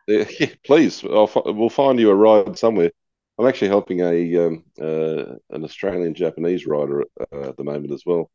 yeah, 0.08 0.24
please, 0.64 1.04
I'll, 1.04 1.30
we'll 1.44 1.68
find 1.68 2.00
you 2.00 2.10
a 2.10 2.14
ride 2.14 2.58
somewhere. 2.58 2.90
I'm 3.38 3.46
actually 3.46 3.68
helping 3.68 4.00
a 4.00 4.46
um, 4.46 4.64
uh, 4.80 5.34
an 5.50 5.64
Australian 5.64 6.14
Japanese 6.14 6.66
rider 6.66 7.04
uh, 7.32 7.48
at 7.48 7.56
the 7.56 7.64
moment 7.64 7.92
as 7.92 8.02
well. 8.06 8.30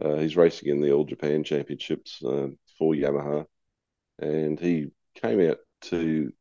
Uh, 0.00 0.16
he's 0.16 0.36
racing 0.36 0.70
in 0.70 0.80
the 0.80 0.92
All 0.92 1.04
Japan 1.04 1.44
Championships 1.44 2.22
uh, 2.24 2.48
for 2.78 2.94
Yamaha, 2.94 3.44
and 4.18 4.58
he 4.58 4.88
came 5.14 5.40
out 5.48 5.58
to 5.82 6.32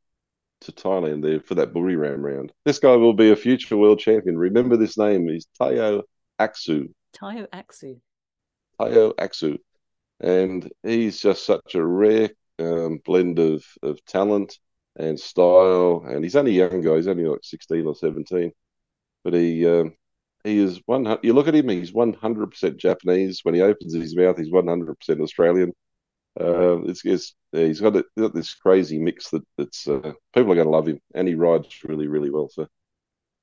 to 0.61 0.71
Thailand 0.71 1.21
there 1.21 1.39
for 1.39 1.55
that 1.55 1.73
Buriram 1.73 2.21
round. 2.21 2.51
This 2.65 2.79
guy 2.79 2.95
will 2.95 3.13
be 3.13 3.31
a 3.31 3.35
future 3.35 3.77
world 3.77 3.99
champion. 3.99 4.37
Remember 4.37 4.75
this 4.75 4.97
name? 4.97 5.27
He's 5.27 5.47
Taiyo 5.59 6.03
Aksu. 6.39 6.93
Taiyo 7.15 7.47
Aksu. 7.47 7.99
Taiyo 8.79 9.13
Aksu, 9.15 9.57
and 10.19 10.71
he's 10.83 11.19
just 11.19 11.45
such 11.45 11.75
a 11.75 11.85
rare 11.85 12.29
um, 12.59 12.99
blend 13.03 13.39
of 13.39 13.65
of 13.81 14.03
talent 14.05 14.57
and 14.95 15.19
style. 15.19 16.05
And 16.07 16.23
he's 16.23 16.35
only 16.35 16.59
a 16.59 16.69
young 16.69 16.81
guy; 16.81 16.95
he's 16.95 17.07
only 17.07 17.25
like 17.25 17.43
sixteen 17.43 17.85
or 17.85 17.95
seventeen, 17.95 18.51
but 19.23 19.33
he 19.33 19.67
um, 19.67 19.95
he 20.49 20.59
is 20.59 20.81
one. 20.85 21.17
You 21.23 21.33
look 21.33 21.47
at 21.47 21.55
him; 21.55 21.69
he's 21.69 21.93
one 21.93 22.13
hundred 22.13 22.51
percent 22.51 22.77
Japanese. 22.77 23.41
When 23.43 23.55
he 23.55 23.61
opens 23.61 23.93
his 23.93 24.15
mouth, 24.15 24.37
he's 24.37 24.51
one 24.51 24.67
hundred 24.67 24.97
percent 24.99 25.21
Australian. 25.21 25.73
Uh, 26.39 26.81
it's, 26.83 27.03
it's 27.05 27.35
he's 27.51 27.81
got, 27.81 27.95
a, 27.95 28.05
got, 28.17 28.33
this 28.33 28.53
crazy 28.53 28.99
mix 28.99 29.29
that 29.29 29.43
that's 29.57 29.87
uh, 29.87 30.13
people 30.33 30.51
are 30.51 30.55
going 30.55 30.67
to 30.67 30.71
love 30.71 30.87
him, 30.87 30.99
and 31.15 31.27
he 31.27 31.35
rides 31.35 31.83
really, 31.83 32.07
really 32.07 32.29
well. 32.29 32.49
So, 32.49 32.67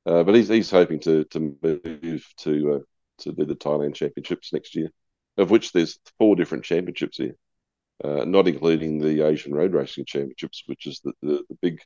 uh, 0.06 0.22
but 0.22 0.34
he's 0.34 0.48
he's 0.48 0.70
hoping 0.70 1.00
to 1.00 1.24
to 1.24 1.56
move 1.62 2.26
to 2.38 2.74
uh, 2.74 2.78
to 3.22 3.32
do 3.32 3.44
the 3.44 3.56
Thailand 3.56 3.94
Championships 3.94 4.52
next 4.52 4.74
year, 4.74 4.90
of 5.36 5.50
which 5.50 5.72
there's 5.72 5.98
four 6.18 6.36
different 6.36 6.64
championships 6.64 7.18
here, 7.18 7.36
uh, 8.04 8.24
not 8.24 8.48
including 8.48 8.98
the 8.98 9.26
Asian 9.26 9.54
Road 9.54 9.74
Racing 9.74 10.04
Championships, 10.06 10.62
which 10.66 10.86
is 10.86 11.00
the, 11.04 11.12
the, 11.22 11.44
the 11.48 11.56
big 11.60 11.80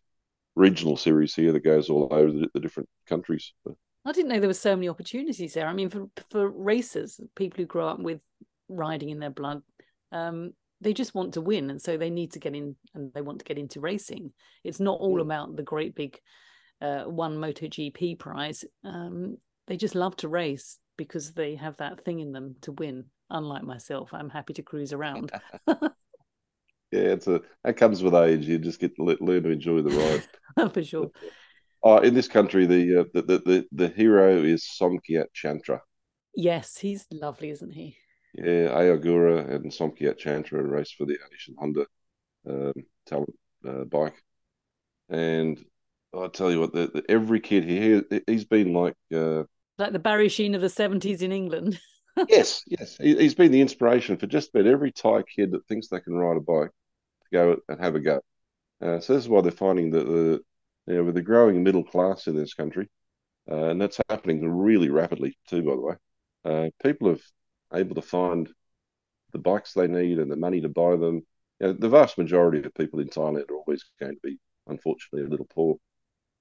regional 0.54 0.96
series 0.96 1.34
here 1.34 1.52
that 1.52 1.64
goes 1.64 1.88
all 1.88 2.08
over 2.10 2.30
the, 2.30 2.48
the 2.52 2.60
different 2.60 2.88
countries. 3.06 3.52
I 4.10 4.12
didn't 4.12 4.28
know 4.28 4.40
there 4.40 4.48
were 4.48 4.54
so 4.54 4.74
many 4.74 4.88
opportunities 4.88 5.54
there. 5.54 5.68
I 5.68 5.72
mean, 5.72 5.88
for 5.88 6.08
for 6.30 6.50
racers, 6.50 7.20
people 7.36 7.58
who 7.58 7.66
grow 7.66 7.86
up 7.86 8.00
with 8.00 8.20
riding 8.68 9.10
in 9.10 9.20
their 9.20 9.30
blood, 9.30 9.62
um, 10.10 10.52
they 10.80 10.92
just 10.92 11.14
want 11.14 11.34
to 11.34 11.40
win 11.40 11.70
and 11.70 11.80
so 11.80 11.96
they 11.96 12.10
need 12.10 12.32
to 12.32 12.40
get 12.40 12.56
in 12.56 12.74
and 12.92 13.12
they 13.14 13.20
want 13.20 13.38
to 13.38 13.44
get 13.44 13.56
into 13.56 13.78
racing. 13.78 14.32
It's 14.64 14.80
not 14.80 14.98
all 14.98 15.18
mm. 15.18 15.22
about 15.22 15.54
the 15.54 15.62
great 15.62 15.94
big 15.94 16.18
uh, 16.82 17.04
one 17.04 17.36
MotoGP 17.36 18.18
prize. 18.18 18.64
Um, 18.84 19.36
they 19.68 19.76
just 19.76 19.94
love 19.94 20.16
to 20.16 20.28
race 20.28 20.78
because 20.96 21.32
they 21.32 21.54
have 21.54 21.76
that 21.76 22.04
thing 22.04 22.18
in 22.18 22.32
them 22.32 22.56
to 22.62 22.72
win 22.72 23.04
unlike 23.30 23.62
myself. 23.62 24.10
I'm 24.12 24.30
happy 24.30 24.54
to 24.54 24.62
cruise 24.62 24.92
around. 24.92 25.30
Yeah 26.92 27.12
it's 27.12 27.28
a 27.28 27.40
that 27.62 27.76
comes 27.76 28.02
with 28.02 28.16
age. 28.16 28.46
You 28.46 28.58
just 28.58 28.80
get 28.80 28.96
to 28.96 29.04
learn 29.04 29.44
to 29.44 29.50
enjoy 29.50 29.80
the 29.80 30.24
ride. 30.56 30.72
For 30.74 30.82
sure 30.82 31.12
uh, 31.84 32.00
in 32.02 32.14
this 32.14 32.28
country 32.28 32.66
the, 32.66 33.00
uh, 33.00 33.04
the, 33.14 33.22
the 33.22 33.38
the 33.38 33.66
the 33.72 33.88
hero 33.88 34.42
is 34.42 34.68
Somkiat 34.80 35.26
Chantra 35.34 35.80
yes 36.34 36.78
he's 36.78 37.06
lovely 37.10 37.50
isn't 37.50 37.72
he 37.72 37.96
yeah, 38.34 38.70
Ai 38.72 38.84
Ogura 38.96 39.50
and 39.50 39.72
Somkiat 39.72 40.18
Chantra 40.18 40.68
raced 40.68 40.94
for 40.94 41.04
the 41.04 41.18
Asian 41.32 41.56
Honda 41.58 41.86
um, 42.48 42.72
talent 43.06 43.34
uh, 43.66 43.84
bike. 43.84 44.22
And 45.08 45.62
I 46.16 46.28
tell 46.28 46.50
you 46.50 46.60
what, 46.60 46.72
the, 46.72 46.90
the, 46.92 47.04
every 47.08 47.40
kid 47.40 47.64
here, 47.64 48.04
he's 48.26 48.44
been 48.44 48.72
like. 48.72 48.94
Uh, 49.12 49.44
like 49.78 49.92
the 49.92 49.98
Barry 49.98 50.28
Sheene 50.28 50.54
of 50.54 50.60
the 50.60 50.68
70s 50.68 51.22
in 51.22 51.32
England. 51.32 51.80
yes, 52.28 52.62
yes. 52.66 52.96
He, 52.98 53.20
has 53.22 53.34
been 53.34 53.50
the 53.50 53.60
inspiration 53.60 54.16
for 54.16 54.26
just 54.26 54.50
about 54.50 54.66
every 54.66 54.92
Thai 54.92 55.22
kid 55.22 55.52
that 55.52 55.66
thinks 55.66 55.88
they 55.88 56.00
can 56.00 56.14
ride 56.14 56.36
a 56.36 56.40
bike 56.40 56.70
to 56.70 57.30
go 57.32 57.56
and 57.68 57.80
have 57.80 57.94
a 57.94 58.00
go. 58.00 58.20
Uh, 58.80 59.00
so 59.00 59.14
this 59.14 59.24
is 59.24 59.28
why 59.28 59.40
they're 59.40 59.52
finding 59.52 59.90
that 59.90 60.06
the, 60.06 60.40
you 60.86 60.94
know, 60.94 61.04
with 61.04 61.14
the 61.14 61.22
growing 61.22 61.62
middle 61.62 61.84
class 61.84 62.26
in 62.26 62.36
this 62.36 62.54
country, 62.54 62.88
uh, 63.50 63.70
and 63.70 63.80
that's 63.80 64.00
happening 64.08 64.48
really 64.48 64.90
rapidly 64.90 65.36
too, 65.48 65.62
by 65.62 65.72
the 65.72 65.80
way. 65.80 65.94
Uh, 66.44 66.70
people 66.82 67.08
have 67.08 67.22
able 67.72 67.94
to 67.94 68.02
find 68.02 68.48
the 69.32 69.38
bikes 69.38 69.72
they 69.72 69.86
need 69.86 70.18
and 70.18 70.30
the 70.30 70.36
money 70.36 70.60
to 70.60 70.68
buy 70.68 70.96
them. 70.96 71.22
You 71.60 71.68
know, 71.68 71.72
the 71.74 71.88
vast 71.88 72.18
majority 72.18 72.64
of 72.64 72.74
people 72.74 73.00
in 73.00 73.08
Thailand 73.08 73.50
are 73.50 73.56
always 73.56 73.84
going 74.00 74.14
to 74.14 74.20
be, 74.22 74.38
unfortunately, 74.66 75.26
a 75.26 75.30
little 75.30 75.46
poor. 75.54 75.76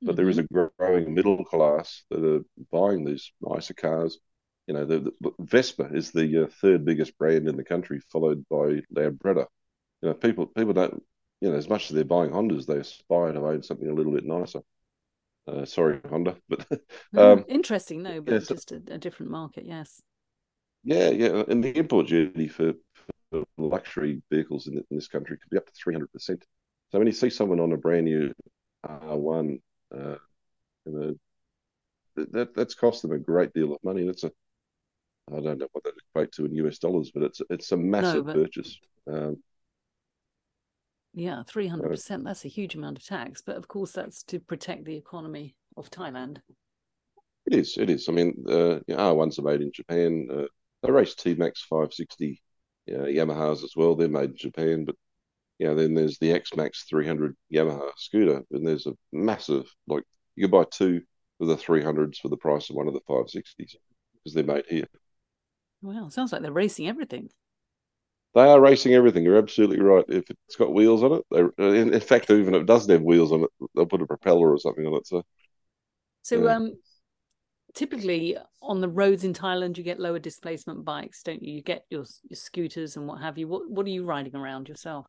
But 0.02 0.12
mm-hmm. 0.12 0.16
there 0.16 0.30
is 0.30 0.38
a 0.38 0.70
growing 0.78 1.14
middle 1.14 1.44
class 1.44 2.04
that 2.10 2.24
are 2.24 2.42
buying 2.72 3.04
these 3.04 3.32
nicer 3.42 3.74
cars. 3.74 4.18
You 4.68 4.76
know, 4.76 4.86
the, 4.86 5.12
the 5.20 5.32
Vespa 5.40 5.90
is 5.94 6.12
the 6.12 6.46
uh, 6.46 6.48
third 6.62 6.86
biggest 6.86 7.18
brand 7.18 7.48
in 7.48 7.58
the 7.58 7.64
country, 7.64 8.00
followed 8.12 8.46
by 8.50 8.82
Lambretta. 8.96 9.48
You 10.02 10.10
know, 10.10 10.14
people 10.14 10.48
people 10.48 10.74
don't, 10.74 11.04
you 11.42 11.50
know, 11.50 11.56
as 11.56 11.70
much 11.70 11.90
as 11.90 11.96
they're 11.96 12.04
buying 12.04 12.32
Hondas, 12.32 12.66
they 12.66 12.78
aspire 12.78 13.32
to 13.32 13.40
own 13.40 13.64
something 13.64 13.90
a 13.90 13.94
little 13.94 14.14
bit 14.14 14.26
nicer. 14.26 14.60
Uh, 15.48 15.66
sorry, 15.66 16.00
Honda, 16.10 16.36
but 16.50 16.80
um, 17.18 17.46
interesting, 17.48 18.04
no, 18.04 18.22
but 18.22 18.34
yeah, 18.34 18.40
just 18.40 18.72
a, 18.72 18.82
a 18.90 18.98
different 18.98 19.32
market, 19.32 19.66
yes. 19.66 20.02
Yeah, 20.84 21.10
yeah, 21.10 21.44
and 21.48 21.64
the 21.64 21.76
import 21.78 22.08
duty 22.08 22.48
for, 22.48 22.74
for 23.32 23.44
luxury 23.58 24.22
vehicles 24.32 24.68
in, 24.68 24.78
in, 24.78 24.84
this 24.92 25.08
country 25.08 25.38
could 25.38 25.50
be 25.50 25.58
up 25.58 25.66
to 25.66 25.72
three 25.74 25.94
hundred 25.94 26.12
percent. 26.12 26.46
So 26.92 26.98
when 26.98 27.08
you 27.08 27.14
see 27.14 27.30
someone 27.30 27.60
on 27.60 27.72
a 27.72 27.78
brand 27.78 28.06
new 28.06 28.34
R1, 28.86 29.60
uh, 29.96 30.16
you 30.86 30.92
know, 30.92 31.16
that 32.16 32.56
that's 32.56 32.76
cost 32.76 33.02
them 33.02 33.12
a 33.12 33.18
great 33.18 33.54
deal 33.54 33.74
of 33.74 33.84
money. 33.84 34.06
That's 34.06 34.24
a 34.24 34.32
I 35.32 35.42
don't 35.42 35.60
know 35.60 35.68
what 35.72 35.84
that 35.84 35.94
equates 36.16 36.32
to 36.34 36.46
in 36.46 36.56
US 36.56 36.80
dollars, 36.80 37.12
but 37.14 37.24
it's 37.24 37.42
it's 37.50 37.72
a 37.72 37.78
massive 37.78 38.26
no, 38.26 38.34
but... 38.34 38.36
purchase. 38.36 38.80
Um, 39.08 39.38
yeah, 41.20 41.44
three 41.44 41.68
hundred 41.68 41.90
percent. 41.90 42.24
That's 42.24 42.46
a 42.46 42.50
huge 42.50 42.76
amount 42.76 42.98
of 42.98 43.06
tax, 43.06 43.42
but 43.42 43.58
of 43.58 43.68
course 43.68 43.92
that's 43.92 44.24
to 44.24 44.40
protect 44.40 44.86
the 44.86 44.96
economy 44.96 45.56
of 45.78 45.90
Thailand. 45.92 46.38
It 47.46 47.56
is. 47.56 47.78
It 47.78 47.90
is. 47.90 48.08
I 48.08 48.12
mean, 48.12 48.44
uh, 48.48 48.80
you 48.88 48.96
know, 48.96 49.16
R1s 49.16 49.40
are 49.40 49.44
made 49.44 49.62
in 49.62 49.72
Japan. 49.72 50.28
Uh, 50.32 50.46
they 50.84 50.92
race 50.92 51.16
T 51.16 51.36
Max 51.36 51.62
560 51.62 52.42
you 52.86 52.98
know, 52.98 53.04
Yamahas 53.04 53.64
as 53.64 53.74
well. 53.76 53.96
They're 53.96 54.08
made 54.08 54.32
in 54.32 54.38
Japan, 54.38 54.86
but 54.86 54.96
you 55.60 55.68
know, 55.68 55.76
then 55.76 55.94
there's 55.94 56.18
the 56.20 56.32
X 56.32 56.56
Max 56.56 56.84
300 56.84 57.36
Yamaha 57.54 57.92
scooter, 57.98 58.44
and 58.52 58.66
there's 58.66 58.88
a 58.88 58.94
massive 59.12 59.66
like 59.88 60.04
you 60.36 60.48
can 60.48 60.52
buy 60.52 60.66
two 60.72 61.02
of 61.42 61.48
the 61.48 61.56
300s 61.56 62.18
for 62.18 62.30
the 62.30 62.38
price 62.38 62.70
of 62.70 62.76
one 62.76 62.88
of 62.88 62.94
the 62.94 63.02
560s 63.02 63.50
because 63.58 64.34
they're 64.34 64.44
made 64.44 64.66
here. 64.68 64.88
Well, 65.82 66.10
sounds 66.10 66.32
like 66.32 66.42
they're 66.42 66.52
racing 66.52 66.88
everything. 66.88 67.30
They 68.36 68.42
are 68.42 68.62
racing 68.62 68.94
everything. 68.94 69.24
You're 69.24 69.38
absolutely 69.38 69.80
right. 69.80 70.06
If 70.08 70.30
it's 70.30 70.56
got 70.56 70.74
wheels 70.74 71.04
on 71.04 71.14
it, 71.14 71.24
they 71.32 71.80
in, 71.80 71.94
in 71.94 72.00
fact, 72.00 72.30
even 72.30 72.54
if 72.54 72.62
it 72.62 72.68
doesn't 72.68 72.92
have 72.92 73.02
wheels 73.02 73.32
on 73.32 73.44
it, 73.44 73.50
they'll 73.76 73.88
put 73.88 74.02
a 74.02 74.08
propeller 74.08 74.52
or 74.52 74.60
something 74.60 74.86
on 74.86 74.94
it. 74.96 75.08
So, 75.08 75.24
so 76.22 76.46
yeah. 76.46 76.56
um, 76.56 76.78
typically 77.74 78.38
on 78.62 78.82
the 78.82 78.90
roads 78.90 79.24
in 79.24 79.34
Thailand, 79.34 79.78
you 79.78 79.84
get 79.84 80.00
lower 80.00 80.20
displacement 80.20 80.86
bikes, 80.86 81.24
don't 81.24 81.42
you? 81.42 81.54
You 81.56 81.62
get 81.62 81.86
your, 81.90 82.06
your 82.30 82.36
scooters 82.36 82.98
and 82.98 83.08
what 83.08 83.22
have 83.22 83.38
you. 83.38 83.48
What 83.48 83.70
what 83.70 83.86
are 83.86 83.90
you 83.90 84.06
riding 84.06 84.36
around 84.36 84.70
yourself? 84.70 85.08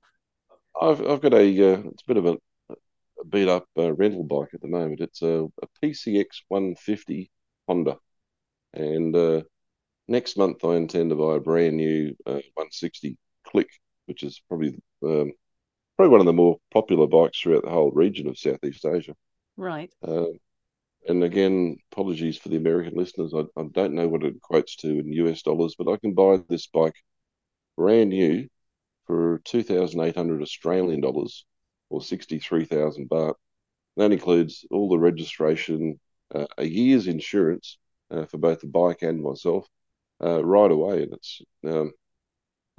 I've 0.80 1.06
I've 1.06 1.20
got 1.20 1.34
a 1.34 1.72
uh, 1.72 1.82
it's 1.90 2.02
a 2.02 2.06
bit 2.06 2.16
of 2.16 2.26
a, 2.26 2.36
a 2.70 3.24
beat 3.28 3.48
up 3.48 3.66
uh, 3.76 3.92
rental 3.92 4.24
bike 4.24 4.54
at 4.54 4.62
the 4.62 4.68
moment. 4.68 5.00
It's 5.00 5.20
a, 5.20 5.46
a 5.62 5.66
PCX 5.82 6.26
150 6.48 7.30
Honda, 7.68 7.98
and 8.72 9.14
uh, 9.14 9.42
next 10.10 10.36
month 10.36 10.64
I 10.64 10.74
intend 10.74 11.10
to 11.10 11.16
buy 11.16 11.36
a 11.36 11.40
brand 11.40 11.76
new 11.76 12.14
uh, 12.26 12.42
160 12.54 13.16
Click, 13.46 13.68
which 14.06 14.22
is 14.22 14.42
probably 14.48 14.78
um, 15.02 15.32
probably 15.96 16.10
one 16.10 16.20
of 16.20 16.26
the 16.26 16.32
more 16.32 16.58
popular 16.72 17.06
bikes 17.06 17.40
throughout 17.40 17.64
the 17.64 17.70
whole 17.70 17.90
region 17.92 18.28
of 18.28 18.38
Southeast 18.38 18.84
Asia. 18.84 19.14
Right. 19.56 19.92
Uh, 20.06 20.26
and 21.08 21.24
again, 21.24 21.78
apologies 21.92 22.36
for 22.36 22.50
the 22.50 22.56
American 22.56 22.94
listeners. 22.94 23.32
I, 23.34 23.40
I 23.58 23.64
don't 23.72 23.94
know 23.94 24.08
what 24.08 24.24
it 24.24 24.34
equates 24.40 24.76
to 24.80 24.88
in 24.88 25.12
US 25.12 25.42
dollars, 25.42 25.74
but 25.78 25.90
I 25.90 25.96
can 25.96 26.12
buy 26.12 26.38
this 26.48 26.66
bike 26.66 26.96
brand 27.76 28.10
new 28.10 28.48
for 29.06 29.40
2,800 29.44 30.42
Australian 30.42 31.00
dollars 31.00 31.44
or 31.88 32.02
63,000 32.02 33.08
baht. 33.08 33.34
That 33.96 34.12
includes 34.12 34.64
all 34.70 34.88
the 34.88 34.98
registration, 34.98 35.98
uh, 36.34 36.46
a 36.58 36.64
year's 36.64 37.06
insurance 37.06 37.78
uh, 38.10 38.26
for 38.26 38.38
both 38.38 38.60
the 38.60 38.66
bike 38.66 39.02
and 39.02 39.22
myself 39.22 39.66
uh, 40.22 40.44
right 40.44 40.70
away. 40.70 41.02
And 41.02 41.12
it's, 41.12 41.42
um, 41.66 41.92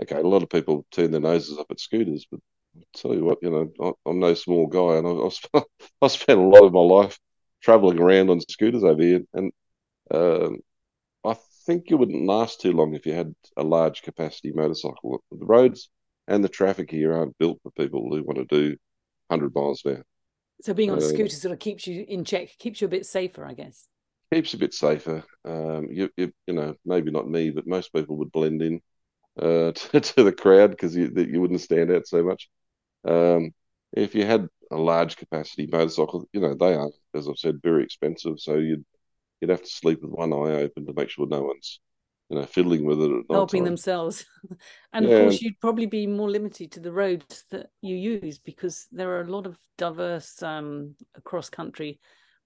okay, 0.01 0.17
a 0.17 0.27
lot 0.27 0.43
of 0.43 0.49
people 0.49 0.85
turn 0.91 1.11
their 1.11 1.21
noses 1.21 1.57
up 1.57 1.67
at 1.69 1.79
scooters, 1.79 2.25
but 2.29 2.39
I'll 2.75 2.83
tell 2.95 3.13
you 3.13 3.23
what, 3.23 3.39
you 3.41 3.49
know, 3.49 3.95
I, 4.05 4.09
am 4.09 4.19
no 4.19 4.33
small 4.33 4.67
guy 4.67 4.97
and 4.97 5.07
I, 5.07 5.61
I 6.01 6.07
spent 6.07 6.39
a 6.39 6.43
lot 6.43 6.65
of 6.65 6.73
my 6.73 6.79
life 6.79 7.19
traveling 7.61 7.99
around 7.99 8.29
on 8.29 8.39
scooters 8.41 8.83
over 8.83 9.01
here, 9.01 9.21
and 9.33 9.51
um, 10.11 10.57
I 11.23 11.35
think 11.65 11.89
you 11.89 11.97
wouldn't 11.97 12.25
last 12.25 12.61
too 12.61 12.71
long 12.71 12.95
if 12.95 13.05
you 13.05 13.13
had 13.13 13.33
a 13.55 13.63
large 13.63 14.01
capacity 14.01 14.51
motorcycle. 14.51 15.23
The 15.31 15.45
roads 15.45 15.89
and 16.27 16.43
the 16.43 16.49
traffic 16.49 16.89
here 16.89 17.13
aren't 17.13 17.37
built 17.37 17.59
for 17.61 17.71
people 17.71 18.09
who 18.09 18.23
want 18.23 18.37
to 18.37 18.45
do 18.45 18.77
100 19.27 19.53
miles 19.53 19.83
an 19.85 19.97
hour. 19.97 20.05
So 20.61 20.73
being 20.73 20.91
on 20.91 20.97
a 20.97 21.01
Uh, 21.01 21.07
scooter 21.07 21.35
sort 21.35 21.53
of 21.53 21.59
keeps 21.59 21.87
you 21.87 22.05
in 22.07 22.23
check, 22.23 22.57
keeps 22.57 22.81
you 22.81 22.85
a 22.85 22.89
bit 22.89 23.05
safer, 23.05 23.45
I 23.45 23.53
guess. 23.53 23.87
Keeps 24.33 24.53
a 24.53 24.57
bit 24.57 24.73
safer. 24.73 25.23
Um, 25.43 25.89
you, 25.91 26.09
you, 26.15 26.31
you 26.47 26.53
know, 26.53 26.75
maybe 26.85 27.11
not 27.11 27.29
me, 27.29 27.49
but 27.49 27.67
most 27.67 27.91
people 27.93 28.15
would 28.17 28.31
blend 28.31 28.61
in 28.61 28.81
uh, 29.41 29.71
to, 29.75 30.01
to 30.01 30.23
the 30.23 30.33
crowd 30.33 30.71
because 30.71 30.95
you, 30.95 31.11
you 31.15 31.41
wouldn't 31.41 31.61
stand 31.61 31.91
out 31.91 32.07
so 32.07 32.23
much. 32.23 32.49
Um, 33.05 33.51
if 33.93 34.15
you 34.15 34.25
had 34.25 34.47
a 34.71 34.77
large 34.77 35.17
capacity 35.17 35.67
motorcycle, 35.71 36.27
you 36.33 36.41
know, 36.41 36.55
they 36.55 36.75
are, 36.75 36.89
as 37.15 37.29
I've 37.29 37.37
said, 37.37 37.61
very 37.63 37.83
expensive. 37.83 38.39
So 38.39 38.55
you'd 38.57 38.85
you'd 39.41 39.51
have 39.51 39.63
to 39.63 39.69
sleep 39.69 40.01
with 40.03 40.11
one 40.11 40.33
eye 40.33 40.63
open 40.63 40.85
to 40.87 40.93
make 40.93 41.09
sure 41.09 41.27
no 41.27 41.43
one's, 41.43 41.79
you 42.29 42.39
know, 42.39 42.45
fiddling 42.45 42.85
with 42.85 43.01
it 43.01 43.25
helping 43.31 43.63
themselves. 43.63 44.25
and 44.93 45.05
Yeah. 45.05 45.05
of 45.05 45.13
course, 45.15 45.41
you'd 45.41 45.59
probably 45.59 45.85
be 45.85 46.07
more 46.07 46.29
limited 46.29 46.71
to 46.71 46.79
the 46.79 46.91
roads 46.91 47.45
that 47.51 47.69
you 47.81 47.95
use 47.95 48.37
because 48.39 48.87
there 48.91 49.09
are 49.11 49.21
a 49.21 49.31
lot 49.31 49.45
of 49.45 49.57
diverse 49.77 50.41
um, 50.43 50.95
cross 51.23 51.49
country 51.49 51.99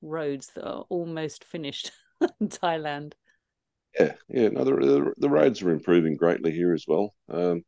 roads 0.05 0.51
that 0.55 0.67
are 0.67 0.85
almost 0.89 1.43
finished 1.43 1.91
in 2.39 2.49
Thailand. 2.49 3.13
Yeah, 3.99 4.13
yeah. 4.27 4.49
No, 4.49 4.63
the, 4.63 5.13
the 5.17 5.29
roads 5.29 5.61
are 5.61 5.71
improving 5.71 6.15
greatly 6.15 6.51
here 6.51 6.73
as 6.73 6.85
well. 6.87 7.13
Um, 7.29 7.63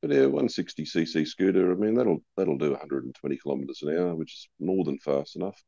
but 0.00 0.10
yeah, 0.10 0.20
160cc 0.20 1.26
scooter. 1.26 1.70
I 1.70 1.74
mean, 1.74 1.94
that'll 1.94 2.22
that'll 2.36 2.56
do 2.56 2.70
120 2.70 3.36
kilometers 3.36 3.82
an 3.82 3.96
hour, 3.96 4.14
which 4.14 4.32
is 4.32 4.48
more 4.58 4.84
than 4.84 4.98
fast 4.98 5.36
enough 5.36 5.62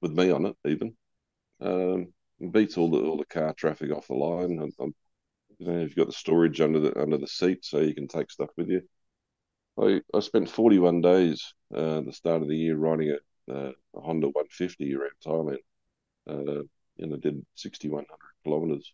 with 0.00 0.12
me 0.12 0.30
on 0.30 0.46
it. 0.46 0.56
Even 0.64 0.96
um, 1.60 2.12
beats 2.52 2.78
all 2.78 2.90
the 2.90 2.98
all 2.98 3.18
the 3.18 3.24
car 3.24 3.52
traffic 3.54 3.90
off 3.90 4.06
the 4.06 4.14
line. 4.14 4.60
And, 4.60 4.72
um, 4.78 4.94
you 5.58 5.66
know, 5.66 5.80
you've 5.80 5.96
got 5.96 6.06
the 6.06 6.12
storage 6.12 6.60
under 6.60 6.78
the 6.78 7.00
under 7.00 7.18
the 7.18 7.26
seat, 7.26 7.64
so 7.64 7.80
you 7.80 7.94
can 7.94 8.06
take 8.06 8.30
stuff 8.30 8.50
with 8.56 8.68
you. 8.68 8.82
I 9.78 10.00
I 10.14 10.20
spent 10.20 10.48
41 10.48 11.00
days 11.00 11.52
uh, 11.74 12.02
the 12.02 12.12
start 12.12 12.42
of 12.42 12.48
the 12.48 12.56
year 12.56 12.76
riding 12.76 13.10
a, 13.10 13.16
uh, 13.50 13.72
a 13.94 14.00
Honda 14.00 14.28
150 14.28 14.94
around 14.94 15.12
Thailand. 15.24 15.58
Uh, 16.28 16.62
and 16.98 17.14
I 17.14 17.16
did 17.18 17.44
6,100 17.54 18.06
kilometers. 18.44 18.92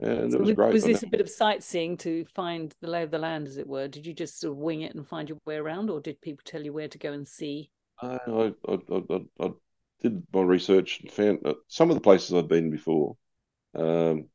And 0.00 0.32
So 0.32 0.38
it 0.38 0.40
was 0.40 0.48
was, 0.48 0.56
great. 0.56 0.72
was 0.72 0.84
this 0.84 1.02
a 1.02 1.06
bit 1.08 1.20
of 1.20 1.28
sightseeing 1.28 1.96
to 1.98 2.24
find 2.34 2.74
the 2.80 2.88
lay 2.88 3.02
of 3.02 3.10
the 3.10 3.18
land, 3.18 3.48
as 3.48 3.58
it 3.58 3.66
were? 3.66 3.88
Did 3.88 4.06
you 4.06 4.14
just 4.14 4.40
sort 4.40 4.52
of 4.52 4.58
wing 4.58 4.82
it 4.82 4.94
and 4.94 5.06
find 5.06 5.28
your 5.28 5.38
way 5.44 5.56
around, 5.56 5.90
or 5.90 6.00
did 6.00 6.20
people 6.20 6.42
tell 6.44 6.62
you 6.62 6.72
where 6.72 6.88
to 6.88 6.98
go 6.98 7.12
and 7.12 7.26
see? 7.26 7.70
I, 8.00 8.18
I, 8.26 8.52
I, 8.68 8.78
I, 9.10 9.20
I 9.40 9.50
did 10.02 10.22
my 10.32 10.42
research 10.42 11.00
and 11.00 11.10
found 11.10 11.40
some 11.66 11.90
of 11.90 11.96
the 11.96 12.00
places 12.00 12.32
I'd 12.32 12.48
been 12.48 12.70
before. 12.70 13.16
Um, 13.74 14.28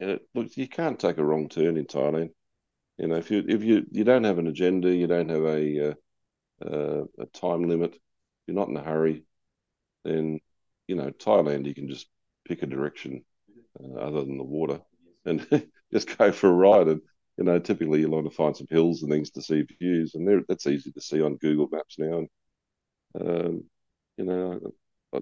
and 0.00 0.10
it, 0.10 0.22
look, 0.34 0.56
you 0.56 0.68
can't 0.68 0.98
take 0.98 1.18
a 1.18 1.24
wrong 1.24 1.48
turn 1.48 1.76
in 1.76 1.86
Thailand. 1.86 2.30
You 2.98 3.08
know, 3.08 3.16
if 3.16 3.30
you 3.30 3.44
if 3.48 3.64
you 3.64 3.84
you 3.90 4.04
don't 4.04 4.24
have 4.24 4.38
an 4.38 4.46
agenda, 4.46 4.94
you 4.94 5.06
don't 5.06 5.28
have 5.28 5.44
a 5.44 5.90
uh, 5.90 5.94
uh, 6.64 7.04
a 7.18 7.26
time 7.26 7.68
limit, 7.68 7.96
you're 8.46 8.56
not 8.56 8.68
in 8.68 8.76
a 8.76 8.82
hurry, 8.82 9.24
then 10.04 10.40
you 10.88 10.96
know 10.96 11.10
Thailand 11.10 11.66
you 11.66 11.74
can 11.74 11.88
just 11.88 12.08
pick 12.46 12.62
a 12.62 12.66
direction 12.66 13.24
uh, 13.82 13.98
other 13.98 14.24
than 14.24 14.38
the 14.38 14.44
water 14.44 14.80
and 15.26 15.46
just 15.92 16.16
go 16.18 16.32
for 16.32 16.48
a 16.50 16.52
ride. 16.52 16.88
And 16.88 17.02
you 17.38 17.44
know, 17.44 17.58
typically 17.58 18.00
you'll 18.00 18.10
want 18.12 18.26
to 18.30 18.36
find 18.36 18.56
some 18.56 18.68
hills 18.70 19.02
and 19.02 19.10
things 19.12 19.30
to 19.32 19.42
see 19.42 19.62
views, 19.80 20.14
and 20.14 20.26
there 20.28 20.42
that's 20.48 20.66
easy 20.66 20.92
to 20.92 21.00
see 21.00 21.22
on 21.22 21.36
Google 21.36 21.68
Maps 21.72 21.98
now. 21.98 22.18
And 22.18 22.28
um, 23.20 23.64
you 24.16 24.24
know, 24.24 24.60
I, 25.14 25.20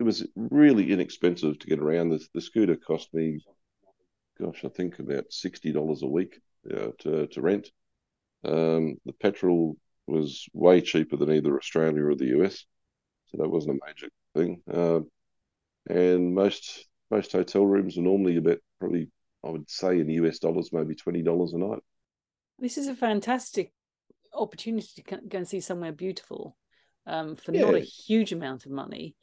it 0.00 0.02
was 0.02 0.26
really 0.36 0.90
inexpensive 0.92 1.58
to 1.58 1.66
get 1.66 1.78
around. 1.78 2.10
The, 2.10 2.24
the 2.34 2.40
scooter 2.40 2.76
cost 2.76 3.12
me, 3.14 3.40
gosh, 4.40 4.64
I 4.64 4.68
think 4.68 4.98
about 4.98 5.32
sixty 5.32 5.72
dollars 5.72 6.02
a 6.02 6.06
week 6.06 6.40
uh, 6.70 6.90
to 7.00 7.26
to 7.28 7.40
rent. 7.42 7.70
Um, 8.44 8.98
the 9.06 9.14
petrol 9.20 9.76
was 10.08 10.46
way 10.52 10.80
cheaper 10.80 11.16
than 11.16 11.30
either 11.32 11.56
Australia 11.56 12.04
or 12.04 12.14
the 12.14 12.40
US, 12.40 12.64
so 13.26 13.38
that 13.38 13.48
wasn't 13.48 13.78
a 13.78 13.86
major 13.86 14.08
thing. 14.34 14.62
Um, 14.72 15.10
and 15.88 16.34
most 16.34 16.86
most 17.10 17.32
hotel 17.32 17.64
rooms 17.64 17.96
are 17.96 18.02
normally 18.02 18.36
about 18.36 18.58
probably 18.78 19.10
I 19.44 19.50
would 19.50 19.70
say 19.70 20.00
in 20.00 20.08
US 20.10 20.38
dollars 20.38 20.72
maybe 20.72 20.94
twenty 20.94 21.22
dollars 21.22 21.52
a 21.52 21.58
night. 21.58 21.82
This 22.58 22.76
is 22.76 22.88
a 22.88 22.94
fantastic 22.94 23.72
opportunity 24.34 25.02
to 25.02 25.16
go 25.28 25.38
and 25.38 25.48
see 25.48 25.60
somewhere 25.60 25.92
beautiful 25.92 26.56
um, 27.06 27.36
for 27.36 27.52
not 27.52 27.74
a 27.74 27.80
huge 27.80 28.32
amount 28.32 28.66
of 28.66 28.72
money. 28.72 29.14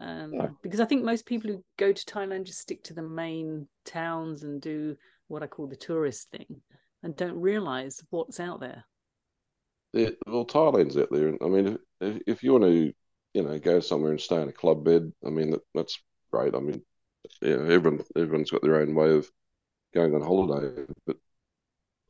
Um, 0.00 0.30
No. 0.30 0.56
Because 0.62 0.80
I 0.80 0.86
think 0.86 1.04
most 1.04 1.26
people 1.26 1.50
who 1.50 1.64
go 1.76 1.92
to 1.92 2.04
Thailand 2.04 2.44
just 2.44 2.60
stick 2.60 2.82
to 2.84 2.94
the 2.94 3.02
main 3.02 3.68
towns 3.84 4.42
and 4.42 4.60
do 4.60 4.96
what 5.28 5.42
I 5.42 5.46
call 5.46 5.66
the 5.66 5.76
tourist 5.76 6.30
thing 6.30 6.62
and 7.02 7.14
don't 7.14 7.40
realize 7.40 8.02
what's 8.10 8.40
out 8.40 8.60
there. 8.60 8.84
Yeah, 9.92 10.10
well, 10.26 10.46
Thailand's 10.46 10.96
out 10.96 11.08
there, 11.10 11.36
I 11.42 11.48
mean, 11.48 11.78
if, 12.00 12.22
if 12.26 12.42
you 12.42 12.52
want 12.52 12.64
to, 12.64 12.92
you 13.34 13.42
know, 13.42 13.58
go 13.58 13.80
somewhere 13.80 14.12
and 14.12 14.20
stay 14.20 14.40
in 14.40 14.48
a 14.48 14.52
Club 14.52 14.86
Med, 14.86 15.12
I 15.26 15.30
mean, 15.30 15.50
that, 15.50 15.62
that's 15.74 16.00
great. 16.30 16.54
I 16.54 16.60
mean, 16.60 16.82
yeah, 17.42 17.54
everyone 17.54 18.04
everyone's 18.16 18.50
got 18.50 18.62
their 18.62 18.76
own 18.80 18.94
way 18.94 19.12
of 19.12 19.30
going 19.94 20.14
on 20.14 20.22
holiday, 20.22 20.86
but 21.06 21.16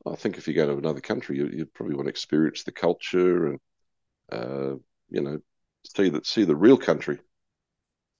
I 0.05 0.15
think 0.15 0.37
if 0.37 0.47
you 0.47 0.53
go 0.53 0.67
to 0.67 0.77
another 0.77 1.01
country, 1.01 1.37
you, 1.37 1.47
you 1.47 1.65
probably 1.65 1.95
want 1.95 2.07
to 2.07 2.11
experience 2.11 2.63
the 2.63 2.71
culture 2.71 3.47
and, 3.47 3.59
uh, 4.31 4.75
you 5.09 5.21
know, 5.21 5.39
see 5.95 6.09
that 6.09 6.25
see 6.27 6.45
the 6.45 6.55
real 6.55 6.77
country. 6.77 7.19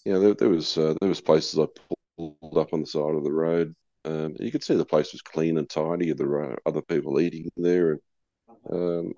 You 0.06 0.14
know, 0.14 0.20
there, 0.20 0.34
there 0.34 0.50
was 0.50 0.78
uh, 0.78 0.96
there 1.00 1.10
was 1.10 1.22
places 1.22 1.60
I 1.60 1.68
pulled 2.18 2.58
up 2.58 2.74
on 2.74 2.82
the 2.82 2.88
side 2.88 3.16
of 3.16 3.24
the 3.24 3.32
road. 3.32 3.76
Um, 4.06 4.36
you 4.40 4.52
could 4.52 4.64
see 4.64 4.76
the 4.76 4.86
place 4.86 5.12
was 5.12 5.22
clean 5.22 5.58
and 5.58 5.70
tidy. 5.70 6.12
There 6.14 6.28
were 6.28 6.58
other 6.66 6.82
people 6.82 7.20
eating 7.20 7.50
there, 7.58 7.92
and 7.92 8.02
um, 8.72 9.14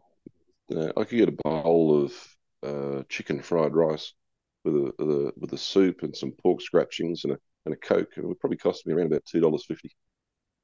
you 0.70 0.76
know, 0.78 0.92
I 0.98 1.04
could 1.04 1.18
get 1.18 1.30
a 1.30 1.38
bowl 1.44 2.04
of 2.04 2.14
uh, 2.64 3.04
chicken 3.10 3.42
fried 3.42 3.76
rice 3.76 4.14
with 4.64 4.76
a, 4.76 4.94
with 4.98 5.10
a 5.10 5.34
with 5.38 5.54
a 5.54 5.58
soup 5.58 6.04
and 6.04 6.16
some 6.16 6.32
pork 6.32 6.62
scratchings 6.62 7.24
and 7.24 7.34
a 7.34 7.40
and 7.66 7.74
a 7.74 7.78
coke, 7.78 8.12
and 8.16 8.26
it 8.26 8.28
would 8.28 8.40
probably 8.40 8.58
cost 8.58 8.86
me 8.86 8.94
around 8.94 9.08
about 9.08 9.26
two 9.26 9.40
dollars 9.40 9.66
fifty. 9.66 9.92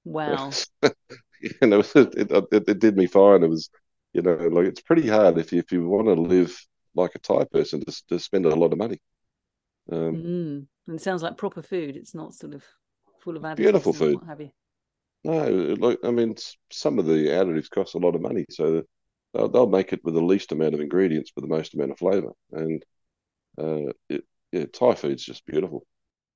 Wow. 0.06 0.52
and 0.82 0.94
it, 1.74 1.96
it, 1.96 2.32
it 2.52 2.64
it 2.70 2.80
did 2.80 2.98
me 2.98 3.08
fine. 3.08 3.44
It 3.44 3.50
was, 3.50 3.70
you 4.14 4.22
know, 4.22 4.36
like 4.36 4.68
it's 4.68 4.82
pretty 4.82 5.08
hard 5.08 5.38
if 5.38 5.52
you 5.52 5.60
if 5.60 5.72
you 5.72 5.88
want 5.88 6.08
to 6.08 6.14
live 6.14 6.58
like 6.96 7.16
a 7.16 7.20
Thai 7.20 7.46
person 7.46 7.84
to 7.86 8.04
to 8.10 8.20
spend 8.20 8.46
a 8.46 8.56
lot 8.56 8.74
of 8.74 8.80
money. 8.80 9.00
Um, 9.92 10.16
Mm. 10.16 10.68
And 10.88 10.96
it 10.96 11.02
sounds 11.02 11.22
like 11.22 11.38
proper 11.38 11.62
food. 11.62 11.96
It's 11.96 12.16
not 12.16 12.34
sort 12.34 12.54
of 12.54 12.64
full 13.20 13.38
of 13.38 13.44
additives 13.44 13.58
Beautiful 13.58 13.94
food. 13.94 14.20
have 14.28 14.42
you. 14.42 14.52
No, 15.24 15.76
like 15.80 16.00
I 16.04 16.12
mean, 16.12 16.36
some 16.72 16.98
of 16.98 17.06
the 17.06 17.28
additives 17.28 17.70
cost 17.70 17.96
a 17.96 18.00
lot 18.00 18.16
of 18.16 18.22
money, 18.22 18.46
so 18.50 18.84
they'll, 19.34 19.50
they'll 19.50 19.68
make 19.68 19.94
it 19.94 20.04
with 20.04 20.14
the 20.14 20.22
least 20.22 20.52
amount 20.52 20.74
of 20.74 20.82
ingredients 20.82 21.32
but 21.34 21.42
the 21.42 21.48
most 21.48 21.74
amount 21.74 21.92
of 21.92 21.98
flavour. 22.00 22.32
And 22.52 22.84
uh, 23.58 23.92
it, 24.10 24.24
yeah, 24.52 24.66
Thai 24.66 24.96
food's 24.96 25.24
just 25.24 25.46
beautiful. 25.46 25.86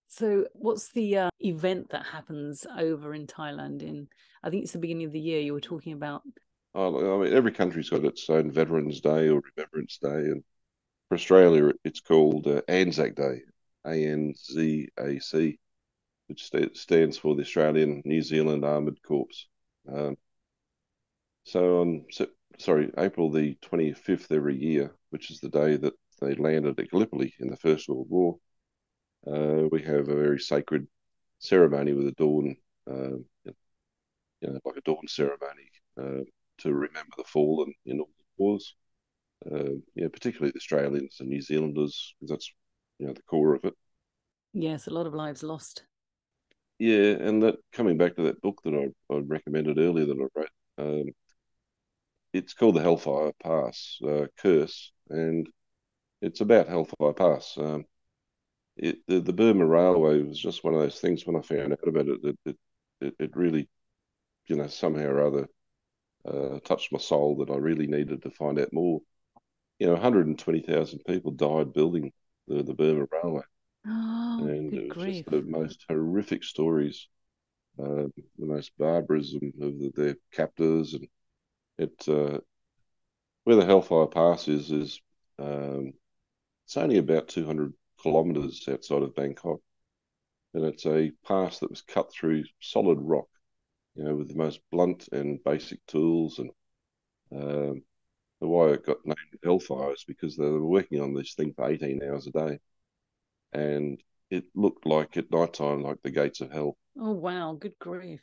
So, 0.07 0.45
what's 0.53 0.91
the 0.91 1.17
uh, 1.17 1.29
event 1.39 1.89
that 1.89 2.05
happens 2.05 2.67
over 2.77 3.15
in 3.15 3.25
Thailand? 3.25 3.81
In 3.81 4.07
I 4.43 4.49
think 4.49 4.63
it's 4.63 4.73
the 4.73 4.79
beginning 4.79 5.07
of 5.07 5.11
the 5.11 5.19
year. 5.19 5.41
You 5.41 5.53
were 5.53 5.61
talking 5.61 5.93
about. 5.93 6.21
Oh, 6.75 7.21
I 7.21 7.23
mean, 7.23 7.33
every 7.33 7.51
country's 7.51 7.89
got 7.89 8.05
its 8.05 8.29
own 8.29 8.51
Veterans 8.51 9.01
Day 9.01 9.29
or 9.29 9.41
Remembrance 9.55 9.97
Day, 9.97 10.09
and 10.09 10.43
for 11.09 11.15
Australia, 11.15 11.71
it's 11.83 11.99
called 11.99 12.47
uh, 12.47 12.61
Anzac 12.67 13.15
Day, 13.15 13.41
A 13.85 14.07
N 14.07 14.33
Z 14.35 14.89
A 14.99 15.19
C, 15.19 15.59
which 16.27 16.43
sta- 16.43 16.73
stands 16.73 17.17
for 17.17 17.35
the 17.35 17.41
Australian 17.41 18.01
New 18.05 18.21
Zealand 18.21 18.65
Armoured 18.65 19.01
Corps. 19.01 19.47
Um, 19.91 20.15
so 21.43 21.81
on, 21.81 22.05
so, 22.11 22.27
sorry, 22.57 22.91
April 22.97 23.31
the 23.31 23.55
25th 23.61 24.31
every 24.31 24.57
year, 24.57 24.95
which 25.09 25.31
is 25.31 25.39
the 25.39 25.49
day 25.49 25.75
that 25.77 25.93
they 26.21 26.35
landed 26.35 26.79
at 26.79 26.89
Gallipoli 26.89 27.33
in 27.39 27.49
the 27.49 27.57
First 27.57 27.89
World 27.89 28.07
War, 28.09 28.37
uh, 29.27 29.67
we 29.71 29.81
have 29.83 30.09
a 30.09 30.15
very 30.15 30.39
sacred 30.39 30.87
ceremony 31.39 31.93
with 31.93 32.07
a 32.07 32.11
dawn, 32.13 32.55
um, 32.89 33.25
you 33.45 33.53
know, 34.41 34.59
like 34.65 34.77
a 34.77 34.81
dawn 34.81 35.07
ceremony 35.07 35.69
uh, 35.99 36.23
to 36.59 36.73
remember 36.73 37.13
the 37.17 37.23
fallen 37.23 37.73
in 37.85 37.99
all 37.99 38.09
the 38.17 38.23
wars. 38.37 38.75
Uh, 39.49 39.75
yeah, 39.95 40.07
particularly 40.11 40.51
the 40.51 40.57
Australians 40.57 41.17
and 41.19 41.29
New 41.29 41.41
Zealanders, 41.41 42.15
because 42.19 42.29
that's 42.29 42.53
you 42.99 43.07
know 43.07 43.13
the 43.13 43.21
core 43.23 43.55
of 43.55 43.65
it. 43.65 43.73
Yes, 44.53 44.87
a 44.87 44.91
lot 44.91 45.07
of 45.07 45.13
lives 45.13 45.43
lost. 45.43 45.83
Yeah, 46.79 47.11
and 47.11 47.43
that 47.43 47.55
coming 47.71 47.97
back 47.97 48.15
to 48.15 48.23
that 48.23 48.41
book 48.41 48.61
that 48.63 48.73
I, 48.73 49.13
I 49.13 49.19
recommended 49.19 49.79
earlier 49.79 50.05
that 50.05 50.29
I 50.35 50.39
wrote, 50.39 50.49
um, 50.77 51.11
it's 52.33 52.53
called 52.53 52.75
the 52.75 52.81
Hellfire 52.81 53.31
Pass 53.41 53.99
uh, 54.05 54.25
Curse, 54.37 54.91
and 55.09 55.47
it's 56.21 56.41
about 56.41 56.67
Hellfire 56.67 57.13
Pass. 57.13 57.57
Um, 57.57 57.85
it 58.75 58.97
the, 59.07 59.19
the 59.19 59.33
Burma 59.33 59.65
Railway 59.65 60.21
was 60.23 60.39
just 60.39 60.63
one 60.63 60.73
of 60.73 60.79
those 60.79 60.99
things 60.99 61.25
when 61.25 61.35
I 61.35 61.41
found 61.41 61.73
out 61.73 61.87
about 61.87 62.07
it, 62.07 62.19
it 62.23 62.39
it, 62.45 62.57
it, 63.01 63.13
it 63.19 63.35
really, 63.35 63.69
you 64.47 64.55
know, 64.55 64.67
somehow 64.67 65.05
or 65.05 65.27
other 65.27 65.47
uh, 66.27 66.59
touched 66.61 66.91
my 66.91 66.99
soul 66.99 67.37
that 67.37 67.51
I 67.51 67.57
really 67.57 67.87
needed 67.87 68.23
to 68.23 68.31
find 68.31 68.59
out 68.59 68.73
more. 68.73 69.01
You 69.79 69.87
know, 69.87 69.93
120,000 69.93 70.99
people 71.05 71.31
died 71.31 71.73
building 71.73 72.11
the, 72.47 72.63
the 72.63 72.73
Burma 72.73 73.05
Railway. 73.11 73.43
Oh, 73.85 74.45
and 74.47 74.73
it 74.73 74.87
was 74.87 74.97
grief. 74.97 75.25
just 75.25 75.29
the 75.29 75.41
most 75.43 75.85
horrific 75.89 76.43
stories, 76.43 77.07
uh, 77.77 78.07
the 78.39 78.45
most 78.45 78.71
barbarism 78.79 79.51
of 79.61 79.77
the, 79.77 79.91
their 79.95 80.15
captors, 80.31 80.93
and 80.93 81.07
it 81.77 82.07
uh, 82.07 82.39
where 83.43 83.55
the 83.55 83.65
Hellfire 83.65 84.07
Pass 84.07 84.47
is 84.47 84.71
is 84.71 85.01
um, 85.39 85.93
it's 86.65 86.77
only 86.77 86.97
about 86.97 87.27
two 87.27 87.45
hundred 87.45 87.73
kilometres 88.01 88.67
outside 88.69 89.03
of 89.03 89.15
Bangkok, 89.15 89.59
and 90.53 90.65
it's 90.65 90.85
a 90.85 91.11
pass 91.25 91.59
that 91.59 91.69
was 91.69 91.81
cut 91.81 92.11
through 92.11 92.43
solid 92.61 92.99
rock, 93.01 93.27
you 93.95 94.03
know, 94.03 94.15
with 94.15 94.29
the 94.29 94.35
most 94.35 94.59
blunt 94.71 95.09
and 95.11 95.43
basic 95.43 95.85
tools, 95.87 96.39
and 96.39 96.49
um, 97.31 97.83
the 98.39 98.47
why 98.47 98.69
it 98.69 98.85
got 98.85 99.05
named 99.05 99.17
Hellfire 99.43 99.93
is 99.93 100.05
because 100.05 100.35
they 100.35 100.45
were 100.45 100.65
working 100.65 101.01
on 101.01 101.13
this 101.13 101.33
thing 101.33 101.53
for 101.53 101.69
eighteen 101.69 102.01
hours 102.03 102.27
a 102.27 102.31
day, 102.31 102.59
and 103.51 104.01
it 104.29 104.45
looked 104.55 104.85
like 104.85 105.17
at 105.17 105.31
night 105.31 105.53
time 105.53 105.83
like 105.83 106.01
the 106.01 106.11
gates 106.11 106.41
of 106.41 106.51
hell. 106.51 106.77
Oh 106.99 107.11
wow, 107.11 107.57
good 107.59 107.77
grief. 107.79 108.21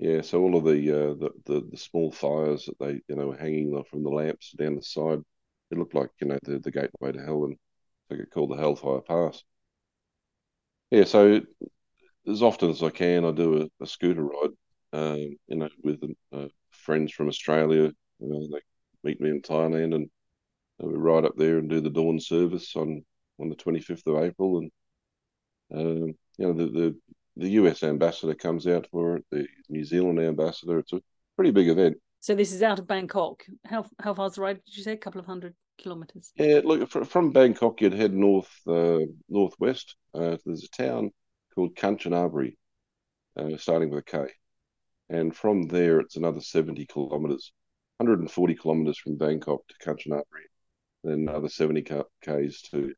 Yeah, 0.00 0.22
so 0.22 0.40
all 0.42 0.56
of 0.56 0.64
the, 0.64 0.90
uh, 0.90 1.14
the 1.14 1.30
the 1.44 1.60
the 1.70 1.76
small 1.76 2.10
fires 2.10 2.64
that 2.66 2.78
they 2.80 3.02
you 3.08 3.16
know 3.16 3.28
were 3.28 3.36
hanging 3.36 3.84
from 3.84 4.02
the 4.02 4.08
lamps 4.10 4.50
down 4.52 4.74
the 4.76 4.82
side, 4.82 5.20
it 5.70 5.78
looked 5.78 5.94
like 5.94 6.10
you 6.20 6.26
know 6.28 6.38
the 6.42 6.58
the 6.58 6.70
gateway 6.72 7.12
to 7.12 7.22
hell, 7.22 7.44
and 7.44 7.56
they 8.08 8.16
get 8.16 8.30
called 8.30 8.50
the 8.50 8.56
Hellfire 8.56 9.02
Pass. 9.02 9.44
Yeah, 10.90 11.04
so 11.04 11.40
as 12.28 12.42
often 12.42 12.70
as 12.70 12.82
I 12.82 12.90
can, 12.90 13.24
I 13.24 13.32
do 13.32 13.62
a, 13.80 13.84
a 13.84 13.86
scooter 13.86 14.24
ride, 14.24 14.50
um, 14.94 15.18
you 15.48 15.56
know, 15.56 15.68
with 15.84 16.02
uh, 16.32 16.48
friends 16.70 17.12
from 17.12 17.28
Australia. 17.28 17.92
You 18.20 18.28
know, 18.28 18.48
they 18.52 18.60
meet 19.04 19.20
me 19.20 19.30
in 19.30 19.42
Thailand, 19.42 19.94
and 19.94 20.10
we 20.80 20.94
ride 20.94 21.26
up 21.26 21.36
there 21.36 21.58
and 21.58 21.70
do 21.70 21.80
the 21.80 21.90
dawn 21.90 22.20
service 22.20 22.76
on 22.76 23.04
on 23.40 23.50
the 23.50 23.56
twenty 23.56 23.80
fifth 23.80 24.06
of 24.08 24.16
April, 24.16 24.58
and 24.60 24.72
um, 25.74 26.14
you 26.38 26.46
know 26.46 26.52
the, 26.52 26.66
the 26.66 26.96
the 27.40 27.50
US 27.50 27.82
ambassador 27.82 28.34
comes 28.34 28.66
out 28.66 28.86
for 28.90 29.16
it, 29.16 29.24
the 29.30 29.46
New 29.68 29.84
Zealand 29.84 30.20
ambassador. 30.20 30.78
It's 30.78 30.92
a 30.92 31.00
pretty 31.36 31.50
big 31.50 31.68
event. 31.68 31.96
So 32.20 32.34
this 32.34 32.52
is 32.52 32.62
out 32.62 32.78
of 32.78 32.86
Bangkok. 32.86 33.44
How 33.64 33.86
how 33.98 34.14
far's 34.14 34.34
the 34.34 34.42
ride? 34.42 34.62
Did 34.66 34.76
you 34.76 34.82
say 34.82 34.92
a 34.92 34.98
couple 34.98 35.20
of 35.20 35.26
hundred 35.26 35.54
kilometres? 35.78 36.32
Yeah, 36.36 36.60
look 36.62 36.88
from 36.90 37.32
Bangkok, 37.32 37.80
you'd 37.80 37.94
head 37.94 38.12
north 38.12 38.50
uh, 38.68 39.00
northwest. 39.28 39.96
Uh, 40.14 40.36
there's 40.44 40.64
a 40.64 40.82
town 40.82 41.10
called 41.54 41.74
Kanchanaburi, 41.76 42.56
uh, 43.38 43.56
starting 43.56 43.88
with 43.88 44.00
a 44.00 44.02
K, 44.02 44.26
and 45.08 45.34
from 45.34 45.62
there 45.62 45.98
it's 46.00 46.16
another 46.16 46.42
seventy 46.42 46.84
kilometres, 46.84 47.52
140 47.96 48.54
kilometres 48.54 48.98
from 48.98 49.16
Bangkok 49.16 49.60
to 49.68 49.88
Kanchanaburi, 49.88 50.48
then 51.04 51.26
another 51.28 51.48
70 51.48 51.86
k's 52.22 52.62
to 52.70 52.92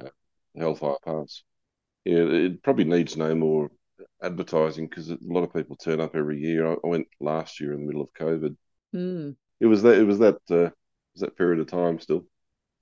uh, 0.00 0.08
Hellfire 0.56 0.96
Pass. 1.04 1.42
Yeah, 2.04 2.24
it 2.24 2.62
probably 2.62 2.84
needs 2.84 3.16
no 3.16 3.34
more 3.34 3.70
advertising 4.22 4.88
because 4.88 5.10
a 5.10 5.18
lot 5.22 5.44
of 5.44 5.52
people 5.52 5.76
turn 5.76 6.00
up 6.00 6.14
every 6.14 6.38
year. 6.38 6.66
I, 6.66 6.74
I, 6.74 6.86
went 6.86 7.08
last 7.20 7.60
year 7.60 7.72
in 7.72 7.80
the 7.80 7.86
middle 7.86 8.02
of 8.02 8.12
COVID. 8.12 8.56
Mm. 8.94 9.36
It 9.60 9.66
was 9.66 9.82
that 9.82 9.98
it 9.98 10.04
was 10.04 10.18
that 10.18 10.36
uh, 10.50 10.70
was 11.14 11.20
that 11.20 11.36
period 11.36 11.60
of 11.60 11.66
time 11.66 11.98
still, 12.00 12.26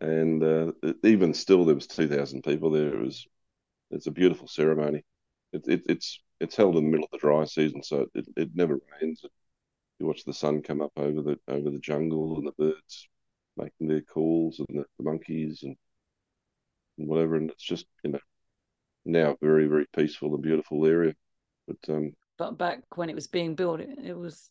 and 0.00 0.42
uh, 0.42 0.72
even 1.04 1.34
still 1.34 1.64
there 1.64 1.74
was 1.74 1.86
two 1.86 2.08
thousand 2.08 2.42
people 2.42 2.70
there. 2.70 2.94
It 2.94 3.04
was 3.04 3.26
it's 3.90 4.06
a 4.06 4.12
beautiful 4.12 4.48
ceremony. 4.48 5.04
It, 5.52 5.64
it, 5.68 5.82
it's 5.88 6.20
it's 6.40 6.56
held 6.56 6.76
in 6.76 6.84
the 6.84 6.90
middle 6.90 7.04
of 7.04 7.10
the 7.12 7.18
dry 7.18 7.44
season, 7.44 7.82
so 7.82 8.06
it, 8.14 8.26
it 8.36 8.50
never 8.54 8.78
rains. 9.00 9.22
You 9.98 10.06
watch 10.06 10.24
the 10.24 10.32
sun 10.32 10.62
come 10.62 10.80
up 10.80 10.92
over 10.96 11.22
the 11.22 11.38
over 11.46 11.70
the 11.70 11.78
jungle 11.78 12.38
and 12.38 12.46
the 12.46 12.52
birds 12.58 13.08
making 13.56 13.86
their 13.86 14.00
calls 14.00 14.58
and 14.58 14.78
the, 14.78 14.84
the 14.98 15.04
monkeys 15.04 15.62
and, 15.62 15.76
and 16.98 17.06
whatever, 17.06 17.36
and 17.36 17.50
it's 17.50 17.62
just 17.62 17.86
you 18.02 18.12
know 18.12 18.18
now 19.04 19.36
very 19.40 19.66
very 19.66 19.86
peaceful 19.94 20.34
and 20.34 20.42
beautiful 20.42 20.84
area. 20.86 21.14
But 21.66 21.94
um, 21.94 22.12
but 22.38 22.58
back 22.58 22.82
when 22.94 23.10
it 23.10 23.14
was 23.14 23.26
being 23.26 23.54
built, 23.54 23.80
it, 23.80 23.90
it 24.04 24.16
was 24.16 24.50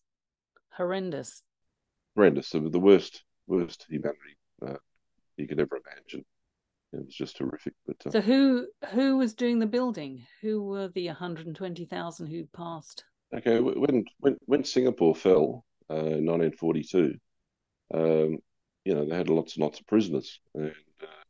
horrendous. 0.71 1.43
Horrendous. 2.15 2.49
The, 2.49 2.59
the 2.59 2.79
worst 2.79 3.23
worst 3.47 3.85
humanity 3.89 4.37
uh, 4.65 4.77
you 5.37 5.47
could 5.47 5.59
ever 5.59 5.79
imagine. 5.85 6.25
It 6.93 7.05
was 7.05 7.15
just 7.15 7.37
horrific. 7.37 7.73
But 7.85 7.97
uh, 8.05 8.11
so 8.11 8.21
who 8.21 8.67
who 8.91 9.17
was 9.17 9.33
doing 9.33 9.59
the 9.59 9.65
building? 9.65 10.25
Who 10.41 10.63
were 10.63 10.89
the 10.89 11.07
120,000 11.07 12.27
who 12.27 12.45
passed? 12.47 13.05
Okay, 13.33 13.59
when 13.59 14.05
when 14.19 14.37
when 14.45 14.63
Singapore 14.65 15.15
fell 15.15 15.63
uh, 15.89 15.95
in 15.95 16.25
1942, 16.25 17.15
um, 17.93 18.39
you 18.83 18.93
know 18.93 19.05
they 19.05 19.15
had 19.15 19.29
lots 19.29 19.55
and 19.55 19.63
lots 19.63 19.79
of 19.79 19.87
prisoners 19.87 20.39
and 20.53 20.73
uh, 21.01 21.23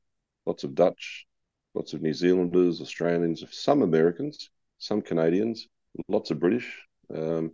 lots 0.45 0.63
of 0.63 0.73
Dutch, 0.73 1.27
lots 1.73 1.93
of 1.93 2.01
New 2.01 2.13
Zealanders, 2.13 2.81
Australians, 2.81 3.43
some 3.51 3.81
Americans, 3.81 4.49
some 4.77 5.01
Canadians, 5.01 5.67
lots 6.07 6.31
of 6.31 6.39
British, 6.39 6.85
um, 7.13 7.51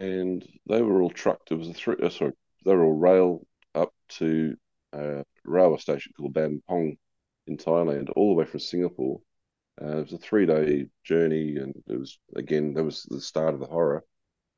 and 0.00 0.46
they 0.68 0.82
were 0.82 1.02
all 1.02 1.10
trucked. 1.10 1.52
It 1.52 1.56
was 1.56 1.68
a 1.68 1.74
three. 1.74 1.96
Uh, 2.02 2.10
sorry, 2.10 2.32
they 2.64 2.74
were 2.74 2.84
all 2.84 2.96
railed 2.96 3.46
up 3.74 3.92
to 4.08 4.56
a 4.92 5.24
railway 5.44 5.78
station 5.78 6.12
called 6.16 6.34
Ban 6.34 6.62
Pong 6.68 6.96
in 7.46 7.56
Thailand, 7.56 8.10
all 8.14 8.30
the 8.30 8.34
way 8.34 8.44
from 8.44 8.60
Singapore. 8.60 9.20
Uh, 9.80 9.98
it 9.98 10.02
was 10.04 10.12
a 10.12 10.18
three-day 10.18 10.86
journey, 11.04 11.56
and 11.56 11.74
it 11.88 11.98
was 11.98 12.18
again 12.36 12.74
that 12.74 12.84
was 12.84 13.04
the 13.04 13.20
start 13.20 13.54
of 13.54 13.60
the 13.60 13.66
horror. 13.66 14.04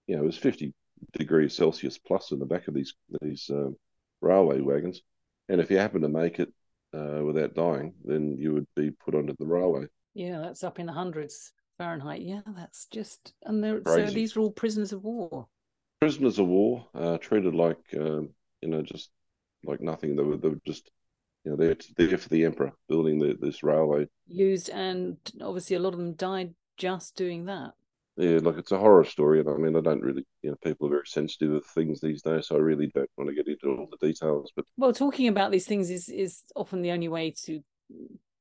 You 0.07 0.17
know, 0.17 0.23
it 0.23 0.27
was 0.27 0.37
fifty 0.37 0.75
degrees 1.13 1.55
Celsius 1.55 1.99
plus 1.99 2.31
in 2.33 2.39
the 2.39 2.47
back 2.47 2.69
of 2.69 2.75
these 2.75 2.95
these 3.23 3.49
um, 3.51 3.77
railway 4.21 4.61
wagons, 4.61 5.03
and 5.49 5.61
if 5.61 5.71
you 5.71 5.79
happen 5.79 6.03
to 6.03 6.09
make 6.09 6.41
it 6.41 6.53
uh, 6.95 7.25
without 7.25 7.55
dying, 7.55 7.95
then 8.05 8.37
you 8.39 8.53
would 8.53 8.67
be 8.77 8.91
put 8.91 9.15
onto 9.15 9.35
the 9.39 9.47
railway. 9.47 9.87
Yeah, 10.15 10.41
that's 10.41 10.63
up 10.63 10.79
in 10.79 10.87
the 10.87 10.93
hundreds 10.93 11.53
Fahrenheit. 11.79 12.23
Yeah, 12.23 12.43
that's 12.57 12.87
just 12.87 13.35
and 13.43 13.63
they're, 13.63 13.83
so 13.85 14.07
these 14.07 14.37
are 14.37 14.41
all 14.41 14.51
prisoners 14.51 14.93
of 14.93 15.03
war. 15.03 15.49
Prisoners 16.01 16.39
of 16.39 16.47
war, 16.47 16.87
uh, 16.95 17.19
treated 17.19 17.55
like 17.55 17.79
um, 17.99 18.31
you 18.61 18.69
know 18.69 18.83
just 18.83 19.11
like 19.65 19.81
nothing. 19.81 20.17
They 20.17 20.23
were 20.23 20.37
they 20.37 20.49
were 20.49 20.61
just 20.67 20.91
you 21.45 21.51
know 21.51 21.57
they're 21.57 21.77
there 21.97 22.19
for 22.19 22.29
the 22.29 22.45
emperor 22.45 22.73
building 22.89 23.19
the, 23.19 23.37
this 23.41 23.63
railway. 23.63 24.07
Used 24.27 24.71
and 24.71 25.17
obviously 25.43 25.77
a 25.77 25.81
lot 25.81 25.95
of 25.95 25.99
them 25.99 26.15
died 26.15 26.55
just 26.77 27.17
doing 27.17 27.47
that. 27.47 27.73
Yeah, 28.17 28.39
like 28.43 28.59
it's 28.59 28.71
a 28.73 28.79
horror 28.79 29.05
story, 29.05 29.41
and 29.41 29.49
I 29.49 29.55
mean 29.55 29.77
I 29.77 29.81
don't 29.81 30.01
really 30.01 30.25
you 30.43 30.51
know 30.51 30.57
people 30.63 30.87
are 30.87 30.91
very 30.91 31.07
sensitive 31.07 31.53
of 31.53 31.67
things 31.67 32.01
these 32.01 32.23
days, 32.23 32.47
so 32.47 32.57
I 32.57 32.61
really 32.61 32.91
don't 32.95 33.11
want 33.17 33.29
to 33.29 33.35
get 33.35 33.49
into 33.49 33.69
all 33.77 33.89
the 33.91 34.07
details. 34.07 34.53
But 34.55 34.67
well, 34.77 34.93
talking 34.93 35.29
about 35.29 35.51
these 35.51 35.67
things 35.67 35.91
is 35.91 36.09
is 36.09 36.43
often 36.55 36.83
the 36.83 36.93
only 36.93 37.09
way 37.09 37.33
to 37.45 37.61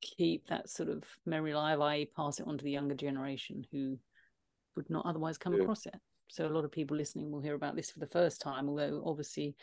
keep 0.02 0.48
that 0.48 0.70
sort 0.70 0.90
of 0.90 1.04
memory 1.26 1.52
alive, 1.52 1.80
i.e., 1.82 2.10
pass 2.16 2.40
it 2.40 2.48
on 2.48 2.58
to 2.58 2.64
the 2.64 2.72
younger 2.72 2.96
generation 2.96 3.66
who 3.72 3.98
would 4.76 4.90
not 4.90 5.06
otherwise 5.06 5.38
come 5.38 5.54
yeah. 5.54 5.62
across 5.62 5.86
it. 5.86 5.96
So 6.28 6.46
a 6.46 6.50
lot 6.50 6.66
of 6.66 6.72
people 6.72 6.98
listening 6.98 7.32
will 7.32 7.42
hear 7.42 7.56
about 7.56 7.76
this 7.76 7.92
for 7.92 8.00
the 8.00 8.08
first 8.08 8.42
time, 8.42 8.70
although 8.70 9.02
obviously 9.06 9.56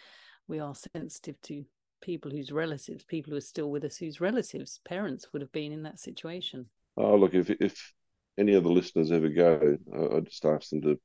we 0.48 0.58
are 0.58 0.74
sensitive 0.74 1.40
to 1.42 1.64
people 2.00 2.30
whose 2.30 2.52
relatives, 2.52 3.04
people 3.04 3.32
who 3.32 3.36
are 3.36 3.42
still 3.42 3.70
with 3.70 3.84
us, 3.84 3.96
whose 3.96 4.20
relatives, 4.20 4.80
parents 4.84 5.32
would 5.32 5.42
have 5.42 5.52
been 5.52 5.72
in 5.72 5.82
that 5.82 5.98
situation. 5.98 6.66
Oh, 6.96 7.16
look, 7.16 7.34
if 7.34 7.50
if 7.50 7.92
any 8.40 8.54
of 8.54 8.64
the 8.64 8.70
listeners 8.70 9.12
ever 9.12 9.28
go, 9.28 9.76
I'd 10.16 10.26
just 10.26 10.44
ask 10.46 10.70
them 10.70 10.80
to 10.82 10.98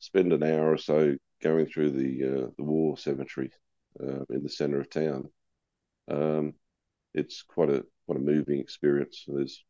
spend 0.00 0.32
an 0.32 0.42
hour 0.42 0.72
or 0.72 0.76
so 0.76 1.14
going 1.40 1.66
through 1.66 1.92
the 1.92 2.24
uh, 2.24 2.46
the 2.58 2.64
war 2.64 2.98
cemetery 2.98 3.50
uh, 4.00 4.24
in 4.28 4.42
the 4.42 4.48
centre 4.48 4.80
of 4.80 4.90
town. 4.90 5.30
Um, 6.10 6.54
it's 7.14 7.42
quite 7.42 7.70
a 7.70 7.84
quite 8.06 8.18
a 8.18 8.22
moving 8.22 8.58
experience. 8.58 9.24
There's, 9.28 9.64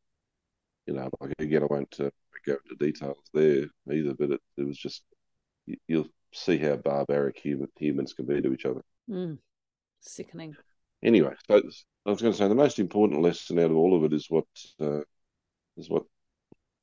you 0.86 0.94
know, 0.94 1.10
like 1.20 1.34
again, 1.38 1.62
I 1.62 1.66
won't 1.66 1.94
uh, 2.00 2.10
go 2.46 2.56
into 2.64 2.84
details 2.84 3.18
there 3.34 3.66
either, 3.92 4.14
but 4.14 4.30
it, 4.30 4.40
it 4.56 4.66
was 4.66 4.78
just 4.78 5.02
you, 5.66 5.76
will 5.88 6.08
see 6.32 6.56
how 6.56 6.76
barbaric 6.76 7.38
human, 7.38 7.68
humans 7.76 8.14
can 8.14 8.24
be 8.24 8.40
to 8.40 8.52
each 8.52 8.64
other. 8.64 8.82
Mm. 9.10 9.38
Sickening. 10.00 10.56
Anyway, 11.04 11.34
so 11.46 11.60
I 12.06 12.10
was 12.10 12.22
going 12.22 12.32
to 12.32 12.38
say 12.38 12.48
the 12.48 12.54
most 12.54 12.78
important 12.78 13.20
lesson 13.20 13.58
out 13.58 13.70
of 13.70 13.76
all 13.76 13.94
of 13.94 14.04
it 14.04 14.14
is 14.14 14.26
what 14.30 14.46
uh, 14.80 15.00
is 15.76 15.90
what 15.90 16.04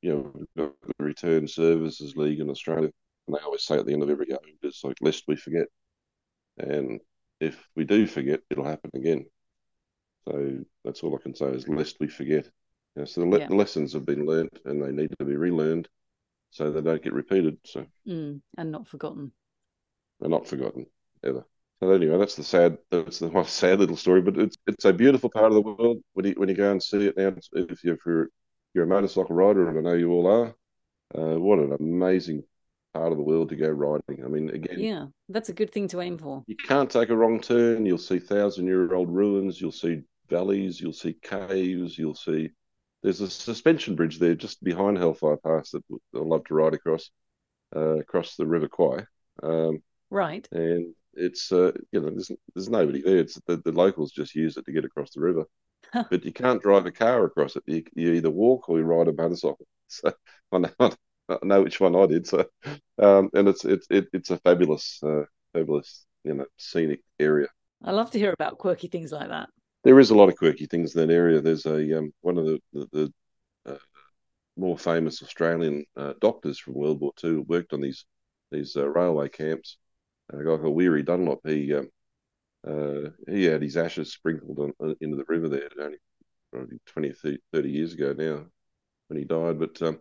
you 0.02 0.14
know 0.14 0.46
the 0.56 0.74
Returned 1.00 1.50
Services 1.50 2.16
League 2.16 2.40
in 2.40 2.50
Australia, 2.50 2.90
and 3.28 3.36
they 3.36 3.42
always 3.42 3.64
say 3.64 3.78
at 3.78 3.86
the 3.86 3.94
end 3.94 4.04
of 4.04 4.10
every 4.10 4.26
game, 4.26 4.38
it's 4.62 4.84
like 4.84 4.98
lest 5.02 5.24
we 5.28 5.36
forget, 5.36 5.68
and 6.58 7.00
if 7.40 7.58
we 7.76 7.84
do 7.84 8.06
forget, 8.08 8.42
it'll 8.50 8.66
happen 8.66 8.92
again. 8.94 9.26
So 10.28 10.60
that's 10.84 11.02
all 11.02 11.16
I 11.16 11.22
can 11.22 11.36
say 11.36 11.48
is 11.48 11.68
lest 11.68 11.98
we 12.00 12.08
forget. 12.08 12.46
You 12.96 13.02
know, 13.02 13.06
so 13.06 13.22
the, 13.22 13.28
le- 13.28 13.40
yeah. 13.40 13.48
the, 13.48 13.56
lessons 13.56 13.94
have 13.94 14.06
been 14.06 14.26
learned 14.26 14.60
and 14.66 14.82
they 14.82 14.92
need 14.92 15.16
to 15.18 15.26
be 15.26 15.36
relearned 15.36 15.88
so 16.52 16.72
they 16.72 16.82
don't 16.82 17.02
get 17.02 17.14
repeated. 17.14 17.58
So 17.66 17.86
mm, 18.08 18.42
and 18.58 18.72
not 18.72 18.88
forgotten. 18.88 19.32
They're 20.20 20.30
not 20.30 20.48
forgotten 20.48 20.86
ever. 21.24 21.46
So 21.82 21.92
anyway, 21.92 22.18
that's 22.18 22.36
the 22.36 22.44
sad. 22.44 22.78
That's 22.92 23.20
the 23.20 23.44
sad 23.48 23.80
little 23.80 23.96
story, 23.96 24.22
but 24.22 24.38
it's 24.38 24.58
it's 24.68 24.86
a 24.86 24.94
beautiful 24.94 25.30
part 25.30 25.46
of 25.46 25.54
the 25.54 25.62
world 25.62 26.04
when 26.14 26.26
you 26.26 26.34
when 26.34 26.50
you 26.50 26.56
go 26.56 26.72
and 26.72 26.84
see 26.84 27.08
it 27.08 27.18
now. 27.18 27.34
If 27.54 27.84
you're 27.84 28.30
you're, 28.74 28.86
a 28.86 28.88
motorcycle 28.88 29.36
rider, 29.36 29.70
and 29.70 29.78
I 29.78 29.82
know 29.82 29.98
you 29.98 30.12
all 30.12 30.28
are, 30.28 30.56
uh, 31.16 31.40
what 31.40 31.60
an 31.60 31.76
amazing 31.80 32.44
part 32.94 33.12
of 33.12 33.18
the 33.18 33.24
world 33.24 33.50
to 33.50 33.56
go 33.56 33.70
riding. 33.70 34.24
I 34.24 34.28
mean, 34.28 34.50
again, 34.50 34.80
yeah, 34.80 35.06
that's 35.28 35.50
a 35.50 35.54
good 35.54 35.72
thing 35.72 35.88
to 35.90 36.02
aim 36.02 36.18
for. 36.18 36.44
You 36.48 36.56
can't 36.56 36.90
take 36.90 37.10
a 37.10 37.18
wrong 37.18 37.40
turn. 37.40 37.86
You'll 37.86 37.98
see 37.98 38.20
thousand 38.20 38.68
year 38.68 38.94
old 38.94 39.10
ruins. 39.10 39.60
You'll 39.60 39.72
see 39.72 40.02
valleys. 40.30 40.80
You'll 40.80 40.94
see 40.94 41.16
caves. 41.22 41.98
You'll 41.98 42.16
see 42.16 42.52
there's 43.04 43.22
a 43.22 43.30
suspension 43.30 43.96
bridge 43.96 44.20
there 44.20 44.36
just 44.36 44.64
behind 44.64 44.98
Hellfire 44.98 45.38
Pass 45.38 45.72
that 45.72 45.84
I 46.16 46.20
love 46.20 46.46
to 46.46 46.54
ride 46.54 46.74
across 46.74 47.10
uh, 47.76 48.00
across 48.00 48.36
the 48.36 48.46
River 48.46 48.68
Kwai. 48.68 49.06
Um, 49.42 49.82
right. 50.10 50.48
And 50.52 50.94
it's 51.14 51.52
uh, 51.52 51.72
you 51.92 52.02
know 52.02 52.10
there's 52.10 52.32
there's 52.54 52.70
nobody 52.70 53.02
there. 53.02 53.18
It's 53.18 53.40
the, 53.46 53.58
the 53.58 53.72
locals 53.72 54.12
just 54.12 54.36
use 54.36 54.58
it 54.58 54.66
to 54.66 54.72
get 54.72 54.86
across 54.86 55.12
the 55.12 55.22
river, 55.22 55.46
but 56.10 56.26
you 56.26 56.34
can't 56.34 56.62
drive 56.62 56.86
a 56.86 56.92
car 56.92 57.26
across 57.26 57.56
it. 57.56 57.64
You, 57.66 57.84
you 57.96 58.14
either 58.14 58.30
walk 58.30 58.70
or 58.70 58.78
you 58.78 58.84
ride 58.84 59.08
a 59.08 59.14
motorcycle. 59.14 59.68
So 59.92 60.14
I 60.52 60.60
know, 60.60 60.92
I 61.30 61.38
know 61.42 61.64
which 61.64 61.80
one 61.80 61.96
I 61.96 62.06
did. 62.06 62.28
So 62.28 62.46
um, 63.00 63.32
and 63.34 63.48
it's 63.48 63.66
it's 63.66 63.88
it, 63.90 64.08
it's 64.14 64.30
a 64.30 64.38
fabulous 64.38 65.02
uh, 65.02 65.24
fabulous 65.52 66.06
you 66.24 66.36
know 66.36 66.46
scenic 66.58 67.02
area. 67.20 67.48
I 67.84 67.92
love 67.92 68.12
to 68.12 68.20
hear 68.20 68.32
about 68.32 68.60
quirky 68.60 68.88
things 68.88 69.12
like 69.12 69.30
that. 69.30 69.50
There 69.84 70.00
is 70.00 70.12
a 70.12 70.16
lot 70.16 70.30
of 70.30 70.36
quirky 70.36 70.68
things 70.68 70.96
in 70.96 71.08
that 71.08 71.14
area. 71.14 71.42
There's 71.42 71.66
a 71.66 71.98
um, 71.98 72.14
one 72.22 72.38
of 72.38 72.46
the 72.46 72.60
the, 72.74 72.88
the 72.94 73.14
uh, 73.66 73.78
more 74.58 74.78
famous 74.78 75.24
Australian 75.24 75.86
uh, 75.98 76.14
doctors 76.22 76.60
from 76.60 76.76
World 76.76 77.00
War 77.00 77.14
II 77.24 77.38
worked 77.48 77.74
on 77.74 77.82
these 77.82 78.06
these 78.52 78.76
uh, 78.76 78.88
railway 78.88 79.30
camps. 79.30 79.78
A 80.32 80.38
guy 80.38 80.58
called 80.58 80.76
Weary 80.76 81.02
Dunlop. 81.02 81.40
He 81.46 81.74
um, 81.74 81.90
uh, 82.68 83.10
he 83.28 83.46
had 83.46 83.62
his 83.62 83.78
ashes 83.78 84.12
sprinkled 84.12 84.60
on, 84.60 84.74
uh, 84.84 84.94
into 85.02 85.16
the 85.16 85.26
river 85.28 85.48
there 85.48 85.70
only 85.82 85.98
probably 86.52 86.80
20 86.88 87.12
30, 87.12 87.38
30 87.54 87.70
years 87.70 87.94
ago 87.94 88.14
now 88.18 88.46
when 89.08 89.20
he 89.20 89.26
died. 89.26 89.60
But 89.60 89.82
um, 89.82 90.00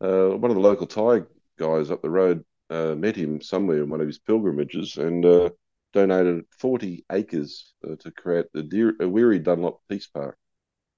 uh, 0.00 0.36
one 0.36 0.50
of 0.50 0.56
the 0.56 0.62
local 0.62 0.86
Thai 0.86 1.22
guys 1.58 1.90
up 1.90 2.02
the 2.02 2.10
road 2.10 2.44
met 2.70 3.16
him 3.16 3.40
somewhere 3.40 3.82
in 3.82 3.90
one 3.90 4.00
of 4.00 4.06
his 4.06 4.18
pilgrimages 4.18 4.96
and 4.96 5.52
donated 5.92 6.44
40 6.58 7.04
acres 7.10 7.72
uh, 7.84 7.96
to 8.00 8.10
create 8.10 8.46
the 8.52 8.62
Deer, 8.62 8.94
uh, 9.02 9.08
Weary 9.08 9.38
Dunlop 9.38 9.80
Peace 9.88 10.06
Park. 10.06 10.36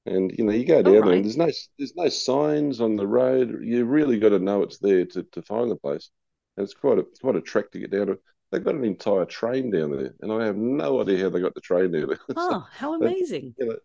And 0.04 0.32
you 0.36 0.44
know, 0.44 0.52
you 0.52 0.64
go 0.64 0.82
down 0.82 0.94
right. 0.94 1.04
there, 1.04 1.14
and 1.14 1.24
there's 1.24 1.36
no 1.36 1.50
there's 1.78 1.94
no 1.94 2.08
signs 2.08 2.80
on 2.80 2.96
the 2.96 3.06
road. 3.06 3.60
You 3.62 3.84
really 3.84 4.18
got 4.18 4.30
to 4.30 4.40
know 4.40 4.62
it's 4.62 4.78
there 4.78 5.04
to, 5.04 5.22
to 5.22 5.42
find 5.42 5.70
the 5.70 5.76
place, 5.76 6.10
and 6.56 6.64
it's 6.64 6.74
quite 6.74 6.98
a 6.98 7.06
quite 7.20 7.36
a 7.36 7.40
trek 7.40 7.70
to 7.70 7.78
get 7.78 7.92
down 7.92 8.08
to. 8.08 8.18
They've 8.52 8.64
got 8.64 8.74
an 8.76 8.84
entire 8.84 9.24
train 9.24 9.70
down 9.70 9.92
there, 9.92 10.14
and 10.20 10.30
I 10.32 10.44
have 10.44 10.56
no 10.56 11.00
idea 11.00 11.24
how 11.24 11.30
they 11.30 11.40
got 11.40 11.54
the 11.54 11.60
train 11.62 11.90
down 11.90 12.08
there. 12.08 12.18
Oh, 12.36 12.66
how 12.70 12.94
amazing! 12.94 13.54
you 13.58 13.66
know, 13.66 13.76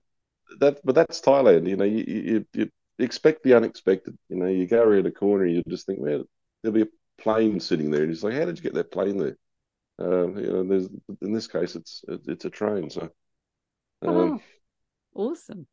that 0.60 0.80
but 0.84 0.96
that's 0.96 1.22
Thailand. 1.22 1.68
You 1.68 1.78
know, 1.78 1.86
you, 1.86 2.04
you 2.08 2.46
you 2.54 2.72
expect 3.00 3.44
the 3.44 3.54
unexpected. 3.56 4.18
You 4.30 4.38
know, 4.38 4.48
you 4.48 4.68
go 4.68 4.84
around 4.84 5.08
a 5.08 5.12
corner, 5.12 5.46
and 5.46 5.56
you 5.56 5.64
just 5.68 5.86
think, 5.86 6.00
well, 6.00 6.24
there'll 6.62 6.76
be 6.76 6.82
a 6.84 7.22
plane 7.24 7.60
sitting 7.60 7.92
there, 7.92 8.04
and 8.04 8.12
it's 8.12 8.24
like, 8.24 8.34
how 8.36 8.46
did 8.46 8.58
you 8.58 8.64
get 8.64 8.74
that 8.76 8.92
plane 8.92 9.18
there? 9.18 9.38
Um, 10.00 10.38
you 10.38 10.48
know, 10.52 10.64
there's 10.64 10.90
in 11.22 11.34
this 11.34 11.48
case, 11.48 11.76
it's 11.76 12.04
it's 12.08 12.46
a 12.46 12.50
train. 12.50 12.90
So, 12.90 13.10
um, 14.02 14.12
oh, 14.14 14.42
awesome. 15.16 15.68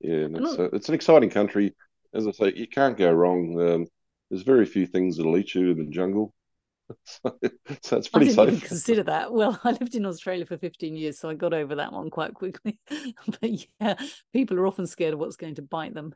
Yeah, 0.00 0.28
it's, 0.30 0.58
a, 0.58 0.64
it's 0.66 0.88
an 0.88 0.94
exciting 0.94 1.30
country. 1.30 1.74
As 2.12 2.26
I 2.26 2.30
say, 2.32 2.52
you 2.54 2.68
can't 2.68 2.96
go 2.96 3.10
wrong. 3.12 3.60
Um, 3.60 3.86
there's 4.30 4.42
very 4.42 4.66
few 4.66 4.86
things 4.86 5.16
that'll 5.16 5.36
eat 5.36 5.54
you 5.54 5.70
in 5.70 5.78
the 5.78 5.90
jungle. 5.90 6.34
So, 7.04 7.38
so 7.82 7.96
it's 7.98 8.08
pretty 8.08 8.28
I 8.38 8.46
didn't 8.46 8.60
safe. 8.60 8.64
consider 8.64 9.02
that. 9.04 9.32
Well, 9.32 9.58
I 9.64 9.72
lived 9.72 9.94
in 9.94 10.06
Australia 10.06 10.46
for 10.46 10.58
15 10.58 10.96
years, 10.96 11.18
so 11.18 11.28
I 11.28 11.34
got 11.34 11.54
over 11.54 11.76
that 11.76 11.92
one 11.92 12.10
quite 12.10 12.34
quickly. 12.34 12.78
but 13.40 13.68
yeah, 13.80 13.94
people 14.32 14.58
are 14.58 14.66
often 14.66 14.86
scared 14.86 15.14
of 15.14 15.20
what's 15.20 15.36
going 15.36 15.56
to 15.56 15.62
bite 15.62 15.94
them. 15.94 16.14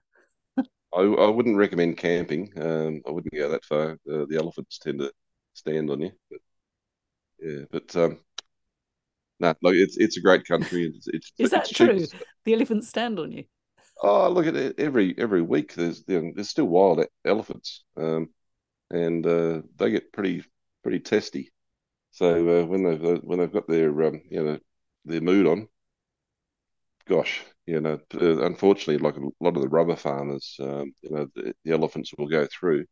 I, 0.95 1.01
I 1.03 1.29
wouldn't 1.29 1.57
recommend 1.57 1.99
camping. 1.99 2.51
Um, 2.57 3.03
I 3.07 3.11
wouldn't 3.11 3.35
go 3.35 3.51
that 3.51 3.65
far. 3.65 3.93
Uh, 4.11 4.25
the 4.29 4.39
elephants 4.39 4.79
tend 4.79 5.01
to 5.01 5.13
stand 5.55 5.91
on 5.91 6.01
you. 6.01 6.13
But 6.31 6.41
yeah, 7.41 7.65
but 7.71 7.97
um, 7.97 8.19
no, 9.41 9.55
look, 9.63 9.75
it's 9.75 9.97
it's 9.97 10.17
a 10.17 10.21
great 10.21 10.45
country. 10.47 10.93
It's, 10.95 11.09
it's 11.09 11.33
is 11.39 11.51
that 11.51 11.63
it's 11.63 11.71
true? 11.71 12.01
Cheap. 12.01 12.11
The 12.45 12.55
elephants 12.55 12.89
stand 12.89 13.19
on 13.19 13.33
you. 13.33 13.45
Oh, 14.03 14.29
look 14.31 14.47
at 14.47 14.57
it! 14.57 14.79
Every 14.79 15.15
every 15.19 15.43
week, 15.43 15.75
there's 15.75 16.05
there's 16.05 16.49
still 16.49 16.67
wild 16.67 17.05
elephants, 17.25 17.85
um, 17.97 18.31
and 18.91 19.27
uh, 19.27 19.63
they 19.77 19.91
get 19.91 20.13
pretty 20.13 20.45
pretty 20.89 21.01
testy. 21.01 21.53
So 22.13 22.63
uh, 22.63 22.65
when 22.65 22.83
they've 22.83 23.05
uh, 23.05 23.21
when 23.23 23.39
they've 23.41 23.53
got 23.53 23.69
their 23.69 23.91
um, 24.05 24.23
you 24.31 24.43
know 24.43 24.59
their 25.05 25.21
mood 25.21 25.47
on, 25.47 25.69
gosh, 27.07 27.43
you 27.67 27.79
know, 27.83 27.99
uh, 28.15 28.43
unfortunately, 28.43 28.97
like 28.97 29.17
a 29.17 29.45
lot 29.45 29.57
of 29.57 29.61
the 29.61 29.69
rubber 29.69 29.97
farmers, 29.97 30.57
um, 30.61 30.95
you 31.03 31.11
know, 31.11 31.29
the, 31.35 31.55
the, 31.63 31.73
elephants 31.73 32.15
will 32.17 32.27
go 32.27 32.47
through. 32.47 32.87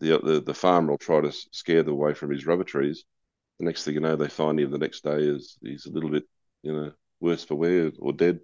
The, 0.00 0.18
the 0.18 0.42
the 0.42 0.52
farmer 0.52 0.90
will 0.90 0.98
try 0.98 1.22
to 1.22 1.32
scare 1.52 1.82
them 1.82 1.94
away 1.94 2.12
from 2.12 2.30
his 2.30 2.44
rubber 2.44 2.64
trees, 2.64 3.04
the 3.58 3.64
next 3.64 3.84
thing 3.84 3.94
you 3.94 4.00
know, 4.00 4.14
they 4.14 4.28
find 4.28 4.60
him 4.60 4.70
the 4.70 4.76
next 4.76 5.02
day 5.02 5.20
is 5.20 5.56
he's 5.62 5.86
a 5.86 5.90
little 5.90 6.10
bit, 6.10 6.24
you 6.62 6.74
know, 6.74 6.92
worse 7.20 7.44
for 7.44 7.54
wear 7.54 7.90
or 7.98 8.12
dead. 8.12 8.40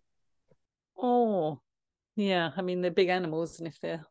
Oh, 0.97 1.61
yeah. 2.17 2.53
I 2.57 2.63
mean, 2.63 2.81
they're 2.81 2.91
big 2.91 3.11
animals, 3.11 3.59
and 3.59 3.69
if 3.69 3.79
they're 3.83 4.07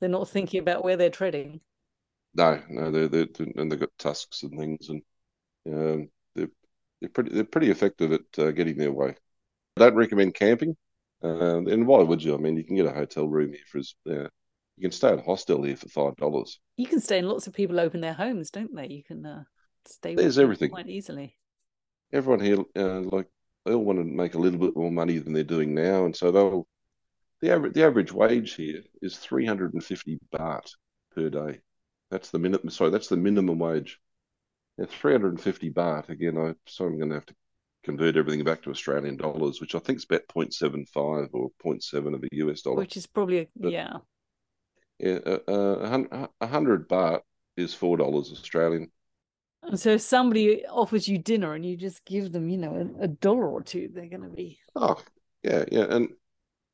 they're 0.00 0.10
not 0.10 0.28
thinking 0.28 0.60
about 0.60 0.84
where 0.84 0.98
they're 0.98 1.08
treading. 1.08 1.62
No, 2.36 2.62
no, 2.68 2.90
they're, 2.90 3.08
they're 3.08 3.28
and 3.56 3.72
they've 3.72 3.80
got 3.80 3.90
tusks 3.98 4.42
and 4.42 4.58
things, 4.58 4.90
and 4.90 5.02
um, 5.72 6.08
they're 6.34 6.50
they're 7.00 7.10
pretty 7.10 7.30
they're 7.30 7.44
pretty 7.44 7.70
effective 7.70 8.12
at 8.12 8.38
uh, 8.38 8.50
getting 8.50 8.76
their 8.76 8.92
way. 8.92 9.14
I 9.76 9.80
don't 9.80 9.94
recommend 9.94 10.34
camping, 10.34 10.76
uh, 11.24 11.58
and 11.64 11.86
why 11.86 12.02
would 12.02 12.22
you? 12.22 12.34
I 12.34 12.38
mean, 12.38 12.56
you 12.56 12.64
can 12.64 12.76
get 12.76 12.86
a 12.86 12.92
hotel 12.92 13.26
room 13.26 13.52
here 13.52 13.64
for 13.66 13.78
uh, 14.10 14.28
you 14.76 14.82
can 14.82 14.92
stay 14.92 15.08
at 15.08 15.18
a 15.18 15.22
hostel 15.22 15.62
here 15.62 15.76
for 15.76 15.88
five 15.88 16.16
dollars. 16.16 16.58
You 16.76 16.86
can 16.86 17.00
stay 17.00 17.18
in 17.18 17.28
lots 17.28 17.46
of 17.46 17.54
people 17.54 17.80
open 17.80 18.02
their 18.02 18.12
homes, 18.12 18.50
don't 18.50 18.74
they? 18.74 18.88
You 18.88 19.02
can 19.02 19.24
uh, 19.24 19.44
stay 19.86 20.14
There's 20.14 20.38
everything 20.38 20.70
quite 20.70 20.88
easily. 20.88 21.36
Everyone 22.12 22.40
here, 22.40 22.58
uh, 22.76 23.00
like 23.00 23.28
they 23.64 23.72
all 23.72 23.84
want 23.84 23.98
to 23.98 24.04
make 24.04 24.34
a 24.34 24.38
little 24.38 24.60
bit 24.60 24.76
more 24.76 24.92
money 24.92 25.18
than 25.18 25.32
they're 25.32 25.42
doing 25.42 25.74
now, 25.74 26.04
and 26.04 26.14
so 26.14 26.30
they'll. 26.30 26.66
The 27.42 27.52
average 27.52 27.74
the 27.74 27.84
average 27.84 28.12
wage 28.12 28.54
here 28.54 28.82
is 29.02 29.18
three 29.18 29.44
hundred 29.44 29.74
and 29.74 29.84
fifty 29.84 30.18
baht 30.34 30.70
per 31.14 31.28
day. 31.28 31.60
That's 32.10 32.30
the 32.30 32.38
minimum. 32.38 32.70
Sorry, 32.70 32.90
that's 32.90 33.08
the 33.08 33.16
minimum 33.16 33.58
wage. 33.58 34.00
Yeah, 34.78 34.86
three 34.88 35.12
hundred 35.12 35.30
and 35.30 35.40
fifty 35.40 35.70
baht. 35.70 36.08
Again, 36.08 36.38
I 36.38 36.54
so 36.66 36.84
I'm 36.84 36.98
going 36.98 37.10
to 37.10 37.16
have 37.16 37.26
to 37.26 37.34
convert 37.86 38.16
everything 38.16 38.44
back 38.44 38.62
to 38.62 38.70
Australian 38.70 39.16
dollars, 39.16 39.60
which 39.60 39.74
I 39.74 39.78
think 39.78 39.98
is 39.98 40.04
about 40.04 40.26
0.75 40.26 41.28
or 41.32 41.50
0.7 41.64 42.14
of 42.14 42.24
a 42.24 42.28
US 42.32 42.62
dollar. 42.62 42.78
Which 42.78 42.96
is 42.96 43.06
probably 43.06 43.38
a, 43.38 43.48
but, 43.56 43.70
yeah. 43.70 43.98
Yeah, 44.98 45.18
uh, 45.24 45.38
uh, 45.48 46.26
a 46.40 46.46
hundred 46.46 46.88
baht 46.88 47.20
is 47.56 47.74
four 47.74 47.96
dollars 47.96 48.32
Australian. 48.32 48.90
And 49.62 49.78
so 49.78 49.90
if 49.90 50.00
somebody 50.00 50.64
offers 50.66 51.08
you 51.08 51.18
dinner 51.18 51.54
and 51.54 51.64
you 51.64 51.76
just 51.76 52.04
give 52.04 52.32
them, 52.32 52.48
you 52.48 52.58
know, 52.58 52.94
a, 53.00 53.04
a 53.04 53.08
dollar 53.08 53.48
or 53.48 53.62
two, 53.62 53.90
they're 53.92 54.06
going 54.06 54.22
to 54.22 54.28
be. 54.28 54.58
Oh, 54.74 55.00
yeah, 55.42 55.64
yeah, 55.70 55.86
and 55.90 56.08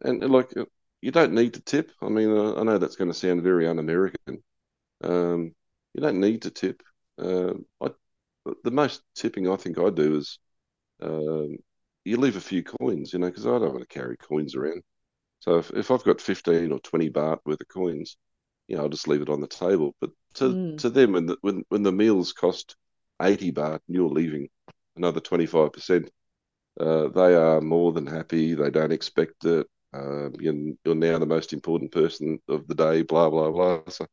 and, 0.03 0.31
like 0.31 0.53
you 1.01 1.11
don't 1.11 1.33
need 1.33 1.55
to 1.55 1.61
tip. 1.61 1.91
I 2.01 2.09
mean, 2.09 2.31
I 2.31 2.63
know 2.63 2.79
that's 2.79 2.97
going 2.97 3.11
to 3.11 3.17
sound 3.17 3.43
very 3.43 3.67
un-American. 3.67 4.43
Um, 5.03 5.55
you 5.95 6.01
don't 6.01 6.21
need 6.21 6.43
to 6.43 6.51
tip. 6.51 6.83
Uh, 7.19 7.55
I, 7.81 7.91
the 8.65 8.71
most 8.71 9.03
tipping 9.15 9.49
I 9.49 9.57
think 9.57 9.79
I 9.79 9.91
do 9.91 10.17
is 10.17 10.39
um, 11.01 11.57
you 12.05 12.17
leave 12.17 12.37
a 12.37 12.41
few 12.41 12.63
coins, 12.63 13.13
you 13.13 13.19
know, 13.19 13.29
because 13.29 13.47
I 13.47 13.51
don't 13.51 13.73
want 13.73 13.81
to 13.81 13.87
carry 13.87 14.17
coins 14.17 14.55
around. 14.55 14.83
So 15.41 15.59
if, 15.59 15.71
if 15.71 15.91
I've 15.91 16.05
got 16.05 16.21
fifteen 16.21 16.73
or 16.73 16.81
twenty 16.81 17.11
baht 17.11 17.39
worth 17.45 17.61
of 17.61 17.69
coins, 17.69 18.17
you 18.69 18.77
know, 18.77 18.83
I'll 18.83 18.89
just 18.89 19.09
leave 19.09 19.23
it 19.23 19.29
on 19.29 19.41
the 19.41 19.49
table. 19.49 19.95
But 20.01 20.11
to 20.35 20.45
mm. 20.45 20.79
to 20.79 20.91
them, 20.91 21.13
when 21.13 21.27
the, 21.27 21.37
when 21.41 21.65
when 21.69 21.83
the 21.83 21.93
meals 21.93 22.33
cost 22.33 22.77
80 23.21 23.53
baht 23.53 23.81
and 23.87 23.97
you're 23.97 24.09
leaving 24.09 24.49
another 24.97 25.21
25%, 25.21 26.09
uh, 26.81 27.09
they 27.09 27.35
are 27.35 27.61
more 27.61 27.93
than 27.93 28.07
happy. 28.07 28.55
They 28.55 28.71
don't 28.71 28.93
expect 28.93 29.45
it. 29.45 29.67
Um, 29.95 30.35
you're, 30.41 30.55
you're, 30.85 30.95
now 30.95 31.19
the 31.19 31.27
most 31.27 31.53
important 31.53 31.93
person 31.93 32.39
of 32.49 32.67
the 32.67 32.75
day, 32.75 33.03
blah, 33.03 33.29
blah, 33.29 33.51
blah. 33.51 33.81
So, 33.89 34.07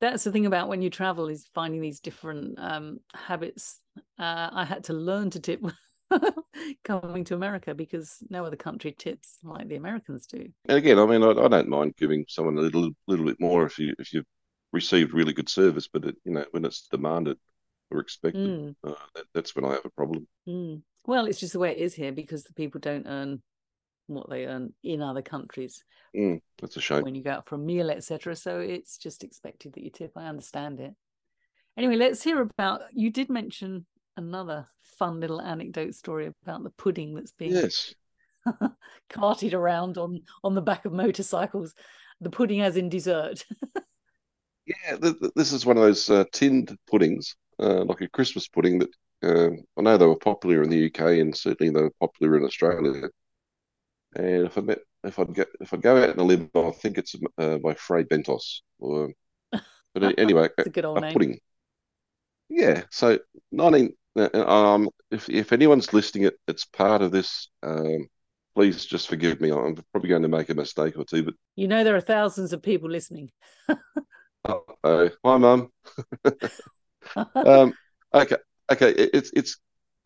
that's 0.00 0.24
the 0.24 0.32
thing 0.32 0.46
about 0.46 0.68
when 0.68 0.82
you 0.82 0.90
travel 0.90 1.28
is 1.28 1.48
finding 1.54 1.80
these 1.80 2.00
different 2.00 2.58
um, 2.58 2.98
habits. 3.14 3.80
Uh, 4.18 4.50
I 4.52 4.64
had 4.64 4.84
to 4.84 4.92
learn 4.92 5.30
to 5.30 5.40
tip 5.40 5.62
coming 6.84 7.24
to 7.24 7.34
America 7.34 7.74
because 7.74 8.18
no 8.28 8.44
other 8.44 8.56
country 8.56 8.94
tips 8.96 9.38
like 9.42 9.68
the 9.68 9.76
Americans 9.76 10.26
do. 10.26 10.48
And 10.68 10.78
again, 10.78 10.98
I 10.98 11.06
mean, 11.06 11.22
I, 11.22 11.30
I 11.30 11.48
don't 11.48 11.68
mind 11.68 11.94
giving 11.96 12.24
someone 12.28 12.58
a 12.58 12.60
little 12.60 12.90
little 13.06 13.24
bit 13.24 13.40
more 13.40 13.64
if 13.64 13.78
you 13.78 13.94
if 13.98 14.12
you've 14.12 14.26
received 14.72 15.14
really 15.14 15.32
good 15.32 15.48
service, 15.48 15.88
but 15.88 16.04
it, 16.04 16.16
you 16.24 16.32
know 16.32 16.44
when 16.50 16.64
it's 16.64 16.88
demanded, 16.88 17.38
or 17.90 18.00
expected, 18.00 18.48
mm. 18.48 18.74
uh, 18.84 18.94
that, 19.14 19.24
that's 19.34 19.56
when 19.56 19.64
I 19.64 19.72
have 19.72 19.84
a 19.84 19.90
problem. 19.90 20.26
Mm. 20.48 20.82
Well, 21.06 21.26
it's 21.26 21.40
just 21.40 21.52
the 21.52 21.58
way 21.58 21.70
it 21.70 21.78
is 21.78 21.94
here 21.94 22.12
because 22.12 22.44
the 22.44 22.52
people 22.52 22.80
don't 22.80 23.06
earn 23.06 23.42
what 24.06 24.30
they 24.30 24.46
earn 24.46 24.72
in 24.82 25.02
other 25.02 25.22
countries. 25.22 25.84
Mm, 26.16 26.40
that's 26.60 26.76
a 26.76 26.80
shame. 26.80 27.02
When 27.02 27.14
you 27.14 27.22
go 27.22 27.32
out 27.32 27.48
for 27.48 27.56
a 27.56 27.58
meal, 27.58 27.90
etc. 27.90 28.36
So 28.36 28.60
it's 28.60 28.98
just 28.98 29.24
expected 29.24 29.74
that 29.74 29.82
you 29.82 29.90
tip. 29.90 30.12
I 30.16 30.26
understand 30.26 30.80
it. 30.80 30.94
Anyway, 31.76 31.96
let's 31.96 32.22
hear 32.22 32.40
about. 32.40 32.82
You 32.92 33.10
did 33.10 33.28
mention 33.28 33.86
another 34.16 34.66
fun 34.98 35.20
little 35.20 35.42
anecdote 35.42 35.94
story 35.94 36.32
about 36.42 36.62
the 36.62 36.70
pudding 36.70 37.14
that's 37.14 37.32
being 37.32 37.52
yes. 37.52 37.94
carted 39.10 39.52
around 39.52 39.98
on 39.98 40.22
on 40.42 40.54
the 40.54 40.62
back 40.62 40.84
of 40.84 40.92
motorcycles. 40.92 41.74
The 42.20 42.30
pudding 42.30 42.62
as 42.62 42.76
in 42.76 42.88
dessert. 42.88 43.44
yeah, 44.66 44.96
this 45.34 45.52
is 45.52 45.66
one 45.66 45.76
of 45.76 45.82
those 45.82 46.08
uh, 46.08 46.24
tinned 46.32 46.74
puddings 46.90 47.36
uh, 47.58 47.84
like 47.84 48.00
a 48.00 48.08
Christmas 48.08 48.48
pudding 48.48 48.78
that 48.78 48.90
uh, 49.22 49.50
I 49.78 49.82
know 49.82 49.96
they 49.96 50.06
were 50.06 50.16
popular 50.16 50.62
in 50.62 50.70
the 50.70 50.86
UK 50.86 51.18
and 51.18 51.36
certainly 51.36 51.72
they 51.72 51.82
were 51.82 51.92
popular 52.00 52.36
in 52.36 52.44
Australia. 52.44 53.08
And 54.16 54.46
if 54.46 54.58
I 54.58 54.60
met 54.62 54.78
if 55.04 55.18
I'd 55.18 55.34
get 55.34 55.48
if 55.60 55.72
I'd 55.72 55.82
go 55.82 56.02
out 56.02 56.10
on 56.10 56.18
a 56.18 56.24
limb, 56.24 56.50
I 56.54 56.70
think 56.70 56.98
it's 56.98 57.14
uh, 57.38 57.58
by 57.58 57.74
Fray 57.74 58.04
Bentos. 58.04 58.60
Or, 58.78 59.12
but 59.94 60.18
anyway, 60.18 60.48
It's 60.58 60.66
a 60.66 60.70
good 60.70 60.84
old 60.84 60.98
a 60.98 61.00
name. 61.00 61.12
pudding. 61.12 61.40
Yeah, 62.48 62.84
so 62.90 63.18
nineteen. 63.52 63.94
uh, 64.18 64.30
Um, 64.34 64.88
if 65.10 65.28
if 65.28 65.52
anyone's 65.52 65.92
listening, 65.92 66.24
it 66.24 66.34
it's 66.48 66.64
part 66.64 67.02
of 67.02 67.10
this. 67.12 67.48
Um, 67.62 68.08
please 68.54 68.86
just 68.86 69.08
forgive 69.08 69.40
me. 69.40 69.50
I'm 69.52 69.76
probably 69.92 70.08
going 70.08 70.22
to 70.22 70.28
make 70.28 70.48
a 70.48 70.54
mistake 70.54 70.96
or 70.96 71.04
two, 71.04 71.24
but 71.24 71.34
You 71.56 71.68
know 71.68 71.84
there 71.84 71.96
are 71.96 72.00
thousands 72.00 72.52
of 72.52 72.62
people 72.62 72.90
listening. 72.90 73.30
uh, 74.44 75.08
hi, 75.24 75.36
mum. 75.38 75.70
Um, 77.44 77.74
okay, 78.14 78.36
okay. 78.70 78.90
it- 78.90 79.10
It's 79.14 79.30
it's 79.34 79.56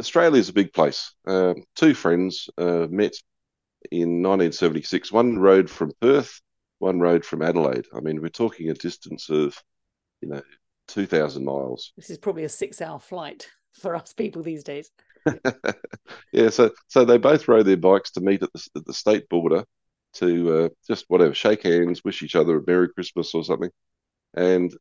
Australia's 0.00 0.48
a 0.48 0.52
big 0.52 0.72
place. 0.72 1.12
Um, 1.26 1.64
two 1.76 1.94
friends 1.94 2.48
uh, 2.58 2.86
met 2.90 3.12
in 3.90 4.22
1976. 4.22 5.12
One 5.12 5.38
rode 5.38 5.70
from 5.70 5.92
Perth, 6.00 6.40
one 6.78 7.00
rode 7.00 7.24
from 7.24 7.42
Adelaide. 7.42 7.86
I 7.94 8.00
mean, 8.00 8.20
we're 8.20 8.28
talking 8.28 8.70
a 8.70 8.74
distance 8.74 9.30
of, 9.30 9.56
you 10.20 10.28
know, 10.28 10.42
2,000 10.88 11.44
miles. 11.44 11.92
this 11.96 12.10
is 12.10 12.18
probably 12.18 12.44
a 12.44 12.48
six-hour 12.48 12.98
flight 12.98 13.48
for 13.74 13.94
us 13.94 14.12
people 14.12 14.42
these 14.42 14.64
days. 14.64 14.90
yeah, 16.32 16.48
so 16.48 16.70
so 16.88 17.04
they 17.04 17.18
both 17.18 17.46
rode 17.46 17.66
their 17.66 17.76
bikes 17.76 18.10
to 18.12 18.20
meet 18.20 18.42
at 18.42 18.52
the 18.54 18.68
at 18.76 18.86
the 18.86 18.94
state 18.94 19.28
border 19.28 19.64
to 20.14 20.64
uh, 20.64 20.68
just 20.86 21.04
whatever 21.08 21.34
shake 21.34 21.62
hands, 21.62 22.02
wish 22.02 22.22
each 22.22 22.36
other 22.36 22.58
a 22.58 22.62
Merry 22.66 22.88
Christmas 22.88 23.34
or 23.34 23.44
something. 23.44 23.70
And 24.34 24.74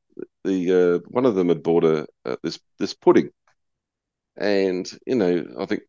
the 0.43 1.01
uh, 1.03 1.07
one 1.09 1.25
of 1.25 1.35
them 1.35 1.49
had 1.49 1.63
bought 1.63 1.83
a 1.83 2.07
uh, 2.25 2.37
this 2.43 2.59
this 2.77 2.93
pudding, 2.93 3.31
and 4.37 4.89
you 5.05 5.15
know 5.15 5.43
I 5.59 5.65
think 5.65 5.81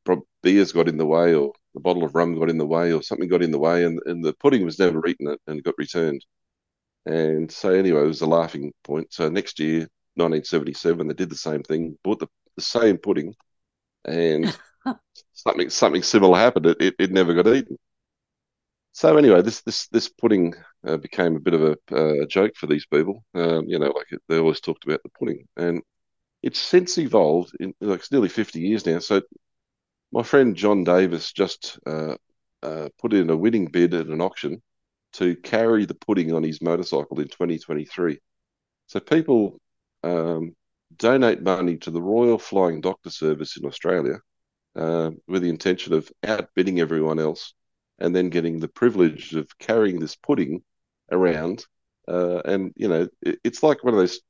beers 0.42 0.72
got 0.72 0.88
in 0.88 0.96
the 0.96 1.06
way, 1.06 1.34
or 1.34 1.52
the 1.74 1.80
bottle 1.80 2.04
of 2.04 2.14
rum 2.14 2.38
got 2.38 2.50
in 2.50 2.58
the 2.58 2.66
way, 2.66 2.92
or 2.92 3.02
something 3.02 3.28
got 3.28 3.42
in 3.42 3.50
the 3.52 3.58
way, 3.58 3.84
and 3.84 4.00
and 4.06 4.24
the 4.24 4.34
pudding 4.34 4.64
was 4.64 4.78
never 4.78 5.06
eaten 5.06 5.36
and 5.46 5.64
got 5.64 5.74
returned. 5.78 6.24
And 7.06 7.50
so 7.50 7.70
anyway, 7.72 8.02
it 8.02 8.06
was 8.06 8.22
a 8.22 8.26
laughing 8.26 8.72
point. 8.84 9.12
So 9.12 9.28
next 9.28 9.58
year, 9.60 9.88
1977, 10.16 11.08
they 11.08 11.14
did 11.14 11.30
the 11.30 11.36
same 11.36 11.62
thing, 11.62 11.98
bought 12.04 12.20
the, 12.20 12.28
the 12.56 12.62
same 12.62 12.98
pudding, 12.98 13.34
and 14.04 14.56
something 15.34 15.70
something 15.70 16.02
similar 16.02 16.38
happened. 16.38 16.66
It, 16.66 16.78
it, 16.80 16.94
it 16.98 17.12
never 17.12 17.34
got 17.34 17.48
eaten. 17.48 17.78
So 18.92 19.16
anyway, 19.16 19.42
this 19.42 19.62
this 19.62 19.88
this 19.88 20.08
pudding 20.08 20.54
uh, 20.86 20.96
became 20.96 21.36
a 21.36 21.40
bit 21.40 21.54
of 21.54 21.62
a 21.62 21.96
uh, 22.22 22.26
joke 22.26 22.56
for 22.56 22.66
these 22.66 22.86
people. 22.86 23.24
Um, 23.34 23.64
you 23.68 23.78
know, 23.78 23.90
like 23.90 24.08
they 24.28 24.38
always 24.38 24.60
talked 24.60 24.84
about 24.84 25.02
the 25.02 25.10
pudding, 25.10 25.46
and 25.56 25.82
it's 26.42 26.60
since 26.60 26.98
evolved. 26.98 27.52
In 27.60 27.74
like 27.80 28.00
it's 28.00 28.12
nearly 28.12 28.28
fifty 28.30 28.60
years 28.60 28.86
now. 28.86 29.00
So 29.00 29.22
my 30.12 30.22
friend 30.22 30.56
John 30.56 30.84
Davis 30.84 31.32
just 31.32 31.78
uh, 31.86 32.16
uh, 32.62 32.88
put 32.98 33.12
in 33.12 33.30
a 33.30 33.36
winning 33.36 33.66
bid 33.66 33.94
at 33.94 34.06
an 34.06 34.20
auction 34.20 34.62
to 35.14 35.36
carry 35.36 35.84
the 35.86 35.94
pudding 35.94 36.32
on 36.32 36.42
his 36.42 36.62
motorcycle 36.62 37.18
in 37.20 37.28
2023. 37.28 38.18
So 38.86 39.00
people 39.00 39.61
um, 40.02 40.54
donate 40.96 41.42
money 41.42 41.76
to 41.78 41.90
the 41.90 42.02
Royal 42.02 42.38
Flying 42.38 42.80
Doctor 42.80 43.11
Service 43.11 43.56
in 43.56 43.66
Australia 43.66 44.18
uh, 44.76 45.11
with 45.26 45.42
the 45.42 45.48
intention 45.48 45.94
of 45.94 46.11
outbidding 46.26 46.80
everyone 46.80 47.18
else 47.18 47.54
and 47.98 48.14
then 48.14 48.30
getting 48.30 48.58
the 48.58 48.68
privilege 48.68 49.34
of 49.34 49.58
carrying 49.58 50.00
this 50.00 50.16
pudding 50.16 50.62
around. 51.11 51.64
Uh, 52.08 52.40
and, 52.44 52.72
you 52.76 52.88
know, 52.88 53.08
it, 53.22 53.38
it's 53.44 53.62
like 53.62 53.84
one 53.84 53.94
of 53.94 54.00
those 54.00 54.20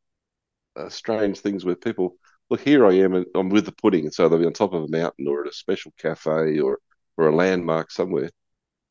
uh, 0.76 0.88
strange 0.88 1.38
things 1.40 1.64
where 1.64 1.76
people 1.76 2.16
look, 2.50 2.60
here 2.60 2.86
I 2.86 2.94
am, 2.94 3.14
and 3.14 3.26
I'm 3.34 3.48
with 3.48 3.66
the 3.66 3.72
pudding. 3.72 4.04
And 4.04 4.14
so 4.14 4.28
they'll 4.28 4.38
be 4.38 4.46
on 4.46 4.52
top 4.52 4.74
of 4.74 4.84
a 4.84 4.88
mountain 4.88 5.28
or 5.28 5.42
at 5.42 5.50
a 5.50 5.54
special 5.54 5.92
cafe 5.98 6.58
or, 6.58 6.78
or 7.16 7.28
a 7.28 7.34
landmark 7.34 7.90
somewhere. 7.90 8.30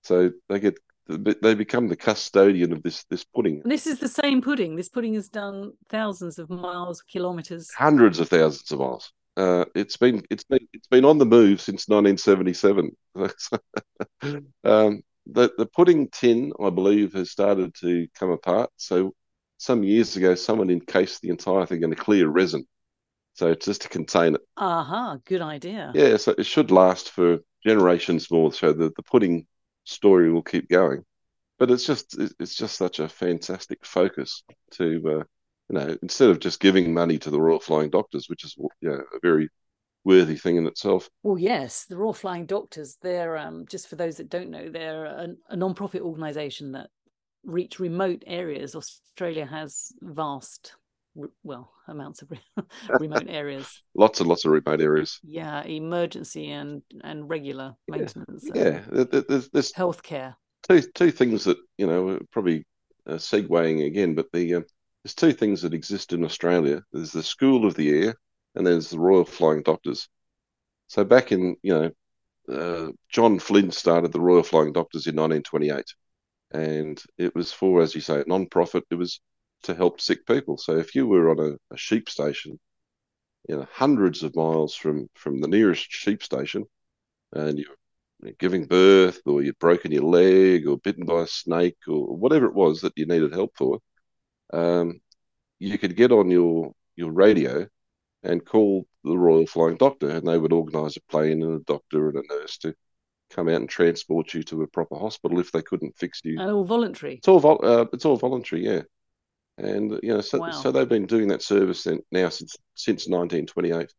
So 0.04 0.32
they 0.48 0.60
get 0.60 0.78
they 1.08 1.56
become 1.56 1.88
the 1.88 1.96
custodian 1.96 2.72
of 2.72 2.84
this 2.84 3.04
this 3.06 3.24
pudding. 3.24 3.62
This 3.66 3.88
is 3.88 4.00
the 4.00 4.08
same 4.08 4.42
pudding. 4.42 4.76
This 4.76 4.90
pudding 4.90 5.16
has 5.16 5.28
done 5.28 5.74
thousands 5.90 6.38
of 6.38 6.50
miles, 6.50 7.02
kilometers. 7.02 7.72
hundreds 7.74 8.20
of 8.20 8.30
thousands 8.30 8.72
of 8.72 8.80
miles. 8.80 9.12
Uh, 9.36 9.66
it's 9.74 9.98
been 9.98 10.24
it's 10.30 10.44
been 10.44 10.68
it's 10.74 10.88
been 10.88 11.06
on 11.06 11.18
the 11.18 11.26
move 11.26 11.62
since 11.62 11.88
1977. 11.88 12.96
um, 14.64 15.02
the 15.26 15.52
the 15.58 15.66
pudding 15.66 16.10
tin, 16.10 16.54
I 16.64 16.70
believe, 16.70 17.14
has 17.14 17.32
started 17.32 17.74
to 17.82 18.08
come 18.14 18.30
apart. 18.30 18.70
So 18.78 19.14
some 19.58 19.84
years 19.84 20.16
ago, 20.16 20.36
someone 20.36 20.70
encased 20.70 21.22
the 21.22 21.30
entire 21.30 21.66
thing 21.66 21.84
in 21.84 21.92
a 21.92 21.96
clear 21.96 22.28
resin, 22.28 22.66
so 23.40 23.52
it's 23.52 23.66
just 23.66 23.84
to 23.84 23.90
contain 23.90 24.36
it. 24.36 24.42
Aha, 24.58 25.18
good 25.24 25.42
idea. 25.42 25.94
Yeah, 25.96 26.18
so 26.18 26.36
it 26.38 26.46
should 26.46 26.72
last 26.72 27.12
for 27.12 27.40
generations 27.66 28.30
more. 28.30 28.52
So 28.52 28.74
the 28.74 28.92
the 28.96 29.04
pudding 29.04 29.48
story 29.86 30.30
will 30.30 30.44
keep 30.44 30.70
going. 30.70 31.06
But 31.58 31.72
it's 31.72 31.86
just 31.86 32.18
it's 32.20 32.56
just 32.56 32.76
such 32.76 33.00
a 33.00 33.08
fantastic 33.08 33.86
focus 33.86 34.44
to 34.72 34.86
uh, 35.06 35.24
you 35.70 35.80
know 35.80 35.98
instead 36.02 36.30
of 36.30 36.42
just 36.42 36.60
giving 36.60 36.94
money 36.94 37.18
to 37.20 37.30
the 37.30 37.40
Royal 37.40 37.62
Flying 37.62 37.90
Doctors, 37.90 38.28
which 38.28 38.44
is 38.44 38.58
you 38.58 38.90
know, 38.90 39.04
a 39.14 39.20
very 39.24 39.50
worthy 40.04 40.36
thing 40.36 40.58
in 40.58 40.68
itself. 40.68 41.10
Well, 41.24 41.38
yes, 41.38 41.86
the 41.86 41.96
Royal 41.96 42.14
Flying 42.14 42.46
Doctors, 42.46 42.98
they're, 43.02 43.38
um, 43.38 43.66
just 43.70 43.88
for 43.88 43.96
those 43.96 44.18
that 44.18 44.30
don't 44.30 44.50
know, 44.50 44.70
they're 44.70 45.06
a, 45.06 45.28
a 45.50 45.56
non 45.56 45.74
profit 45.76 46.02
organisation 46.02 46.74
that 46.74 46.90
reach 47.46 47.80
remote 47.80 48.24
areas. 48.26 48.76
Australia 48.76 49.46
has 49.46 49.92
vast, 50.02 50.74
well, 51.44 51.72
amounts 51.88 52.22
of 52.22 52.30
remote 53.00 53.28
areas. 53.28 53.82
Lots 53.96 54.20
and 54.20 54.30
lots 54.30 54.46
of 54.46 54.52
remote 54.52 54.82
areas. 54.82 55.20
Yeah, 55.24 55.64
emergency 55.64 56.52
and, 56.52 56.82
and 57.04 57.30
regular 57.30 57.76
Yeah, 57.88 57.96
maintenance. 57.98 58.46
Yeah, 58.54 58.82
there- 58.92 59.06
there- 59.06 59.26
there's, 59.28 59.50
there's 59.50 59.72
Healthcare. 59.74 60.36
two 60.68 60.82
two 60.82 61.12
things 61.12 61.44
that 61.46 61.58
you 61.78 61.88
know 61.88 62.20
probably 62.32 62.66
uh, 63.08 63.14
segueing 63.16 63.86
again, 63.86 64.16
but 64.16 64.28
the 64.34 64.56
um, 64.56 64.66
there's 65.04 65.16
two 65.16 65.32
things 65.34 65.62
that 65.62 65.74
exist 65.74 66.14
in 66.14 66.24
Australia. 66.24 66.82
There's 66.92 67.12
the 67.12 67.24
School 67.24 67.66
of 67.66 67.76
the 67.76 67.90
Air, 67.90 68.16
and 68.56 68.66
there's 68.68 68.90
the 68.90 69.00
Royal 69.00 69.26
Flying 69.26 69.64
Doctors. 69.64 70.08
So 70.88 71.04
back 71.06 71.32
in 71.32 71.56
you 71.64 71.74
know, 71.74 71.92
uh, 72.54 72.92
John 73.10 73.40
Flynn 73.40 73.72
started 73.72 74.12
the 74.12 74.20
Royal 74.22 74.44
Flying 74.44 74.74
Doctors 74.74 75.08
in 75.08 75.16
1928, 75.16 75.86
and 76.52 77.02
it 77.18 77.34
was 77.36 77.52
for, 77.54 77.82
as 77.82 77.96
you 77.96 78.02
say, 78.02 78.22
a 78.22 78.26
non-profit. 78.28 78.84
It 78.92 78.96
was 78.96 79.22
to 79.64 79.76
help 79.76 80.02
sick 80.02 80.26
people. 80.26 80.58
So 80.58 80.78
if 80.78 80.96
you 80.96 81.08
were 81.08 81.30
on 81.32 81.40
a, 81.40 81.74
a 81.74 81.78
sheep 81.78 82.10
station, 82.10 82.60
you 83.48 83.58
know, 83.58 83.68
hundreds 83.72 84.24
of 84.24 84.36
miles 84.36 84.76
from 84.76 85.10
from 85.16 85.42
the 85.42 85.48
nearest 85.48 85.92
sheep 85.92 86.24
station, 86.24 86.66
and 87.34 87.58
you 87.58 87.66
were 88.22 88.32
giving 88.40 88.66
birth 88.66 89.22
or 89.26 89.42
you'd 89.42 89.60
broken 89.60 89.92
your 89.92 90.04
leg 90.04 90.68
or 90.68 90.78
bitten 90.78 91.06
by 91.06 91.22
a 91.22 91.28
snake 91.28 91.78
or 91.88 92.16
whatever 92.16 92.46
it 92.46 92.54
was 92.54 92.82
that 92.82 92.94
you 92.98 93.06
needed 93.06 93.34
help 93.34 93.54
for, 93.56 93.80
um, 94.54 95.00
you 95.60 95.78
could 95.78 95.96
get 95.96 96.12
on 96.12 96.30
your 96.30 96.74
your 96.96 97.12
radio 97.12 97.68
and 98.24 98.46
call 98.46 98.86
the 99.04 99.18
Royal 99.18 99.46
Flying 99.46 99.78
Doctor, 99.78 100.10
and 100.10 100.28
they 100.28 100.38
would 100.38 100.52
organise 100.54 100.98
a 100.98 101.02
plane 101.12 101.42
and 101.42 101.62
a 101.62 101.64
doctor 101.64 102.10
and 102.10 102.18
a 102.18 102.24
nurse 102.28 102.58
to 102.60 102.76
come 103.30 103.48
out 103.48 103.56
and 103.56 103.70
transport 103.70 104.34
you 104.34 104.44
to 104.44 104.64
a 104.64 104.68
proper 104.68 104.98
hospital 104.98 105.40
if 105.40 105.52
they 105.52 105.62
couldn't 105.62 105.98
fix 105.98 106.22
you. 106.24 106.40
And 106.40 106.52
all 106.52 106.66
voluntary. 106.66 107.16
It's 107.16 107.28
all 107.28 107.40
vol- 107.40 107.64
uh, 107.64 107.86
it's 107.94 108.06
all 108.06 108.18
voluntary, 108.18 108.66
yeah. 108.66 108.82
And 109.60 110.00
you 110.04 110.14
know, 110.14 110.22
so 110.22 110.40
Wow. 110.40 110.52
so 110.52 110.72
they've 110.72 110.90
been 110.90 111.08
doing 111.08 111.30
that 111.30 111.44
service 111.44 111.84
then, 111.84 112.00
now 112.12 112.30
since 112.30 112.56
since 112.76 113.08
1928, 113.10 113.94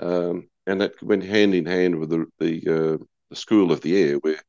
um, 0.00 0.48
and 0.66 0.80
that 0.80 1.02
went 1.02 1.24
hand 1.24 1.54
in 1.54 1.66
hand 1.66 1.98
with 1.98 2.10
the 2.10 2.26
the, 2.40 2.68
uh, 2.68 3.04
the 3.30 3.36
School 3.36 3.72
of 3.72 3.80
the 3.82 3.96
Air, 4.02 4.16
where 4.16 4.40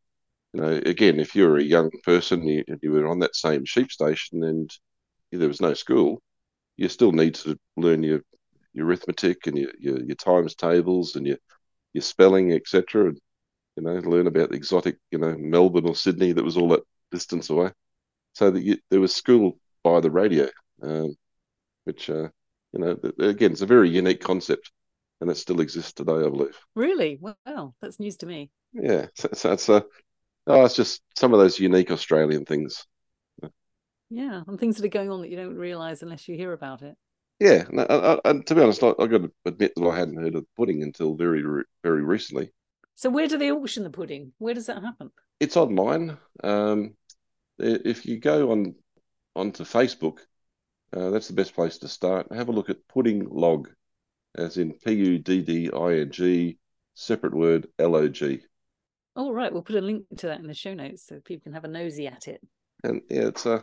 you 0.54 0.62
know, 0.62 0.82
again, 0.86 1.20
if 1.20 1.36
you're 1.36 1.58
a 1.58 1.64
young 1.64 1.92
person 2.04 2.48
you, 2.48 2.64
and 2.68 2.80
you 2.84 2.92
were 2.92 3.08
on 3.08 3.20
that 3.20 3.36
same 3.36 3.66
sheep 3.66 3.92
station 3.92 4.44
and 4.44 4.72
there 5.32 5.48
was 5.50 5.62
no 5.62 5.74
school, 5.74 6.22
you 6.78 6.90
still 6.90 7.12
need 7.14 7.36
to 7.36 7.58
learn 7.78 8.04
your 8.04 8.22
your 8.74 8.88
arithmetic 8.88 9.48
and 9.48 9.58
your 9.58 9.72
your, 9.80 10.00
your 10.04 10.16
times 10.18 10.56
tables 10.56 11.16
and 11.16 11.28
your 11.28 11.38
your 11.94 12.04
spelling, 12.04 12.54
etc. 12.54 13.10
And 13.10 13.20
you 13.78 13.84
know, 13.84 13.94
learn 13.96 14.28
about 14.28 14.50
the 14.52 14.58
exotic, 14.58 14.98
you 15.12 15.20
know, 15.20 15.36
Melbourne 15.38 15.88
or 15.88 15.96
Sydney 15.96 16.34
that 16.34 16.46
was 16.46 16.58
all 16.58 16.70
that 16.70 16.84
distance 17.12 17.50
away. 17.52 17.72
So 18.34 18.52
that 18.52 18.64
you, 18.64 18.78
there 18.90 19.02
was 19.02 19.16
school 19.16 19.58
by 19.84 20.00
the 20.00 20.12
radio, 20.12 20.48
um, 20.82 21.16
which 21.84 22.10
uh, 22.10 22.30
you 22.72 22.80
know, 22.80 22.98
again, 23.20 23.52
it's 23.52 23.62
a 23.62 23.68
very 23.68 23.90
unique 23.90 24.22
concept, 24.22 24.72
and 25.22 25.30
it 25.30 25.38
still 25.38 25.62
exists 25.62 25.94
today, 25.94 26.14
I 26.14 26.30
believe. 26.30 26.58
Really? 26.76 27.20
Wow, 27.22 27.76
that's 27.82 28.00
news 28.00 28.18
to 28.18 28.26
me. 28.26 28.50
Yeah, 28.74 29.08
so, 29.16 29.30
so 29.34 29.52
it's 29.52 29.70
uh, 29.70 29.82
oh, 30.48 30.66
it's 30.66 30.76
just 30.76 31.02
some 31.16 31.34
of 31.34 31.40
those 31.40 31.60
unique 31.60 31.92
Australian 31.92 32.46
things. 32.46 32.86
Yeah, 34.10 34.42
and 34.48 34.60
things 34.60 34.78
that 34.78 34.86
are 34.86 34.90
going 34.90 35.10
on 35.10 35.22
that 35.22 35.30
you 35.30 35.38
don't 35.38 35.56
realise 35.56 36.04
unless 36.04 36.28
you 36.28 36.36
hear 36.36 36.54
about 36.54 36.84
it. 36.84 36.96
Yeah, 37.40 37.64
no, 37.72 37.84
I, 37.84 38.14
I, 38.14 38.20
and 38.26 38.46
to 38.46 38.56
be 38.56 38.62
honest, 38.62 38.84
I, 38.84 38.90
I 39.00 39.08
got 39.08 39.24
to 39.24 39.32
admit 39.46 39.74
that 39.76 39.88
I 39.88 39.98
hadn't 39.98 40.22
heard 40.22 40.36
of 40.36 40.46
pudding 40.56 40.84
until 40.84 41.16
very, 41.16 41.44
very 41.84 42.04
recently. 42.04 42.52
So 42.96 43.10
where 43.10 43.28
do 43.28 43.40
they 43.40 43.52
auction 43.52 43.84
the 43.84 43.90
pudding? 43.90 44.34
Where 44.38 44.54
does 44.54 44.68
that 44.68 44.84
happen? 44.84 45.10
It's 45.40 45.58
online. 45.58 46.18
Um, 46.44 46.94
if 47.58 48.06
you 48.06 48.20
go 48.20 48.52
on 48.52 48.76
onto 49.36 49.64
Facebook, 49.64 50.20
uh, 50.96 51.10
that's 51.10 51.28
the 51.28 51.34
best 51.34 51.56
place 51.56 51.78
to 51.80 51.88
start. 51.88 52.32
Have 52.32 52.50
a 52.50 52.52
look 52.54 52.70
at 52.70 52.88
pudding 52.88 53.28
log, 53.30 53.70
as 54.36 54.58
in 54.58 54.74
P 54.74 54.94
U 54.94 55.20
D 55.20 55.42
D 55.42 55.70
I 55.74 56.00
N 56.00 56.12
G, 56.12 56.58
separate 56.94 57.34
word 57.34 57.68
L 57.80 57.96
O 57.96 58.08
G. 58.08 58.42
All 59.16 59.34
right, 59.34 59.52
we'll 59.52 59.62
put 59.62 59.76
a 59.76 59.82
link 59.82 60.06
to 60.18 60.28
that 60.28 60.40
in 60.40 60.48
the 60.48 60.54
show 60.54 60.74
notes 60.74 61.06
so 61.06 61.20
people 61.20 61.44
can 61.44 61.54
have 61.54 61.66
a 61.66 61.68
nosy 61.68 62.08
at 62.08 62.28
it. 62.28 62.42
And 62.84 63.02
yeah, 63.10 63.28
it's 63.28 63.46
uh, 63.46 63.62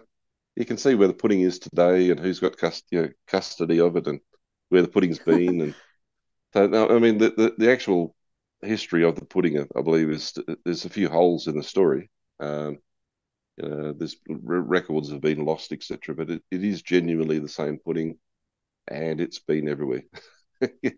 you 0.56 0.64
can 0.64 0.76
see 0.76 0.94
where 0.94 1.08
the 1.08 1.14
pudding 1.14 1.40
is 1.40 1.58
today 1.58 2.10
and 2.10 2.20
who's 2.20 2.40
got 2.40 2.56
cust- 2.56 2.86
you 2.90 3.02
know, 3.02 3.08
custody 3.26 3.80
of 3.80 3.96
it 3.96 4.06
and 4.06 4.20
where 4.68 4.82
the 4.82 4.88
pudding's 4.88 5.18
been. 5.18 5.60
and 5.60 5.74
so, 6.52 6.66
no, 6.66 6.88
I 6.88 6.98
mean, 6.98 7.18
the, 7.18 7.30
the, 7.30 7.54
the, 7.58 7.72
actual 7.72 8.14
history 8.62 9.04
of 9.04 9.16
the 9.16 9.24
pudding, 9.24 9.58
I 9.58 9.82
believe, 9.82 10.10
is 10.10 10.34
there's 10.64 10.84
a 10.84 10.90
few 10.90 11.08
holes 11.08 11.46
in 11.46 11.56
the 11.56 11.62
story. 11.62 12.10
Um, 12.40 12.78
you 13.62 13.68
know, 13.68 13.92
there's 13.92 14.16
records 14.26 15.10
have 15.10 15.20
been 15.20 15.44
lost, 15.44 15.72
etc. 15.72 16.14
But 16.14 16.30
it, 16.30 16.42
it 16.50 16.64
is 16.64 16.82
genuinely 16.82 17.38
the 17.38 17.48
same 17.48 17.78
pudding, 17.78 18.18
and 18.88 19.20
it's 19.20 19.38
been 19.38 19.68
everywhere. 19.68 20.02
you 20.82 20.92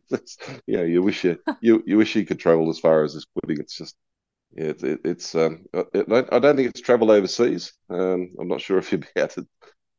know, 0.68 0.82
you 0.82 1.02
wish 1.02 1.24
you, 1.24 1.38
you 1.60 1.82
you 1.86 1.96
wish 1.96 2.14
you 2.16 2.26
could 2.26 2.38
travel 2.38 2.70
as 2.70 2.78
far 2.78 3.04
as 3.04 3.14
this 3.14 3.26
pudding. 3.26 3.58
It's 3.60 3.76
just 3.76 3.96
yeah, 4.54 4.66
it, 4.66 4.82
it, 4.82 5.00
it's 5.04 5.34
um, 5.34 5.64
it, 5.72 6.06
I 6.10 6.38
don't 6.38 6.56
think 6.56 6.68
it's 6.68 6.80
travel 6.80 7.10
overseas. 7.10 7.72
Um, 7.88 8.34
I'm 8.38 8.48
not 8.48 8.60
sure 8.60 8.78
if 8.78 8.92
you'd 8.92 9.02
be 9.02 9.08
able 9.20 9.28
to, 9.28 9.46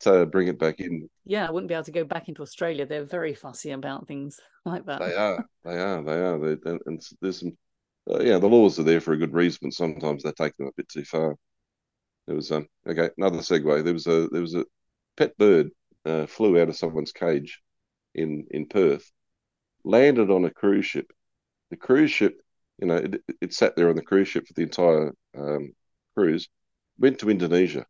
to 0.01 0.25
bring 0.27 0.47
it 0.47 0.59
back 0.59 0.79
in. 0.79 1.09
Yeah, 1.25 1.47
I 1.47 1.51
wouldn't 1.51 1.69
be 1.69 1.73
able 1.73 1.85
to 1.85 1.91
go 1.91 2.03
back 2.03 2.29
into 2.29 2.43
Australia. 2.43 2.85
They're 2.85 3.05
very 3.05 3.33
fussy 3.33 3.71
about 3.71 4.07
things 4.07 4.39
like 4.65 4.85
that. 4.85 4.99
They 4.99 5.15
are, 5.15 5.45
they 5.63 5.77
are, 5.77 6.03
they 6.03 6.11
are. 6.11 6.39
They, 6.39 6.69
and, 6.69 6.81
and, 6.85 7.01
there's 7.21 7.39
some, 7.39 7.57
uh, 8.09 8.21
yeah, 8.21 8.37
the 8.37 8.47
laws 8.47 8.77
are 8.79 8.83
there 8.83 9.01
for 9.01 9.13
a 9.13 9.17
good 9.17 9.33
reason, 9.33 9.59
but 9.63 9.73
sometimes 9.73 10.23
they 10.23 10.31
take 10.33 10.55
them 10.57 10.67
a 10.67 10.71
bit 10.77 10.89
too 10.89 11.03
far. 11.03 11.35
There 12.27 12.35
was 12.35 12.51
um, 12.51 12.67
okay, 12.87 13.09
another 13.17 13.39
segue. 13.39 13.83
There 13.83 13.93
was 13.93 14.07
a 14.07 14.27
there 14.31 14.41
was 14.41 14.55
a 14.55 14.65
pet 15.17 15.37
bird 15.37 15.69
uh, 16.05 16.25
flew 16.25 16.59
out 16.61 16.69
of 16.69 16.77
someone's 16.77 17.11
cage 17.11 17.61
in 18.15 18.47
in 18.51 18.67
Perth, 18.67 19.11
landed 19.83 20.29
on 20.31 20.45
a 20.45 20.51
cruise 20.51 20.85
ship. 20.85 21.11
The 21.69 21.77
cruise 21.77 22.11
ship 22.11 22.39
you 22.79 22.87
know, 22.87 22.95
it, 22.95 23.21
it 23.41 23.53
sat 23.53 23.75
there 23.75 23.89
on 23.89 23.95
the 23.95 24.01
cruise 24.01 24.27
ship 24.27 24.47
for 24.47 24.53
the 24.53 24.63
entire 24.63 25.13
um, 25.37 25.73
cruise, 26.15 26.49
went 26.97 27.19
to 27.19 27.29
Indonesia. 27.29 27.85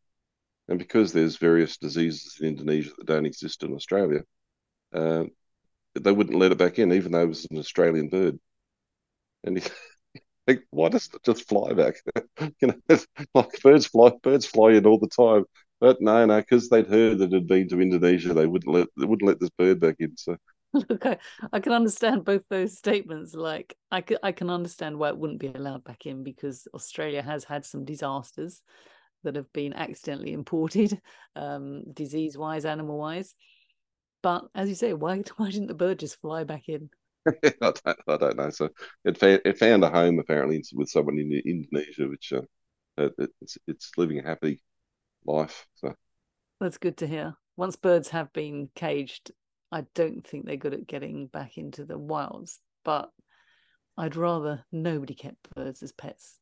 And 0.67 0.79
because 0.79 1.11
there's 1.11 1.37
various 1.37 1.77
diseases 1.77 2.37
in 2.39 2.47
Indonesia 2.47 2.91
that 2.97 3.07
don't 3.07 3.25
exist 3.25 3.63
in 3.63 3.73
Australia, 3.73 4.21
uh, 4.93 5.25
they 5.99 6.11
wouldn't 6.11 6.37
let 6.37 6.51
it 6.51 6.57
back 6.57 6.79
in, 6.79 6.93
even 6.93 7.11
though 7.11 7.23
it 7.23 7.27
was 7.27 7.47
an 7.49 7.57
Australian 7.57 8.09
bird. 8.09 8.39
And 9.43 9.57
he, 9.57 9.69
like, 10.47 10.63
why 10.71 10.89
doesn't 10.89 11.15
it 11.15 11.23
just 11.23 11.47
fly 11.47 11.73
back? 11.73 11.95
you 12.61 12.67
know, 12.67 12.97
like 13.33 13.61
birds 13.61 13.87
fly, 13.87 14.11
birds 14.21 14.45
fly 14.45 14.71
in 14.71 14.85
all 14.85 14.99
the 14.99 15.07
time. 15.07 15.45
But 15.79 16.01
no, 16.01 16.25
no, 16.25 16.39
because 16.39 16.69
they'd 16.69 16.87
heard 16.87 17.19
that 17.19 17.31
it 17.31 17.33
had 17.33 17.47
been 17.47 17.67
to 17.69 17.81
Indonesia, 17.81 18.33
they 18.33 18.47
wouldn't 18.47 18.73
let 18.73 18.87
they 18.97 19.05
wouldn't 19.05 19.27
let 19.27 19.39
this 19.39 19.49
bird 19.57 19.79
back 19.79 19.97
in. 19.99 20.15
So 20.17 20.37
Look, 20.89 21.05
I, 21.05 21.17
I 21.51 21.59
can 21.59 21.71
understand 21.71 22.25
both 22.25 22.41
those 22.49 22.77
statements. 22.77 23.35
Like, 23.35 23.75
I 23.91 24.01
can, 24.01 24.17
I 24.23 24.31
can 24.31 24.49
understand 24.49 24.97
why 24.97 25.09
it 25.09 25.17
wouldn't 25.17 25.39
be 25.39 25.47
allowed 25.47 25.83
back 25.83 26.07
in 26.07 26.23
because 26.23 26.67
Australia 26.73 27.21
has 27.21 27.43
had 27.43 27.63
some 27.63 27.85
disasters 27.85 28.61
that 29.23 29.35
have 29.35 29.51
been 29.53 29.73
accidentally 29.73 30.33
imported, 30.33 30.99
um, 31.35 31.83
disease 31.93 32.37
wise, 32.37 32.65
animal 32.65 32.97
wise. 32.97 33.35
But 34.23 34.45
as 34.55 34.67
you 34.69 34.75
say, 34.75 34.93
why 34.93 35.21
why 35.37 35.51
didn't 35.51 35.67
the 35.67 35.73
bird 35.75 35.99
just 35.99 36.19
fly 36.21 36.43
back 36.43 36.69
in? 36.69 36.89
I, 37.43 37.53
don't, 37.61 37.99
I 38.07 38.17
don't 38.17 38.37
know. 38.37 38.49
So 38.49 38.69
it, 39.05 39.21
it 39.21 39.57
found 39.57 39.83
a 39.83 39.89
home 39.89 40.19
apparently 40.19 40.63
with 40.73 40.89
someone 40.89 41.17
in 41.17 41.31
Indonesia, 41.45 42.07
which 42.07 42.33
uh, 42.33 43.09
it's 43.17 43.57
it's 43.67 43.91
living 43.97 44.19
a 44.19 44.27
happy 44.27 44.61
life. 45.25 45.65
So 45.75 45.93
that's 46.59 46.77
good 46.77 46.97
to 46.97 47.07
hear. 47.07 47.35
Once 47.55 47.75
birds 47.75 48.09
have 48.09 48.31
been 48.33 48.69
caged, 48.75 49.31
I 49.71 49.85
don't 49.93 50.25
think 50.25 50.45
they're 50.45 50.57
good 50.57 50.73
at 50.73 50.87
getting 50.87 51.27
back 51.27 51.57
into 51.57 51.85
the 51.85 51.97
wilds, 51.97 52.59
but 52.83 53.09
I'd 53.97 54.15
rather 54.15 54.65
nobody 54.71 55.13
kept 55.13 55.53
birds 55.55 55.83
as 55.83 55.91
pets 55.91 56.39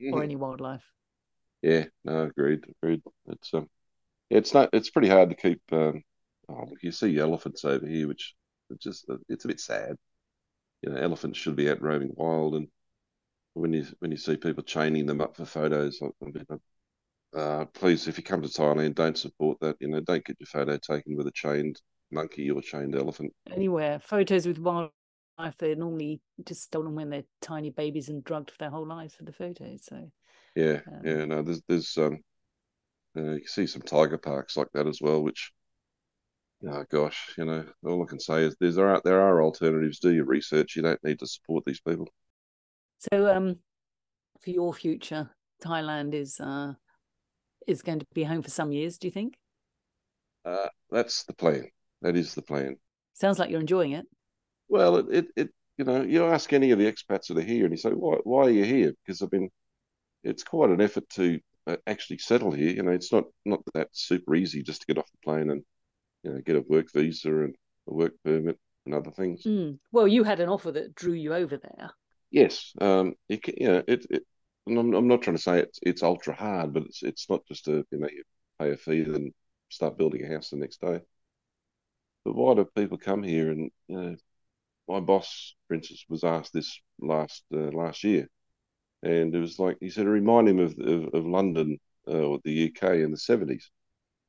mm-hmm. 0.00 0.14
or 0.14 0.22
any 0.22 0.36
wildlife. 0.36 0.84
Yeah, 1.62 1.84
no, 2.04 2.22
agreed, 2.22 2.64
agreed. 2.82 3.02
It's 3.26 3.52
um, 3.54 3.68
it's 4.30 4.54
not. 4.54 4.70
It's 4.72 4.90
pretty 4.90 5.08
hard 5.08 5.30
to 5.30 5.36
keep. 5.36 5.60
Um, 5.72 6.02
oh, 6.48 6.66
look, 6.70 6.82
you 6.82 6.92
see 6.92 7.18
elephants 7.18 7.64
over 7.64 7.86
here, 7.86 8.08
which 8.08 8.34
it's 8.70 8.84
just 8.84 9.06
it's 9.28 9.44
a 9.44 9.48
bit 9.48 9.60
sad. 9.60 9.96
You 10.82 10.90
know, 10.90 11.00
elephants 11.00 11.38
should 11.38 11.56
be 11.56 11.70
out 11.70 11.82
roaming 11.82 12.12
wild, 12.14 12.54
and 12.54 12.68
when 13.54 13.72
you 13.72 13.86
when 14.00 14.10
you 14.10 14.16
see 14.16 14.36
people 14.36 14.62
chaining 14.62 15.06
them 15.06 15.20
up 15.20 15.36
for 15.36 15.44
photos, 15.44 16.00
uh, 17.34 17.64
please, 17.66 18.08
if 18.08 18.18
you 18.18 18.24
come 18.24 18.42
to 18.42 18.48
Thailand, 18.48 18.94
don't 18.94 19.18
support 19.18 19.58
that. 19.60 19.76
You 19.80 19.88
know, 19.88 20.00
don't 20.00 20.24
get 20.24 20.36
your 20.38 20.46
photo 20.46 20.76
taken 20.76 21.16
with 21.16 21.26
a 21.26 21.32
chained 21.32 21.80
monkey 22.10 22.50
or 22.50 22.62
chained 22.62 22.94
elephant. 22.94 23.32
Anywhere. 23.50 23.98
Photos 23.98 24.46
with 24.46 24.58
wildlife, 24.58 24.90
they're 25.58 25.76
normally 25.76 26.20
just 26.44 26.62
stolen 26.62 26.94
when 26.94 27.10
they're 27.10 27.24
tiny 27.42 27.70
babies 27.70 28.08
and 28.08 28.22
drugged 28.22 28.50
for 28.50 28.58
their 28.58 28.70
whole 28.70 28.86
lives 28.86 29.14
for 29.14 29.24
the 29.24 29.32
photos. 29.32 29.84
So 29.84 30.10
yeah, 30.54 30.80
um, 30.86 31.00
yeah, 31.04 31.24
no, 31.24 31.42
there's 31.42 31.62
there's 31.68 31.96
um, 31.98 32.20
uh, 33.16 33.32
you 33.32 33.40
can 33.40 33.48
see 33.48 33.66
some 33.66 33.82
tiger 33.82 34.18
parks 34.18 34.56
like 34.56 34.68
that 34.74 34.86
as 34.86 35.00
well, 35.00 35.22
which. 35.22 35.52
Oh 36.64 36.84
gosh, 36.90 37.34
you 37.36 37.44
know, 37.44 37.64
all 37.84 38.02
I 38.02 38.06
can 38.06 38.20
say 38.20 38.44
is 38.44 38.56
there's 38.58 38.76
there 38.76 38.88
are 38.88 39.00
there 39.04 39.20
are 39.20 39.42
alternatives. 39.42 39.98
Do 39.98 40.12
your 40.12 40.24
research. 40.24 40.76
You 40.76 40.82
don't 40.82 41.02
need 41.04 41.18
to 41.18 41.26
support 41.26 41.64
these 41.66 41.80
people. 41.80 42.08
So, 42.98 43.34
um, 43.34 43.56
for 44.40 44.50
your 44.50 44.72
future, 44.72 45.30
Thailand 45.62 46.14
is 46.14 46.40
uh 46.40 46.72
is 47.66 47.82
going 47.82 47.98
to 47.98 48.06
be 48.14 48.24
home 48.24 48.42
for 48.42 48.50
some 48.50 48.72
years. 48.72 48.96
Do 48.96 49.06
you 49.06 49.12
think? 49.12 49.34
Uh, 50.44 50.68
that's 50.90 51.24
the 51.24 51.34
plan. 51.34 51.68
That 52.02 52.16
is 52.16 52.34
the 52.34 52.42
plan. 52.42 52.76
Sounds 53.14 53.38
like 53.38 53.50
you're 53.50 53.60
enjoying 53.60 53.92
it. 53.92 54.06
Well, 54.68 54.96
it, 54.96 55.06
it, 55.10 55.26
it 55.36 55.48
you 55.76 55.84
know, 55.84 56.02
you 56.02 56.24
ask 56.26 56.52
any 56.52 56.70
of 56.70 56.78
the 56.78 56.90
expats 56.90 57.28
that 57.28 57.38
are 57.38 57.42
here, 57.42 57.64
and 57.64 57.72
you 57.72 57.78
say, 57.78 57.90
why, 57.90 58.16
why 58.24 58.44
are 58.44 58.50
you 58.50 58.64
here? 58.64 58.92
Because 59.04 59.20
I've 59.20 59.30
been, 59.30 59.50
it's 60.22 60.44
quite 60.44 60.70
an 60.70 60.80
effort 60.80 61.08
to 61.10 61.40
uh, 61.66 61.76
actually 61.86 62.18
settle 62.18 62.52
here. 62.52 62.70
You 62.70 62.82
know, 62.82 62.92
it's 62.92 63.12
not 63.12 63.24
not 63.44 63.60
that 63.74 63.88
super 63.92 64.34
easy 64.34 64.62
just 64.62 64.82
to 64.82 64.86
get 64.86 64.98
off 64.98 65.10
the 65.10 65.18
plane 65.24 65.50
and 65.50 65.62
you 66.26 66.32
know 66.32 66.40
get 66.40 66.56
a 66.56 66.60
work 66.62 66.92
visa 66.92 67.28
and 67.28 67.54
a 67.88 67.94
work 67.94 68.12
permit 68.24 68.58
and 68.84 68.94
other 68.94 69.10
things. 69.10 69.44
Mm. 69.44 69.78
Well, 69.92 70.08
you 70.08 70.24
had 70.24 70.40
an 70.40 70.48
offer 70.48 70.72
that 70.72 70.94
drew 70.94 71.12
you 71.12 71.32
over 71.34 71.56
there. 71.56 71.90
Yes, 72.30 72.72
um, 72.80 73.14
you, 73.28 73.38
you 73.56 73.68
know, 73.68 73.82
it, 73.86 74.06
it 74.10 74.22
I'm, 74.66 74.92
I'm 74.94 75.08
not 75.08 75.22
trying 75.22 75.36
to 75.36 75.42
say 75.42 75.60
it's 75.60 75.78
it's 75.82 76.02
ultra 76.02 76.34
hard, 76.34 76.74
but 76.74 76.82
it's 76.84 77.02
it's 77.02 77.30
not 77.30 77.46
just 77.46 77.68
a 77.68 77.84
you 77.90 77.98
know 77.98 78.08
you 78.08 78.24
pay 78.58 78.72
a 78.72 78.76
fee 78.76 79.02
and 79.02 79.32
start 79.68 79.96
building 79.96 80.24
a 80.24 80.28
house 80.28 80.50
the 80.50 80.56
next 80.56 80.80
day. 80.80 81.00
But 82.24 82.34
why 82.34 82.54
do 82.54 82.64
people 82.64 82.98
come 82.98 83.22
here? 83.22 83.52
And 83.52 83.70
you 83.86 84.02
know, 84.02 84.16
my 84.88 85.00
boss, 85.00 85.54
for 85.68 85.74
instance, 85.74 86.04
was 86.08 86.24
asked 86.24 86.52
this 86.52 86.80
last 87.00 87.44
uh, 87.54 87.70
last 87.70 88.02
year, 88.02 88.28
and 89.04 89.32
it 89.32 89.38
was 89.38 89.60
like 89.60 89.76
he 89.80 89.90
said, 89.90 90.06
it 90.06 90.10
remind 90.10 90.48
him 90.48 90.58
of 90.58 90.76
of, 90.80 91.14
of 91.14 91.26
London 91.26 91.78
uh, 92.08 92.22
or 92.22 92.40
the 92.44 92.72
UK 92.72 92.96
in 92.96 93.12
the 93.12 93.18
seventies. 93.18 93.70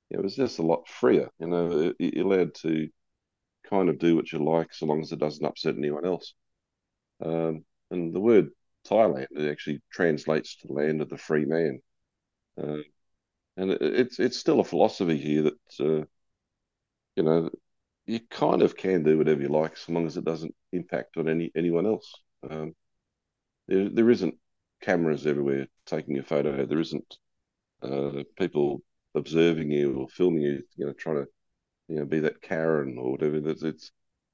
It 0.10 0.22
was 0.22 0.36
just 0.36 0.60
a 0.60 0.64
lot 0.64 0.88
freer. 0.88 1.30
You 1.40 1.48
know, 1.48 1.94
you're 2.00 2.26
allowed 2.26 2.56
to 2.64 2.90
kind 3.70 3.90
of 3.90 4.00
do 4.00 4.16
what 4.16 4.32
you 4.32 4.44
like 4.44 4.74
so 4.74 4.86
long 4.86 5.02
as 5.02 5.12
it 5.12 5.20
doesn't 5.20 5.46
upset 5.46 5.76
anyone 5.78 6.06
else. 6.06 6.34
Um, 7.24 7.66
and 7.92 8.14
the 8.14 8.20
word 8.20 8.50
Thailand 8.88 9.28
it 9.32 9.52
actually 9.52 9.82
translates 9.92 10.58
to 10.58 10.74
land 10.74 11.02
of 11.02 11.10
the 11.10 11.18
free 11.18 11.46
man. 11.46 11.82
Uh, 12.62 12.80
and 13.58 13.72
it, 13.72 13.82
it's 13.82 14.20
it's 14.20 14.38
still 14.38 14.60
a 14.60 14.64
philosophy 14.66 15.18
here 15.18 15.44
that 15.44 15.60
uh, 15.80 16.06
you 17.16 17.24
know 17.24 17.50
you 18.06 18.20
kind 18.30 18.62
of 18.62 18.78
can 18.78 19.04
do 19.04 19.18
whatever 19.18 19.42
you 19.42 19.50
like 19.50 19.78
so 19.78 19.94
long 19.94 20.08
as 20.08 20.18
it 20.18 20.26
doesn't 20.26 20.56
impact 20.72 21.18
on 21.18 21.28
any 21.30 21.52
anyone 21.56 21.86
else. 21.86 22.14
Um, 22.50 22.76
there, 23.68 23.90
there 23.90 24.10
isn't 24.10 24.36
cameras 24.82 25.28
everywhere 25.28 25.68
taking 25.86 26.18
a 26.20 26.24
photo. 26.24 26.66
There 26.66 26.80
isn't 26.80 27.18
uh, 27.84 28.24
people 28.38 28.82
observing 29.16 29.72
you 29.72 29.96
or 29.96 30.08
filming 30.10 30.44
you. 30.44 30.64
You 30.76 30.88
know, 30.88 30.94
trying 30.94 31.18
to 31.18 31.28
you 31.90 31.98
know 32.00 32.06
be 32.06 32.20
that 32.22 32.42
Karen 32.42 32.98
or 33.00 33.12
whatever. 33.14 33.38
It's 33.50 33.64
it's, 33.64 33.92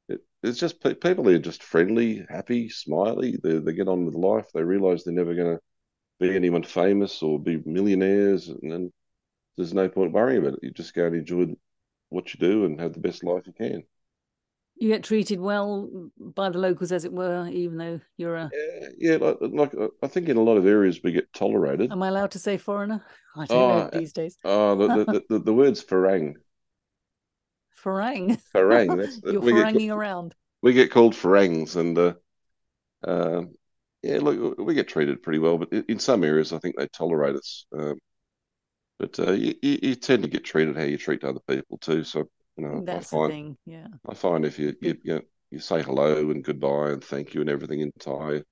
it, 0.09 0.21
it's 0.43 0.59
just 0.59 0.81
people 1.01 1.29
are 1.29 1.39
just 1.39 1.63
friendly, 1.63 2.25
happy, 2.29 2.69
smiley. 2.69 3.37
They 3.43 3.59
they 3.59 3.73
get 3.73 3.87
on 3.89 4.05
with 4.05 4.15
life. 4.15 4.47
They 4.53 4.63
realise 4.63 5.03
they're 5.03 5.13
never 5.13 5.35
going 5.35 5.57
to 5.57 5.61
be 6.19 6.35
anyone 6.35 6.63
famous 6.63 7.21
or 7.23 7.39
be 7.39 7.61
millionaires, 7.65 8.49
and 8.49 8.71
then 8.71 8.93
there's 9.57 9.73
no 9.73 9.89
point 9.89 10.13
worrying 10.13 10.41
about 10.41 10.55
it. 10.55 10.61
You 10.63 10.71
just 10.71 10.93
go 10.95 11.07
and 11.07 11.15
enjoy 11.17 11.55
what 12.09 12.33
you 12.33 12.39
do 12.39 12.65
and 12.65 12.79
have 12.79 12.93
the 12.93 12.99
best 13.01 13.23
life 13.23 13.47
you 13.47 13.53
can. 13.53 13.83
You 14.75 14.89
get 14.89 15.03
treated 15.03 15.39
well 15.39 15.89
by 16.17 16.49
the 16.49 16.57
locals, 16.57 16.91
as 16.91 17.05
it 17.05 17.13
were, 17.13 17.47
even 17.47 17.77
though 17.77 17.99
you're 18.17 18.35
a. 18.35 18.49
Yeah, 18.53 18.87
yeah 18.97 19.17
like, 19.17 19.37
like 19.41 19.91
I 20.01 20.07
think 20.07 20.29
in 20.29 20.37
a 20.37 20.41
lot 20.41 20.57
of 20.57 20.65
areas 20.65 20.99
we 21.03 21.11
get 21.11 21.31
tolerated. 21.33 21.91
Am 21.91 22.01
I 22.01 22.07
allowed 22.07 22.31
to 22.31 22.39
say 22.39 22.57
foreigner? 22.57 23.03
I 23.35 23.45
don't 23.45 23.57
oh, 23.57 23.77
know 23.77 23.89
these 23.93 24.13
days. 24.13 24.37
Oh, 24.43 24.75
the, 24.75 25.05
the, 25.05 25.23
the, 25.29 25.39
the 25.39 25.53
word's 25.53 25.83
farang. 25.83 26.33
Farang. 27.83 28.39
Farang. 28.53 28.97
That's, 29.01 29.21
you're 29.23 29.41
faranging 29.41 29.87
get, 29.87 29.89
around. 29.91 30.35
We 30.61 30.73
get 30.73 30.91
called 30.91 31.15
farangs, 31.15 31.75
and 31.75 31.97
uh, 31.97 32.13
uh, 33.05 33.43
yeah, 34.01 34.19
look, 34.19 34.57
we 34.57 34.73
get 34.73 34.87
treated 34.87 35.21
pretty 35.21 35.39
well, 35.39 35.57
but 35.57 35.71
in 35.71 35.99
some 35.99 36.23
areas 36.23 36.51
I 36.51 36.59
think 36.59 36.77
they 36.77 36.87
tolerate 36.87 37.35
us. 37.35 37.65
Um, 37.77 37.99
but 38.99 39.19
uh, 39.19 39.31
you, 39.31 39.55
you 39.61 39.95
tend 39.95 40.23
to 40.23 40.29
get 40.29 40.43
treated 40.43 40.77
how 40.77 40.83
you 40.83 40.97
treat 40.97 41.23
other 41.23 41.39
people 41.47 41.77
too. 41.77 42.03
So 42.03 42.29
you 42.57 42.65
know, 42.65 42.83
that's 42.85 43.13
I 43.13 43.17
find, 43.17 43.31
the 43.31 43.33
thing. 43.33 43.57
Yeah, 43.65 43.87
I 44.07 44.13
find 44.13 44.45
if 44.45 44.59
you 44.59 44.75
you, 44.81 44.97
you, 45.03 45.21
you 45.51 45.59
say 45.59 45.81
hello 45.81 46.29
and 46.29 46.43
goodbye 46.43 46.91
and 46.91 47.03
thank 47.03 47.33
you 47.33 47.41
and 47.41 47.49
everything 47.49 47.81
in 47.81 47.91
Thai, 47.99 48.43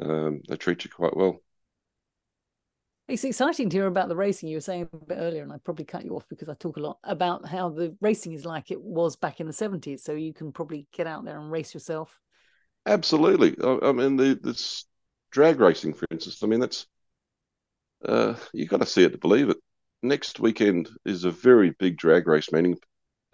um, 0.00 0.40
they 0.48 0.56
treat 0.56 0.84
you 0.84 0.90
quite 0.90 1.16
well. 1.16 1.40
It's 3.08 3.24
exciting 3.24 3.70
to 3.70 3.76
hear 3.78 3.86
about 3.86 4.08
the 4.08 4.16
racing. 4.16 4.50
You 4.50 4.58
were 4.58 4.60
saying 4.60 4.88
a 4.92 4.96
bit 4.96 5.16
earlier, 5.18 5.42
and 5.42 5.50
I 5.50 5.56
probably 5.64 5.86
cut 5.86 6.04
you 6.04 6.14
off 6.14 6.28
because 6.28 6.50
I 6.50 6.54
talk 6.54 6.76
a 6.76 6.80
lot 6.80 6.98
about 7.04 7.48
how 7.48 7.70
the 7.70 7.96
racing 8.02 8.34
is 8.34 8.44
like 8.44 8.70
it 8.70 8.80
was 8.80 9.16
back 9.16 9.40
in 9.40 9.46
the 9.46 9.52
70s. 9.52 10.00
So 10.00 10.12
you 10.12 10.34
can 10.34 10.52
probably 10.52 10.86
get 10.92 11.06
out 11.06 11.24
there 11.24 11.40
and 11.40 11.50
race 11.50 11.72
yourself. 11.72 12.20
Absolutely. 12.84 13.56
I, 13.64 13.88
I 13.88 13.92
mean, 13.92 14.16
the 14.16 14.38
this 14.42 14.84
drag 15.30 15.58
racing, 15.58 15.94
for 15.94 16.06
instance. 16.10 16.42
I 16.42 16.46
mean, 16.46 16.60
that's 16.60 16.86
uh, 18.04 18.34
you 18.52 18.66
got 18.66 18.80
to 18.80 18.86
see 18.86 19.04
it 19.04 19.12
to 19.12 19.18
believe 19.18 19.48
it. 19.48 19.56
Next 20.02 20.38
weekend 20.38 20.90
is 21.06 21.24
a 21.24 21.30
very 21.30 21.70
big 21.70 21.96
drag 21.96 22.28
race 22.28 22.52
meeting, 22.52 22.76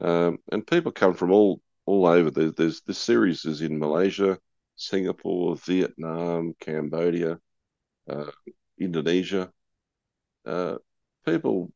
um, 0.00 0.38
and 0.50 0.66
people 0.66 0.92
come 0.92 1.14
from 1.14 1.32
all 1.32 1.60
all 1.86 2.06
over. 2.06 2.30
There's, 2.30 2.80
this 2.82 2.98
series 2.98 3.44
is 3.44 3.60
in 3.60 3.78
Malaysia, 3.78 4.38
Singapore, 4.76 5.56
Vietnam, 5.56 6.54
Cambodia, 6.60 7.38
uh, 8.08 8.30
Indonesia. 8.78 9.52
Uh, 10.46 10.76
people 11.26 11.72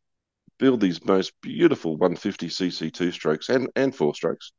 build 0.58 0.80
these 0.80 1.04
most 1.04 1.32
beautiful 1.40 1.98
150cc 1.98 2.92
two 2.92 3.12
strokes 3.12 3.48
and, 3.48 3.68
and 3.76 3.94
four 3.94 4.14
strokes. 4.14 4.52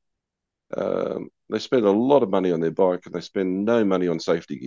Um, 0.75 1.29
they 1.49 1.59
spend 1.59 1.85
a 1.85 1.91
lot 1.91 2.23
of 2.23 2.29
money 2.29 2.51
on 2.51 2.59
their 2.59 2.71
bike 2.71 3.01
and 3.05 3.13
they 3.13 3.21
spend 3.21 3.65
no 3.65 3.83
money 3.83 4.07
on 4.07 4.19
safety 4.19 4.57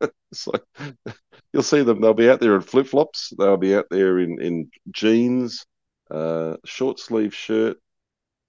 gear. 0.00 0.10
so 0.32 0.52
you'll 1.52 1.62
see 1.62 1.82
them, 1.82 2.00
they'll 2.00 2.14
be 2.14 2.30
out 2.30 2.40
there 2.40 2.54
in 2.54 2.60
flip 2.60 2.86
flops, 2.86 3.32
they'll 3.38 3.56
be 3.56 3.74
out 3.74 3.86
there 3.90 4.18
in, 4.18 4.40
in 4.40 4.70
jeans, 4.90 5.64
uh, 6.10 6.56
short 6.64 7.00
sleeve 7.00 7.34
shirt. 7.34 7.78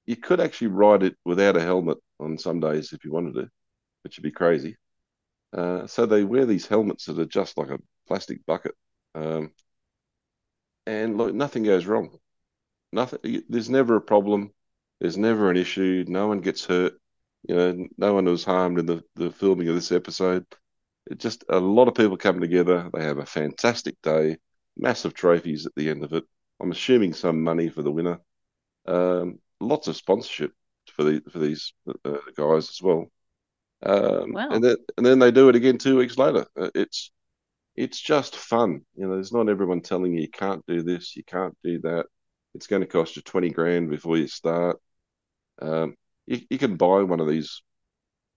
You 0.06 0.16
could 0.16 0.40
actually 0.40 0.68
ride 0.68 1.04
it 1.04 1.16
without 1.26 1.58
a 1.58 1.62
helmet 1.62 1.98
on 2.20 2.38
some 2.38 2.60
days 2.60 2.94
if 2.94 3.04
you 3.04 3.12
wanted 3.12 3.34
to, 3.36 3.50
which 4.04 4.18
would 4.18 4.24
be 4.24 4.32
crazy. 4.32 4.78
Uh, 5.54 5.88
so 5.88 6.06
they 6.06 6.24
wear 6.24 6.46
these 6.46 6.68
helmets 6.68 7.06
that 7.06 7.20
are 7.20 7.26
just 7.26 7.58
like 7.58 7.70
a 7.70 7.80
plastic 8.08 8.46
bucket. 8.46 8.76
Um, 9.16 9.52
and 10.86 11.18
look, 11.18 11.34
nothing 11.34 11.64
goes 11.64 11.86
wrong. 11.86 12.18
Nothing. 12.92 13.44
There's 13.50 13.70
never 13.70 13.96
a 13.96 14.02
problem. 14.02 14.52
There's 15.00 15.18
never 15.18 15.50
an 15.50 15.58
issue. 15.58 16.06
No 16.08 16.28
one 16.28 16.42
gets 16.42 16.66
hurt. 16.66 16.94
You 17.48 17.56
know, 17.56 17.88
no 17.98 18.14
one 18.14 18.26
was 18.26 18.44
harmed 18.44 18.80
in 18.80 18.86
the, 18.86 19.04
the 19.16 19.32
filming 19.32 19.68
of 19.70 19.76
this 19.76 19.92
episode. 19.92 20.46
It 21.10 21.20
just 21.20 21.46
a 21.50 21.60
lot 21.60 21.88
of 21.88 21.96
people 21.96 22.18
come 22.18 22.40
together. 22.40 22.90
They 22.94 23.04
have 23.04 23.20
a 23.20 23.26
fantastic 23.26 23.96
day. 24.02 24.38
Massive 24.78 25.14
trophies 25.14 25.66
at 25.66 25.74
the 25.76 25.90
end 25.90 26.04
of 26.04 26.14
it. 26.14 26.24
I'm 26.60 26.72
assuming 26.72 27.14
some 27.14 27.44
money 27.44 27.70
for 27.70 27.82
the 27.82 27.92
winner. 27.92 28.20
Um, 28.88 29.40
lots 29.60 29.88
of 29.88 29.96
sponsorship 29.96 30.52
for 30.96 31.04
the 31.04 31.22
for 31.32 31.40
these 31.40 31.74
uh, 32.06 32.18
guys 32.36 32.70
as 32.70 32.80
well. 32.82 33.12
Um, 33.84 34.34
wow. 34.34 34.50
And 34.50 34.64
then 34.64 34.76
and 34.98 35.06
then 35.06 35.20
they 35.20 35.32
do 35.32 35.50
it 35.50 35.56
again 35.56 35.78
two 35.78 35.98
weeks 35.98 36.18
later. 36.18 36.46
Uh, 36.60 36.70
it's 36.74 37.12
it's 37.76 38.00
just 38.00 38.36
fun. 38.36 38.82
You 38.96 39.08
know, 39.08 39.16
there's 39.16 39.34
not 39.34 39.50
everyone 39.50 39.82
telling 39.82 40.14
you 40.14 40.22
you 40.22 40.30
can't 40.30 40.66
do 40.68 40.82
this, 40.82 41.16
you 41.16 41.24
can't 41.24 41.58
do 41.64 41.80
that. 41.82 42.06
It's 42.54 42.68
going 42.68 42.82
to 42.82 42.88
cost 42.88 43.16
you 43.16 43.22
twenty 43.22 43.50
grand 43.50 43.90
before 43.90 44.18
you 44.18 44.28
start. 44.28 44.80
Um, 45.62 45.96
you, 46.26 46.42
you 46.50 46.58
can 46.58 46.78
buy 46.78 47.04
one 47.04 47.20
of 47.20 47.28
these 47.28 47.62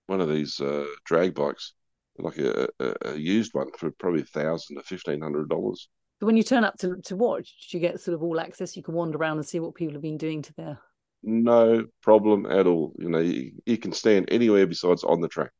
one 0.06 0.20
of 0.20 0.28
these 0.28 0.60
uh, 0.60 0.86
drag 1.04 1.34
bikes, 1.34 1.74
like 2.18 2.38
a, 2.38 2.68
a, 2.80 2.94
a, 3.02 3.16
used 3.16 3.52
one, 3.54 3.70
for 3.76 3.90
probably 3.92 4.22
a 4.22 4.24
thousand 4.24 4.76
to 4.76 4.82
fifteen 4.82 5.20
hundred 5.20 5.48
dollars. 5.48 5.88
When 6.20 6.36
you 6.36 6.42
turn 6.42 6.64
up 6.64 6.76
to 6.78 6.96
to 7.04 7.16
watch, 7.16 7.54
you 7.70 7.78
get 7.78 8.00
sort 8.00 8.14
of 8.14 8.22
all 8.22 8.40
access. 8.40 8.76
You 8.76 8.82
can 8.82 8.94
wander 8.94 9.18
around 9.18 9.36
and 9.36 9.46
see 9.46 9.60
what 9.60 9.74
people 9.74 9.94
have 9.94 10.02
been 10.02 10.18
doing 10.18 10.42
to 10.42 10.54
their. 10.54 10.80
No 11.22 11.86
problem 12.02 12.46
at 12.46 12.66
all. 12.66 12.92
You 12.98 13.08
know, 13.08 13.18
you, 13.20 13.52
you 13.66 13.78
can 13.78 13.92
stand 13.92 14.28
anywhere 14.30 14.66
besides 14.66 15.04
on 15.04 15.20
the 15.20 15.28
track. 15.28 15.52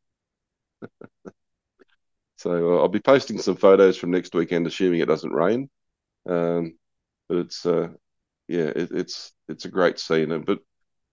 So 2.36 2.74
uh, 2.74 2.80
I'll 2.80 2.88
be 2.88 3.00
posting 3.00 3.38
some 3.38 3.56
photos 3.56 3.96
from 3.96 4.10
next 4.10 4.34
weekend, 4.34 4.66
assuming 4.66 5.00
it 5.00 5.06
doesn't 5.08 5.32
rain. 5.32 5.68
Um, 6.28 6.78
but 7.28 7.38
it's 7.38 7.66
uh, 7.66 7.88
yeah, 8.48 8.66
it, 8.76 8.90
it's 8.92 9.32
it's 9.48 9.66
a 9.66 9.70
great 9.70 9.98
scene, 10.00 10.42
but 10.44 10.60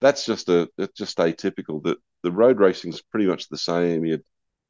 that's 0.01 0.25
just 0.25 0.49
a 0.49 0.69
it's 0.77 0.97
just 0.97 1.17
atypical. 1.19 1.83
That 1.83 1.97
the 2.23 2.31
road 2.31 2.59
racing 2.59 2.93
is 2.93 3.01
pretty 3.03 3.27
much 3.27 3.49
the 3.49 3.57
same. 3.57 4.05
You, 4.05 4.19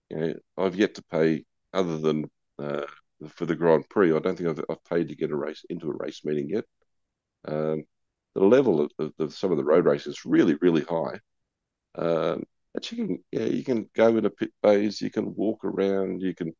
you 0.09 0.17
know, 0.17 0.35
I've 0.57 0.75
yet 0.75 0.95
to 0.95 1.03
pay 1.11 1.45
other 1.73 1.97
than 1.99 2.29
uh, 2.59 2.83
for 3.29 3.45
the 3.47 3.55
Grand 3.55 3.89
Prix. 3.89 4.15
I 4.15 4.19
don't 4.19 4.37
think 4.37 4.49
I've, 4.49 4.65
I've 4.69 4.85
paid 4.85 5.09
to 5.09 5.15
get 5.15 5.31
a 5.31 5.37
race 5.37 5.63
into 5.69 5.89
a 5.91 5.95
race 5.95 6.25
meeting 6.25 6.49
yet. 6.49 6.65
Um, 7.47 7.85
the 8.35 8.43
level 8.43 8.81
of, 8.81 8.91
of, 8.99 9.13
of, 9.19 9.33
some 9.33 9.51
of 9.51 9.57
the 9.57 9.63
road 9.63 9.85
races 9.85 10.17
is 10.17 10.25
really 10.25 10.55
really 10.61 10.83
high. 10.83 11.19
Um, 11.97 12.43
but 12.73 12.91
you 12.91 12.97
can 12.97 13.23
yeah 13.31 13.45
you 13.45 13.63
can 13.63 13.89
go 13.95 14.15
into 14.15 14.29
pit 14.29 14.51
bays, 14.61 15.01
you 15.01 15.09
can 15.09 15.33
walk 15.35 15.63
around, 15.63 16.21
you 16.21 16.35
can 16.35 16.53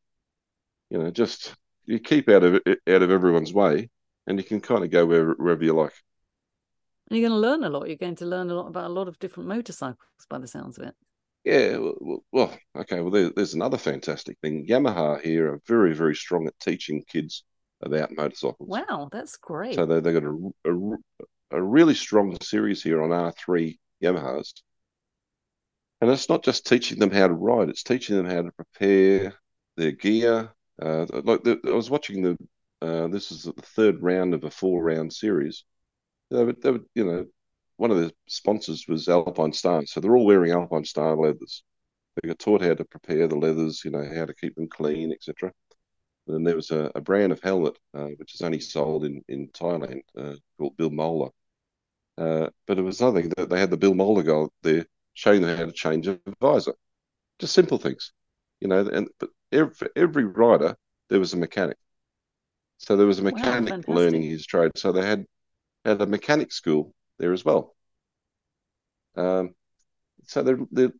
you 0.90 0.98
know 0.98 1.10
just 1.10 1.54
you 1.84 1.98
keep 1.98 2.28
out 2.28 2.42
of 2.42 2.54
out 2.66 3.02
of 3.02 3.10
everyone's 3.10 3.52
way, 3.52 3.90
and 4.26 4.38
you 4.38 4.44
can 4.44 4.60
kind 4.60 4.84
of 4.84 4.90
go 4.90 5.06
wherever, 5.06 5.34
wherever 5.34 5.64
you 5.64 5.74
like. 5.74 5.94
And 7.08 7.18
you're 7.18 7.28
going 7.28 7.40
to 7.40 7.48
learn 7.48 7.64
a 7.64 7.70
lot. 7.70 7.86
You're 7.86 7.96
going 7.96 8.16
to 8.16 8.26
learn 8.26 8.50
a 8.50 8.54
lot 8.54 8.66
about 8.66 8.90
a 8.90 8.92
lot 8.92 9.06
of 9.06 9.18
different 9.20 9.48
motorcycles, 9.48 10.26
by 10.28 10.38
the 10.38 10.48
sounds 10.48 10.78
of 10.78 10.88
it. 10.88 10.94
Yeah, 11.44 11.76
well, 11.76 12.24
well 12.32 12.58
okay. 12.76 13.00
Well, 13.00 13.12
there, 13.12 13.30
there's 13.34 13.54
another 13.54 13.78
fantastic 13.78 14.38
thing. 14.40 14.66
Yamaha 14.66 15.22
here 15.22 15.52
are 15.52 15.60
very, 15.68 15.94
very 15.94 16.16
strong 16.16 16.48
at 16.48 16.58
teaching 16.58 17.04
kids 17.06 17.44
about 17.82 18.16
motorcycles. 18.16 18.68
Wow, 18.68 19.08
that's 19.12 19.36
great. 19.36 19.76
So 19.76 19.86
they, 19.86 20.00
they've 20.00 20.14
got 20.14 20.24
a, 20.24 20.50
a, 20.64 20.96
a 21.50 21.62
really 21.62 21.94
strong 21.94 22.36
series 22.40 22.82
here 22.82 23.02
on 23.02 23.10
R3 23.10 23.78
Yamahas. 24.02 24.52
And 26.00 26.10
it's 26.10 26.28
not 26.28 26.44
just 26.44 26.66
teaching 26.66 26.98
them 26.98 27.10
how 27.10 27.28
to 27.28 27.34
ride, 27.34 27.68
it's 27.68 27.82
teaching 27.82 28.16
them 28.16 28.26
how 28.26 28.42
to 28.42 28.52
prepare 28.52 29.34
their 29.76 29.92
gear. 29.92 30.52
Uh, 30.80 31.06
like 31.24 31.42
the, 31.42 31.58
I 31.64 31.70
was 31.70 31.90
watching 31.90 32.22
the, 32.22 32.36
uh, 32.82 33.08
this 33.08 33.32
is 33.32 33.44
the 33.44 33.52
third 33.62 34.02
round 34.02 34.34
of 34.34 34.44
a 34.44 34.50
four 34.50 34.82
round 34.82 35.12
series. 35.12 35.64
They 36.30 36.44
were, 36.44 36.52
they 36.52 36.72
were, 36.72 36.80
you 36.94 37.04
know, 37.04 37.26
one 37.76 37.90
of 37.90 37.98
the 37.98 38.12
sponsors 38.26 38.86
was 38.88 39.08
Alpine 39.08 39.52
Star. 39.52 39.84
So 39.86 40.00
they're 40.00 40.16
all 40.16 40.26
wearing 40.26 40.52
Alpine 40.52 40.84
Star 40.84 41.16
leathers. 41.16 41.62
They 42.16 42.28
got 42.28 42.38
taught 42.38 42.62
how 42.62 42.74
to 42.74 42.84
prepare 42.84 43.28
the 43.28 43.36
leathers, 43.36 43.82
you 43.84 43.90
know, 43.90 44.04
how 44.14 44.26
to 44.26 44.34
keep 44.34 44.54
them 44.54 44.68
clean, 44.68 45.12
etc. 45.12 45.52
And 46.28 46.46
there 46.46 46.56
was 46.56 46.70
a, 46.70 46.90
a 46.94 47.00
brand 47.00 47.32
of 47.32 47.40
helmet, 47.42 47.78
uh, 47.94 48.08
which 48.16 48.34
is 48.34 48.42
only 48.42 48.60
sold 48.60 49.04
in, 49.04 49.22
in 49.28 49.48
Thailand, 49.48 50.02
uh, 50.18 50.34
called 50.58 50.76
Bilmola. 50.76 51.30
Uh, 52.18 52.48
but 52.66 52.78
it 52.78 52.82
was 52.82 53.00
nothing 53.00 53.30
that 53.36 53.48
they 53.48 53.60
had 53.60 53.70
the 53.70 53.78
Bilmola 53.78 54.24
guy 54.24 54.48
there 54.62 54.86
showing 55.14 55.42
them 55.42 55.56
how 55.56 55.66
to 55.66 55.72
change 55.72 56.08
a 56.08 56.18
visor. 56.40 56.74
Just 57.38 57.54
simple 57.54 57.78
things, 57.78 58.12
you 58.60 58.68
know. 58.68 58.86
And 58.88 59.08
but 59.18 59.30
every, 59.52 59.74
for 59.74 59.90
every 59.94 60.24
rider, 60.24 60.76
there 61.10 61.20
was 61.20 61.32
a 61.34 61.36
mechanic. 61.36 61.76
So 62.78 62.96
there 62.96 63.06
was 63.06 63.18
a 63.18 63.22
mechanic 63.22 63.86
wow, 63.86 63.94
learning 63.94 64.22
his 64.22 64.46
trade. 64.46 64.72
So 64.76 64.92
they 64.92 65.04
had 65.06 65.26
had 65.84 66.00
a 66.00 66.06
mechanic 66.06 66.52
school 66.52 66.94
there 67.18 67.32
as 67.32 67.44
well. 67.44 67.74
Um, 69.16 69.54
so 70.24 70.42
they're, 70.42 70.58
they're 70.70 70.92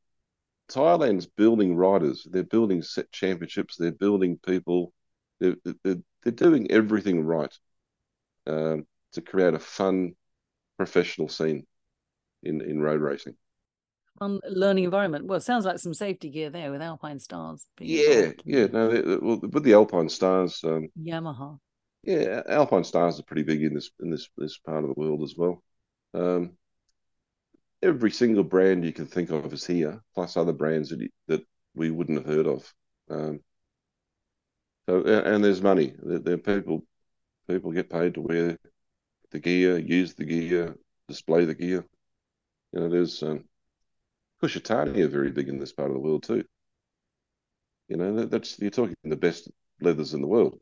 Thailand's 0.68 1.26
building 1.26 1.76
riders. 1.76 2.26
They're 2.30 2.44
building 2.44 2.82
set 2.82 3.10
championships. 3.12 3.76
They're 3.76 3.92
building 3.92 4.38
people. 4.38 4.92
They're 5.40 5.56
they're, 5.84 6.02
they're 6.22 6.32
doing 6.32 6.70
everything 6.70 7.24
right 7.24 7.54
um, 8.46 8.86
to 9.12 9.20
create 9.20 9.54
a 9.54 9.58
fun 9.58 10.14
professional 10.76 11.28
scene 11.28 11.66
in 12.42 12.60
in 12.60 12.80
road 12.80 13.00
racing 13.00 13.36
fun 14.18 14.40
learning 14.48 14.84
environment. 14.84 15.26
Well, 15.26 15.38
it 15.38 15.42
sounds 15.42 15.64
like 15.64 15.78
some 15.78 15.94
safety 15.94 16.30
gear 16.30 16.50
there 16.50 16.70
with 16.70 16.80
Alpinestars. 16.80 17.62
Yeah, 17.80 18.32
yeah. 18.44 18.66
No, 18.66 18.88
well, 19.22 19.40
with 19.40 19.64
the 19.64 19.72
Alpinestars, 19.72 20.64
um, 20.64 20.88
Yamaha. 21.00 21.58
Yeah, 22.02 22.42
Alpinestars 22.48 23.18
are 23.18 23.24
pretty 23.24 23.42
big 23.42 23.62
in 23.62 23.74
this 23.74 23.90
in 24.00 24.10
this 24.10 24.28
this 24.36 24.58
part 24.58 24.84
of 24.84 24.94
the 24.94 25.00
world 25.00 25.22
as 25.22 25.34
well. 25.36 25.62
Um, 26.14 26.52
every 27.82 28.10
single 28.10 28.44
brand 28.44 28.84
you 28.84 28.92
can 28.92 29.06
think 29.06 29.30
of 29.30 29.52
is 29.52 29.66
here, 29.66 30.00
plus 30.14 30.36
other 30.36 30.52
brands 30.52 30.90
that 30.90 31.08
that 31.28 31.44
we 31.74 31.90
wouldn't 31.90 32.18
have 32.18 32.34
heard 32.34 32.46
of. 32.46 32.72
Um, 33.10 33.40
so, 34.86 35.02
and 35.02 35.44
there's 35.44 35.62
money. 35.62 35.94
There, 36.02 36.18
there 36.18 36.38
people 36.38 36.82
people 37.48 37.72
get 37.72 37.90
paid 37.90 38.14
to 38.14 38.20
wear 38.20 38.56
the 39.30 39.38
gear, 39.38 39.78
use 39.78 40.14
the 40.14 40.24
gear, 40.24 40.76
display 41.08 41.44
the 41.44 41.54
gear. 41.54 41.84
You 42.72 42.80
know, 42.80 42.88
there's 42.88 43.22
um, 43.22 43.44
Kushitani 44.42 44.98
are 44.98 45.08
very 45.08 45.30
big 45.30 45.48
in 45.48 45.58
this 45.58 45.72
part 45.72 45.90
of 45.90 45.94
the 45.94 46.00
world 46.00 46.22
too. 46.22 46.44
You 47.88 47.96
know, 47.96 48.26
that's 48.26 48.58
you're 48.58 48.70
talking 48.70 48.96
the 49.04 49.16
best 49.16 49.48
leathers 49.80 50.14
in 50.14 50.20
the 50.20 50.26
world, 50.26 50.58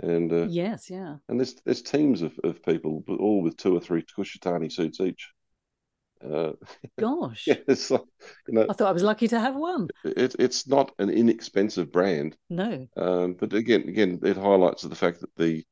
and 0.00 0.32
uh, 0.32 0.46
yes, 0.48 0.88
yeah, 0.88 1.16
and 1.28 1.38
there's 1.38 1.54
there's 1.64 1.82
teams 1.82 2.22
of, 2.22 2.38
of 2.44 2.62
people, 2.62 3.02
all 3.08 3.42
with 3.42 3.56
two 3.56 3.76
or 3.76 3.80
three 3.80 4.04
Kushitani 4.16 4.70
suits 4.70 5.00
each. 5.00 5.33
Uh, 6.22 6.52
Gosh, 6.98 7.44
yeah, 7.46 7.56
it's 7.68 7.90
like, 7.90 8.02
you 8.48 8.54
know, 8.54 8.66
I 8.68 8.72
thought 8.72 8.88
I 8.88 8.92
was 8.92 9.02
lucky 9.02 9.28
to 9.28 9.40
have 9.40 9.56
one. 9.56 9.88
It, 10.04 10.36
it's 10.38 10.66
not 10.66 10.92
an 10.98 11.10
inexpensive 11.10 11.92
brand, 11.92 12.36
no. 12.48 12.86
Um, 12.96 13.34
but 13.34 13.52
again, 13.52 13.88
again, 13.88 14.20
it 14.22 14.36
highlights 14.36 14.82
the 14.82 14.94
fact 14.94 15.20
that 15.20 15.36
the 15.36 15.64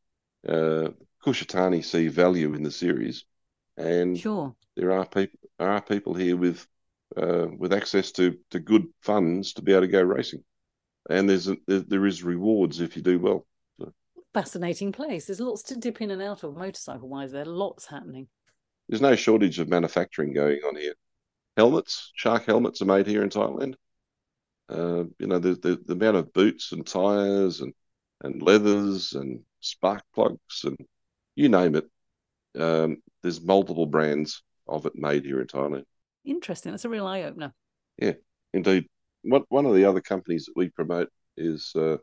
uh, 0.47 0.91
Kushitani 1.25 1.85
see 1.85 2.09
value 2.09 2.55
in 2.55 2.63
the 2.63 2.71
series, 2.71 3.25
and 3.77 4.19
sure, 4.19 4.55
there 4.77 4.93
are 4.93 5.07
people 5.07 5.39
are 5.59 5.81
people 5.81 6.15
here 6.15 6.37
with 6.37 6.67
uh, 7.17 7.47
with 7.59 7.73
access 7.73 8.11
to, 8.13 8.37
to 8.51 8.59
good 8.59 8.87
funds 9.01 9.53
to 9.55 9.63
be 9.63 9.73
able 9.73 9.83
to 9.83 9.89
go 9.89 10.03
racing. 10.03 10.43
And 11.11 11.29
there's 11.29 11.49
a, 11.49 11.57
there 11.67 12.07
is 12.07 12.23
rewards 12.23 12.81
if 12.81 12.97
you 12.97 13.03
do 13.03 13.19
well. 13.19 13.47
So. 13.79 13.93
fascinating 14.33 14.93
place. 14.93 15.27
There's 15.27 15.41
lots 15.41 15.63
to 15.65 15.77
dip 15.77 16.01
in 16.01 16.11
and 16.11 16.23
out 16.23 16.43
of 16.43 16.57
motorcycle 16.57 17.09
wise. 17.09 17.33
There, 17.33 17.45
lots 17.45 17.87
happening. 17.87 18.29
There's 18.93 19.01
no 19.01 19.17
shortage 19.17 19.59
of 19.59 19.71
manufacturing 19.71 20.35
going 20.35 20.61
on 20.67 20.77
here. 20.77 20.93
Helmets, 21.57 22.13
shark 22.15 22.45
helmets 22.45 22.83
are 22.83 22.85
made 22.85 23.07
here 23.07 23.23
in 23.23 23.31
Thailand. 23.31 23.73
Uh, 24.69 25.05
you 25.19 25.29
know, 25.29 25.39
the, 25.39 25.55
the, 25.55 25.81
the 25.87 25.95
amount 25.95 26.19
of 26.19 26.35
boots 26.35 26.73
and 26.73 26.87
tires 26.87 27.63
and 27.63 27.73
and 28.21 28.43
leathers 28.43 29.15
and 29.15 29.41
spark 29.61 30.03
plugs 30.15 30.65
and 30.65 30.77
you 31.37 31.49
name 31.49 31.75
it. 31.75 31.87
Um, 32.55 32.99
there's 33.23 33.41
multiple 33.41 33.87
brands 33.87 34.43
of 34.69 34.85
it 34.85 34.93
made 34.95 35.25
here 35.25 35.41
in 35.41 35.47
Thailand. 35.47 35.85
Interesting. 36.27 36.73
That's 36.73 36.85
a 36.85 36.91
real 36.91 37.07
eye 37.07 37.23
opener. 37.23 37.55
Yeah, 37.97 38.13
indeed. 38.53 38.85
One 39.23 39.45
one 39.49 39.65
of 39.65 39.75
the 39.75 39.87
other 39.87 40.03
companies 40.03 40.45
that 40.45 40.55
we 40.55 40.69
promote 40.69 41.09
is 41.39 41.73
uh, 41.75 41.97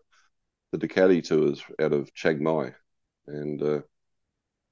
the 0.71 0.79
Ducati 0.79 1.23
tours 1.23 1.63
out 1.79 1.93
of 1.93 2.11
Chiang 2.15 2.41
Mai, 2.41 2.73
and 3.27 3.61
uh, 3.61 3.81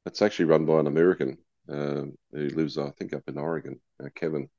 it's 0.07 0.23
actually 0.23 0.45
run 0.45 0.65
by 0.65 0.79
an 0.79 0.87
American 0.87 1.37
um, 1.69 2.13
who 2.31 2.47
lives, 2.49 2.77
I 2.77 2.89
think, 2.91 3.13
up 3.13 3.23
in 3.27 3.37
Oregon, 3.37 3.79
uh, 4.03 4.09
Kevin. 4.15 4.49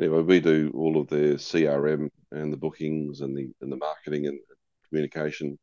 Anyway, 0.00 0.22
we 0.22 0.40
do 0.40 0.72
all 0.74 1.00
of 1.00 1.08
their 1.08 1.34
CRM 1.34 2.08
and 2.30 2.52
the 2.52 2.56
bookings 2.56 3.20
and 3.20 3.36
the 3.36 3.50
and 3.60 3.70
the 3.70 3.76
marketing 3.76 4.26
and 4.26 4.38
communication 4.88 5.58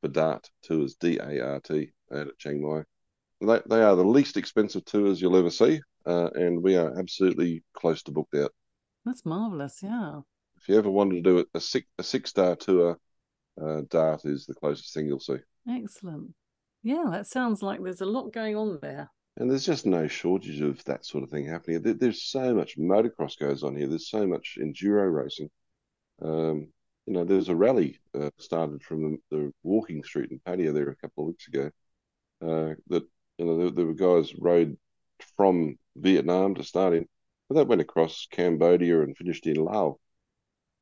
for 0.00 0.08
Dart 0.08 0.50
tours, 0.62 0.94
D 0.94 1.18
A 1.18 1.40
R 1.40 1.60
T, 1.60 1.92
out 2.12 2.28
at 2.28 2.38
Chiang 2.38 2.62
Mai. 2.62 2.82
They, 3.40 3.60
they 3.68 3.82
are 3.82 3.96
the 3.96 4.04
least 4.04 4.36
expensive 4.36 4.84
tours 4.84 5.20
you'll 5.20 5.36
ever 5.36 5.50
see, 5.50 5.80
uh, 6.06 6.30
and 6.34 6.62
we 6.62 6.76
are 6.76 6.98
absolutely 6.98 7.62
close 7.74 8.02
to 8.04 8.12
booked 8.12 8.34
out. 8.34 8.52
That's 9.04 9.26
marvelous. 9.26 9.80
Yeah. 9.82 10.20
If 10.56 10.68
you 10.68 10.78
ever 10.78 10.90
wanted 10.90 11.16
to 11.16 11.20
do 11.22 11.46
a 11.54 11.60
six 11.60 11.86
a 11.98 12.02
six 12.02 12.30
star 12.30 12.56
tour, 12.56 12.98
uh, 13.60 13.82
Dart 13.90 14.24
is 14.24 14.46
the 14.46 14.54
closest 14.54 14.94
thing 14.94 15.06
you'll 15.06 15.20
see. 15.20 15.38
Excellent. 15.68 16.34
Yeah, 16.82 17.04
that 17.10 17.26
sounds 17.26 17.62
like 17.62 17.82
there's 17.82 18.00
a 18.00 18.06
lot 18.06 18.32
going 18.32 18.56
on 18.56 18.78
there. 18.80 19.10
And 19.36 19.50
there's 19.50 19.66
just 19.66 19.84
no 19.84 20.06
shortage 20.06 20.60
of 20.60 20.82
that 20.84 21.04
sort 21.04 21.24
of 21.24 21.30
thing 21.30 21.46
happening. 21.46 21.82
There, 21.82 21.94
there's 21.94 22.22
so 22.22 22.54
much 22.54 22.78
motocross 22.78 23.38
goes 23.38 23.64
on 23.64 23.74
here. 23.74 23.88
There's 23.88 24.08
so 24.08 24.26
much 24.26 24.58
enduro 24.60 25.12
racing. 25.12 25.50
Um, 26.22 26.68
you 27.06 27.12
know, 27.12 27.24
there's 27.24 27.48
a 27.48 27.56
rally 27.56 28.00
uh, 28.18 28.30
started 28.38 28.82
from 28.82 29.02
the, 29.02 29.18
the, 29.36 29.52
walking 29.62 30.04
street 30.04 30.30
and 30.30 30.42
Pattaya 30.44 30.72
there 30.72 30.88
a 30.88 30.96
couple 30.96 31.24
of 31.24 31.28
weeks 31.28 31.48
ago. 31.48 31.70
Uh, 32.40 32.74
that 32.88 33.02
you 33.38 33.44
know, 33.44 33.58
there, 33.58 33.70
there, 33.70 33.86
were 33.86 33.94
guys 33.94 34.32
rode 34.38 34.76
from 35.36 35.76
Vietnam 35.96 36.54
to 36.54 36.64
start 36.64 36.94
in, 36.94 37.06
but 37.48 37.56
that 37.56 37.66
went 37.66 37.80
across 37.80 38.26
Cambodia 38.30 39.02
and 39.02 39.16
finished 39.16 39.46
in 39.46 39.56
Laos. 39.56 39.96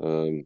Um, 0.00 0.44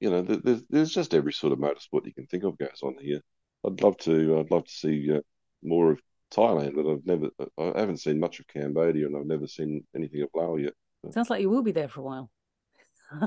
you 0.00 0.10
know, 0.10 0.22
there's 0.22 0.62
there's 0.70 0.92
just 0.92 1.14
every 1.14 1.32
sort 1.32 1.52
of 1.52 1.58
motorsport 1.58 2.06
you 2.06 2.14
can 2.14 2.26
think 2.26 2.44
of 2.44 2.58
goes 2.58 2.80
on 2.82 2.96
here. 3.00 3.20
I'd 3.66 3.82
love 3.82 3.96
to 3.98 4.38
I'd 4.38 4.50
love 4.50 4.64
to 4.64 4.72
see 4.72 5.12
uh, 5.12 5.20
more 5.62 5.92
of 5.92 6.00
Thailand, 6.30 6.74
but 6.74 6.90
I've 6.90 7.06
never 7.06 7.30
I 7.58 7.80
haven't 7.80 7.98
seen 7.98 8.20
much 8.20 8.40
of 8.40 8.48
Cambodia, 8.48 9.06
and 9.06 9.16
I've 9.16 9.26
never 9.26 9.46
seen 9.46 9.84
anything 9.94 10.22
of 10.22 10.30
Laos 10.34 10.60
yet. 10.60 10.74
Sounds 11.12 11.30
like 11.30 11.40
you 11.40 11.50
will 11.50 11.62
be 11.62 11.72
there 11.72 11.88
for 11.88 12.00
a 12.00 12.04
while. 12.04 12.30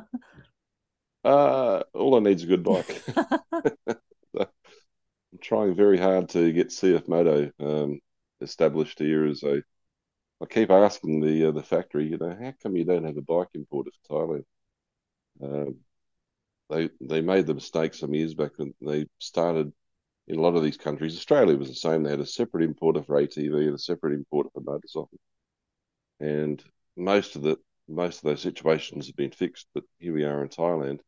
uh, 1.23 1.83
all 1.93 2.15
I 2.15 2.19
need 2.19 2.37
is 2.37 2.43
a 2.43 2.47
good 2.47 2.63
bike. 2.63 3.03
I'm 4.39 5.39
trying 5.39 5.75
very 5.75 5.97
hard 5.97 6.29
to 6.29 6.51
get 6.51 6.69
CF 6.69 7.07
Moto 7.07 7.51
um, 7.59 7.99
established 8.41 8.99
here 8.99 9.25
as 9.25 9.43
a. 9.43 9.61
I 10.41 10.45
keep 10.45 10.71
asking 10.71 11.21
the 11.21 11.49
uh, 11.49 11.51
the 11.51 11.63
factory, 11.63 12.07
you 12.07 12.17
know, 12.17 12.35
how 12.39 12.53
come 12.63 12.75
you 12.75 12.83
don't 12.83 13.05
have 13.05 13.17
a 13.17 13.21
bike 13.21 13.49
importer 13.53 13.91
for 14.07 14.27
Thailand? 14.27 14.43
Um, 15.41 15.75
they 16.69 16.89
they 16.99 17.21
made 17.21 17.47
the 17.47 17.53
mistake 17.53 17.93
some 17.93 18.13
years 18.13 18.33
back 18.33 18.51
when 18.57 18.73
they 18.81 19.05
started 19.19 19.71
in 20.27 20.37
a 20.37 20.41
lot 20.41 20.55
of 20.55 20.63
these 20.63 20.77
countries. 20.77 21.15
Australia 21.15 21.57
was 21.57 21.69
the 21.69 21.75
same. 21.75 22.03
They 22.03 22.11
had 22.11 22.19
a 22.19 22.25
separate 22.25 22.63
importer 22.63 23.03
for 23.03 23.21
ATV 23.21 23.67
and 23.67 23.75
a 23.75 23.79
separate 23.79 24.13
importer 24.13 24.49
for 24.53 24.61
motorcycle. 24.61 25.19
And 26.19 26.63
most 26.95 27.35
of 27.35 27.41
the 27.41 27.57
most 27.87 28.17
of 28.17 28.23
those 28.23 28.41
situations 28.41 29.07
have 29.07 29.15
been 29.15 29.31
fixed, 29.31 29.67
but 29.73 29.83
here 29.99 30.13
we 30.13 30.23
are 30.23 30.43
in 30.43 30.49
Thailand, 30.49 30.99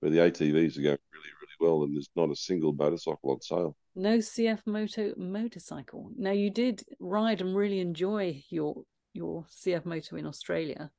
where 0.00 0.10
the 0.10 0.18
ATVs 0.18 0.76
are 0.76 0.82
going 0.82 0.98
really, 1.12 1.30
really 1.40 1.58
well, 1.60 1.82
and 1.82 1.94
there's 1.94 2.10
not 2.14 2.30
a 2.30 2.36
single 2.36 2.72
motorcycle 2.72 3.30
on 3.30 3.40
sale. 3.40 3.76
No 3.94 4.18
CF 4.18 4.60
Moto 4.66 5.14
motorcycle. 5.16 6.10
Now 6.16 6.32
you 6.32 6.50
did 6.50 6.82
ride 6.98 7.40
and 7.40 7.56
really 7.56 7.80
enjoy 7.80 8.42
your 8.50 8.82
your 9.12 9.46
CF 9.50 9.84
Moto 9.86 10.16
in 10.16 10.26
Australia. 10.26 10.90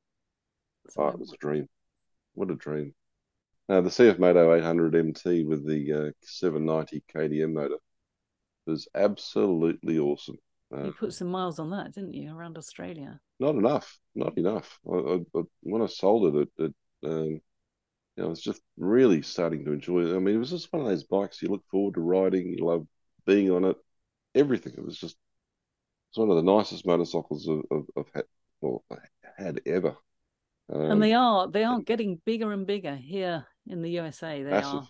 So... 0.90 1.04
Oh, 1.04 1.08
it 1.10 1.20
was 1.20 1.34
a 1.34 1.38
dream. 1.38 1.68
What 2.34 2.50
a 2.50 2.56
dream. 2.56 2.94
Uh, 3.70 3.82
the 3.82 3.90
CF 3.90 4.20
Moto 4.20 4.54
800 4.54 4.96
MT 4.96 5.44
with 5.46 5.66
the 5.66 5.94
uh, 5.94 6.12
790 6.22 7.04
KTM 7.14 7.54
motor 7.54 7.78
was 8.66 8.88
absolutely 8.96 10.00
awesome. 10.00 10.38
Uh, 10.74 10.86
you 10.86 10.94
put 10.94 11.14
some 11.14 11.28
miles 11.28 11.60
on 11.60 11.70
that, 11.72 11.94
didn't 11.94 12.14
you, 12.14 12.34
around 12.34 12.58
Australia? 12.58 13.20
Not 13.40 13.56
enough, 13.56 14.00
not 14.16 14.38
enough. 14.38 14.80
I, 14.90 14.96
I, 14.96 15.16
I, 15.36 15.42
when 15.62 15.82
I 15.82 15.88
sold 15.88 16.36
it, 16.36 16.42
it, 16.42 16.50
it 16.66 16.74
um, 17.04 17.28
you 17.28 17.42
know, 18.18 18.26
I 18.26 18.30
was 18.30 18.42
just 18.42 18.62
really 18.78 19.22
starting 19.22 19.66
to 19.66 19.74
enjoy 19.74 20.02
it. 20.02 20.16
I 20.16 20.20
mean, 20.20 20.36
it 20.36 20.40
was 20.40 20.52
just 20.52 20.72
one 20.72 20.82
of 20.82 20.88
those 20.88 21.04
bikes 21.04 21.42
you 21.42 21.50
look 21.50 21.64
forward 21.70 21.96
to 21.96 22.02
riding. 22.02 22.54
You 22.54 22.66
love 22.66 22.88
being 23.26 23.52
on 23.52 23.66
it. 23.66 23.78
Everything. 24.36 24.74
It 24.78 24.86
was 24.86 24.98
just 24.98 25.18
it's 26.10 26.18
one 26.18 26.30
of 26.30 26.36
the 26.36 26.44
nicest 26.44 26.86
motorcycles 26.86 27.50
I've, 27.50 27.64
I've, 27.72 27.86
I've 27.98 28.12
had, 28.14 28.26
well, 28.60 28.84
had 29.38 29.62
ever. 29.66 29.96
Um, 30.72 30.92
and 30.92 31.04
they 31.04 31.14
are 31.14 31.50
they 31.50 31.64
are 31.64 31.82
getting 31.82 32.22
bigger 32.26 32.52
and 32.52 32.68
bigger 32.68 32.96
here 32.96 33.46
in 33.68 33.82
the 33.82 33.90
USA. 33.92 34.44
They 34.44 34.50
massive. 34.50 34.74
are, 34.74 34.88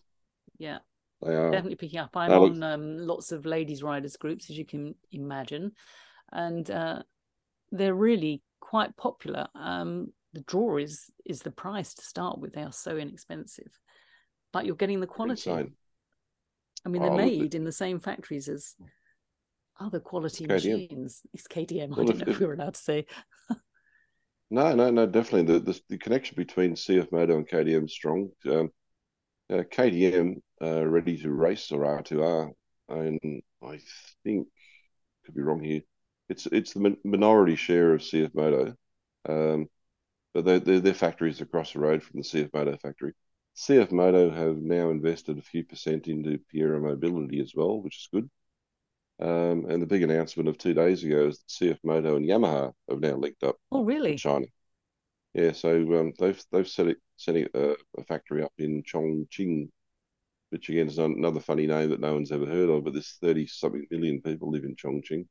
yeah, 0.58 0.80
they 1.22 1.34
are 1.34 1.52
definitely 1.52 1.76
picking 1.76 2.00
up. 2.00 2.16
I'm 2.16 2.32
on 2.32 2.64
um, 2.64 2.98
lots 2.98 3.32
of 3.32 3.46
ladies 3.46 3.84
riders 3.84 4.18
groups, 4.18 4.50
as 4.50 4.58
you 4.58 4.66
can 4.66 4.96
imagine, 5.12 5.74
and 6.32 6.70
uh, 6.70 7.04
they're 7.72 7.96
really 7.96 8.42
quite 8.60 8.96
popular. 8.98 9.48
Um, 9.56 10.14
the 10.34 10.42
draw 10.42 10.78
is 10.78 11.12
is 11.26 11.42
the 11.42 11.52
price 11.52 11.94
to 11.96 12.04
start 12.04 12.40
with. 12.40 12.54
They 12.54 12.64
are 12.64 12.72
so 12.72 12.98
inexpensive, 12.98 13.80
but 14.52 14.66
you're 14.66 14.76
getting 14.76 15.00
the 15.00 15.08
quality. 15.08 15.50
Insane. 15.50 15.74
I 16.86 16.90
mean, 16.90 17.02
they're 17.04 17.12
oh, 17.12 17.18
made 17.18 17.54
in 17.54 17.64
the 17.64 17.72
same 17.72 18.00
factories 18.00 18.50
as 18.50 18.76
other 19.80 20.00
quality 20.00 20.48
machines. 20.48 21.22
It's 21.34 21.48
KTM. 21.48 21.90
Well, 21.90 22.02
I 22.02 22.06
don't 22.06 22.18
know 22.18 22.24
if, 22.24 22.30
if 22.30 22.40
we 22.40 22.46
were 22.46 22.54
allowed 22.54 22.74
to 22.74 22.82
say. 22.82 23.06
No, 24.52 24.76
no, 24.76 24.92
no, 24.92 25.06
definitely. 25.08 25.54
The, 25.54 25.60
the, 25.60 25.82
the 25.90 25.98
connection 25.98 26.36
between 26.36 26.76
CF 26.76 27.12
Moto 27.12 27.38
and 27.38 27.48
KTM 27.48 27.86
is 27.86 27.94
strong. 27.94 28.32
Um, 28.46 28.72
uh, 29.52 29.64
KTM 29.64 30.42
uh, 30.62 30.86
ready 30.88 31.18
to 31.20 31.32
race 31.32 31.72
or 31.72 31.86
R2R, 31.86 32.52
and 32.90 33.44
I 33.64 33.80
think 34.24 34.48
could 35.26 35.36
be 35.36 35.42
wrong 35.42 35.64
here. 35.64 35.82
It's 36.30 36.48
it's 36.48 36.74
the 36.74 36.98
minority 37.06 37.56
share 37.58 37.94
of 37.94 38.04
CF 38.04 38.36
Moto, 38.36 38.76
um, 39.30 39.70
but 40.34 40.46
they're, 40.46 40.60
they're, 40.60 40.82
they're 40.82 40.94
factories 40.96 41.42
across 41.42 41.74
the 41.74 41.80
road 41.80 42.04
from 42.04 42.22
the 42.22 42.26
CF 42.26 42.54
Moto 42.54 42.78
factory. 42.78 43.14
CF 43.56 43.92
Moto 43.92 44.32
have 44.32 44.58
now 44.58 44.92
invested 44.92 45.38
a 45.40 45.44
few 45.44 45.66
percent 45.66 46.08
into 46.08 46.40
Pierer 46.54 46.82
Mobility 46.82 47.42
as 47.42 47.54
well, 47.56 47.82
which 47.82 47.98
is 48.00 48.10
good. 48.14 48.30
Um, 49.22 49.66
and 49.70 49.80
the 49.80 49.88
big 49.88 50.02
announcement 50.02 50.50
of 50.50 50.58
two 50.58 50.74
days 50.74 51.04
ago 51.04 51.28
is 51.28 51.38
that 51.38 51.48
CF 51.48 51.80
Moto 51.84 52.16
and 52.16 52.28
Yamaha 52.28 52.74
have 52.90 53.00
now 53.00 53.16
linked 53.16 53.44
up. 53.44 53.56
Oh, 53.72 53.84
really? 53.84 54.16
China. 54.16 54.48
Yeah, 55.34 55.52
so 55.54 55.76
um, 56.00 56.14
they've 56.20 56.44
they've 56.52 56.68
set 56.68 56.88
it 56.88 56.98
setting 57.18 57.48
a, 57.54 57.76
a, 57.98 58.04
factory 58.04 58.44
up 58.44 58.52
in 58.58 58.84
Chongqing, 58.84 59.70
which 60.50 60.70
again 60.70 60.88
is 60.88 60.98
another 60.98 61.40
funny 61.40 61.68
name 61.68 61.92
that 61.92 62.02
no 62.02 62.14
one's 62.14 62.32
ever 62.32 62.46
heard 62.46 62.70
of. 62.70 62.84
But 62.84 62.94
there's 62.94 63.18
thirty 63.22 63.48
something 63.48 63.86
million 63.92 64.22
people 64.22 64.52
live 64.52 64.66
in 64.66 64.76
Chongqing, 64.76 65.28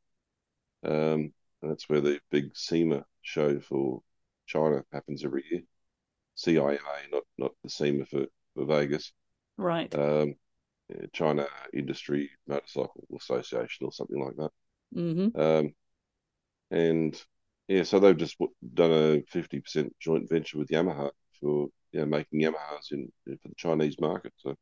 um, 0.85 1.33
and 1.61 1.71
that's 1.71 1.89
where 1.89 2.01
the 2.01 2.21
big 2.31 2.57
CIMA 2.57 3.05
show 3.23 3.61
for 3.61 4.03
China 4.47 4.85
happens 4.93 5.25
every 5.25 5.45
year. 5.51 5.63
CIMA, 6.37 6.79
not 7.13 7.25
not 7.37 7.53
the 7.63 7.69
SEMA 7.69 8.07
for, 8.07 8.27
for 8.55 8.65
Vegas. 8.65 9.13
Right. 9.59 9.95
Um, 9.95 10.37
China 11.13 11.47
Industry 11.73 12.31
Motorcycle 12.47 13.05
Association 13.17 13.87
or 13.87 13.93
something 13.93 14.23
like 14.23 14.37
that. 14.37 14.51
Mm-hmm. 14.97 15.41
Um, 15.41 15.75
and 16.71 17.25
yeah, 17.69 17.85
so 17.85 17.99
they've 17.99 18.17
just 18.17 18.37
done 18.75 18.91
a 18.91 19.23
fifty 19.29 19.61
percent 19.61 19.95
joint 20.01 20.29
venture 20.29 20.59
with 20.59 20.69
Yamaha 20.69 21.11
for 21.41 21.69
you 21.93 22.01
know, 22.01 22.07
making 22.07 22.41
Yamahas 22.41 22.93
in 22.93 23.11
for 23.25 23.49
the 23.49 23.55
Chinese 23.57 24.01
market. 24.01 24.33
So 24.37 24.55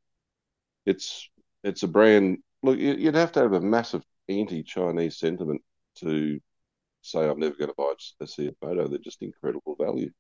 it's 0.87 1.29
it's 1.65 1.83
a 1.83 1.89
brand. 1.89 2.39
Look, 2.63 2.79
you'd 2.79 3.15
have 3.15 3.33
to 3.33 3.41
have 3.41 3.53
a 3.53 3.61
massive 3.61 4.03
anti-Chinese 4.29 5.19
sentiment 5.19 5.63
to 5.97 6.41
say 7.03 7.29
I'm 7.29 7.39
never 7.39 7.55
going 7.55 7.71
to 7.71 7.75
buy 7.77 7.93
a 8.21 8.25
CF 8.25 8.55
Moto. 8.63 8.89
They're 8.89 8.99
just 8.99 9.23
incredible 9.23 9.77
value. 9.79 10.11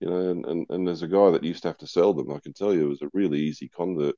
You 0.00 0.10
know, 0.10 0.30
and, 0.30 0.46
and, 0.46 0.66
and 0.70 0.86
there's 0.86 1.02
a 1.02 1.08
guy 1.08 1.30
that 1.30 1.44
used 1.44 1.62
to 1.62 1.68
have 1.68 1.78
to 1.78 1.86
sell 1.86 2.12
them. 2.14 2.32
I 2.32 2.38
can 2.40 2.52
tell 2.52 2.74
you, 2.74 2.84
it 2.84 2.88
was 2.88 3.02
a 3.02 3.10
really 3.12 3.40
easy 3.40 3.68
convert 3.68 4.16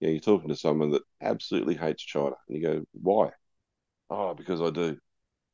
you 0.00 0.08
know, 0.08 0.12
you're 0.12 0.20
talking 0.20 0.48
to 0.48 0.56
someone 0.56 0.90
that 0.92 1.02
absolutely 1.20 1.74
hates 1.76 2.02
China, 2.04 2.36
and 2.48 2.56
you 2.58 2.62
go, 2.62 2.84
"Why?" 2.92 3.30
Oh, 4.10 4.34
because 4.34 4.60
I 4.62 4.70
do. 4.70 4.98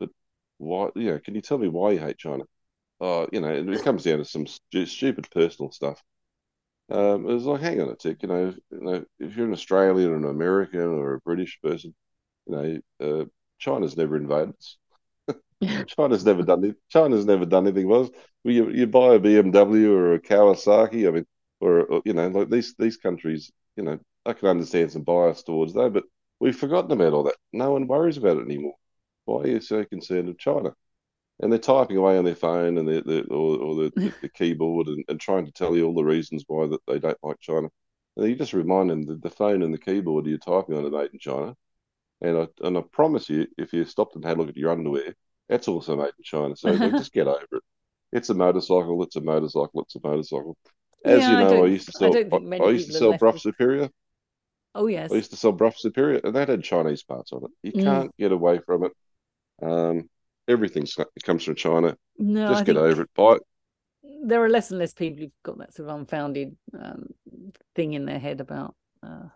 But 0.01 0.11
why? 0.59 0.91
You 0.97 1.13
know, 1.13 1.21
can 1.21 1.35
you 1.35 1.43
tell 1.43 1.59
me 1.59 1.69
why 1.69 1.93
you 1.93 2.01
hate 2.01 2.19
China? 2.19 2.45
Oh, 3.01 3.29
you 3.33 3.41
know, 3.41 3.51
it 3.53 3.83
comes 3.85 4.05
down 4.05 4.19
to 4.19 4.27
some 4.27 4.47
stu- 4.47 4.87
stupid 4.87 5.31
personal 5.33 5.73
stuff. 5.73 6.03
Um, 6.91 7.29
it 7.29 7.35
was 7.35 7.45
like, 7.45 7.61
hang 7.63 7.81
on 7.81 7.89
a 7.89 7.97
tick, 7.97 8.19
you 8.23 8.29
know, 8.29 8.55
you 8.71 8.81
know, 8.81 9.05
if 9.19 9.37
you're 9.37 9.47
an 9.47 9.53
Australian 9.53 10.11
or 10.11 10.17
an 10.17 10.25
American 10.25 10.81
or 10.81 11.15
a 11.15 11.21
British 11.21 11.59
person, 11.63 11.95
you 12.47 12.83
know, 13.01 13.23
uh, 13.23 13.25
China's 13.59 13.97
never 13.97 14.17
invaded 14.17 14.55
us. 14.57 14.77
China's 15.87 16.25
never 16.25 16.43
done 16.43 16.65
it. 16.65 16.77
China's 16.91 17.27
never 17.27 17.47
done 17.47 17.67
anything. 17.67 17.89
Was 17.89 18.11
well, 18.45 18.55
you, 18.55 18.71
you 18.71 18.87
buy 18.87 19.15
a 19.15 19.19
BMW 19.19 19.93
or 19.95 20.15
a 20.15 20.21
Kawasaki? 20.21 21.09
I 21.09 21.13
mean, 21.13 21.27
or, 21.61 21.83
or, 21.85 22.03
you 22.05 22.13
know, 22.15 22.29
like 22.29 22.51
these 22.51 22.75
these 22.79 22.97
countries, 22.97 23.51
you 23.77 23.85
know, 23.85 23.99
I 24.25 24.33
can 24.33 24.49
understand 24.49 24.93
some 24.93 25.03
bias 25.03 25.43
towards 25.43 25.75
that, 25.75 25.93
but 25.93 26.05
we've 26.41 26.57
forgotten 26.57 26.93
about 26.93 27.13
all 27.13 27.25
that. 27.25 27.37
No 27.53 27.73
one 27.73 27.87
worries 27.87 28.17
about 28.17 28.39
it 28.39 28.45
anymore. 28.45 28.75
Why 29.25 29.43
are 29.43 29.47
you 29.47 29.61
so 29.61 29.85
concerned 29.85 30.29
with 30.29 30.39
China? 30.39 30.75
And 31.41 31.51
they're 31.51 31.59
typing 31.59 31.97
away 31.97 32.19
on 32.19 32.25
their 32.25 32.37
phone 32.37 32.79
and 32.79 32.87
the 32.87 33.25
or, 33.31 33.59
or 33.59 33.75
the, 33.77 33.93
the, 33.97 34.13
the, 34.23 34.29
keyboard 34.29 34.87
and, 34.87 35.05
and 35.09 35.21
trying 35.21 35.47
to 35.47 35.53
tell 35.53 35.77
you 35.77 35.87
all 35.87 35.95
the 35.95 36.05
reasons 36.05 36.45
why 36.47 36.67
that 36.69 36.81
they 36.87 36.99
don't 36.99 37.19
like 37.23 37.41
China. 37.41 37.69
And 38.17 38.29
you 38.29 38.37
just 38.37 38.53
remind 38.53 38.91
them 38.91 39.07
that 39.07 39.23
the 39.23 39.31
phone 39.31 39.63
and 39.63 39.73
the 39.73 39.79
keyboard 39.79 40.27
you're 40.27 40.39
typing 40.39 40.77
on 40.77 40.85
are 40.85 40.91
made 40.91 41.11
in 41.13 41.19
China. 41.19 41.57
And 42.21 42.39
I 42.39 42.49
and 42.61 42.79
I 42.79 42.83
promise 42.93 43.29
you, 43.29 43.47
if 43.59 43.73
you 43.73 43.85
stopped 43.85 44.15
and 44.15 44.25
had 44.25 44.37
a 44.37 44.41
look 44.41 44.51
at 44.51 44.57
your 44.57 44.71
underwear, 44.71 45.15
that's 45.49 45.67
also 45.67 45.97
made 45.97 46.13
in 46.19 46.25
China. 46.25 46.55
So 46.55 46.71
like, 46.71 46.93
just 46.93 47.13
get 47.13 47.27
over 47.27 47.47
it. 47.51 47.63
It's 48.13 48.31
a 48.31 48.35
motorcycle. 48.35 49.03
It's 49.03 49.17
a 49.17 49.21
motorcycle. 49.21 49.83
It's 49.83 49.97
a 49.97 50.01
motorcycle. 50.03 50.57
As 51.05 51.21
yeah, 51.21 51.31
you 51.31 51.37
know, 51.39 51.63
I, 51.63 51.67
I, 51.67 51.71
used 51.71 51.87
to 51.87 51.93
sell. 51.93 52.15
I, 52.15 52.65
I, 52.65 52.71
used 52.71 52.93
to 52.93 52.99
sell 52.99 53.17
Brough 53.19 53.37
Superior. 53.37 53.89
Oh 54.75 54.87
yes. 54.87 55.13
I 55.13 55.17
used 55.17 55.31
to 55.31 55.37
sell 55.37 55.53
Brough 55.53 55.73
Superior, 55.77 56.21
and 56.25 56.35
that 56.35 56.49
had 56.49 56.63
Chinese 56.63 57.03
parts 57.03 57.33
on 57.33 57.45
it. 57.45 57.51
You 57.63 57.73
mm. 57.73 57.85
can't 57.85 58.17
get 58.17 58.33
away 58.33 58.59
from 58.65 58.85
it. 58.85 58.93
Um, 59.63 60.09
everything 60.49 60.87
comes 61.25 61.45
from 61.45 61.55
China. 61.55 61.97
No, 62.19 62.49
just 62.49 62.63
I 62.63 62.65
get 62.65 62.77
over 62.77 63.03
it. 63.03 63.11
Buy 63.15 63.35
it. 63.35 63.43
There 64.25 64.43
are 64.43 64.49
less 64.49 64.71
and 64.71 64.79
less 64.79 64.95
people 64.95 65.21
who've 65.21 65.31
got 65.43 65.59
that 65.59 65.75
sort 65.75 65.89
of 65.89 65.97
unfounded 65.97 66.57
um, 66.79 67.07
thing 67.75 67.93
in 67.93 68.07
their 68.07 68.19
head 68.19 68.41
about 68.41 68.75
uh, 69.03 69.29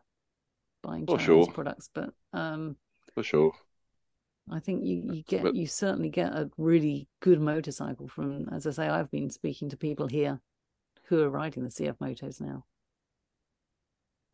buying 0.82 1.06
Chinese 1.06 1.24
sure. 1.24 1.46
products, 1.52 1.90
but 1.92 2.10
um, 2.32 2.76
for 3.14 3.22
sure. 3.22 3.52
I 4.50 4.60
think 4.60 4.84
you, 4.84 5.02
you 5.12 5.22
get 5.24 5.42
but, 5.42 5.56
you 5.56 5.66
certainly 5.66 6.08
get 6.08 6.32
a 6.32 6.48
really 6.56 7.08
good 7.20 7.40
motorcycle 7.40 8.06
from 8.06 8.48
as 8.50 8.66
I 8.66 8.70
say, 8.70 8.88
I've 8.88 9.10
been 9.10 9.30
speaking 9.30 9.70
to 9.70 9.76
people 9.76 10.06
here 10.06 10.40
who 11.06 11.20
are 11.22 11.30
riding 11.30 11.64
the 11.64 11.68
CFMotos 11.68 12.40
now. 12.40 12.64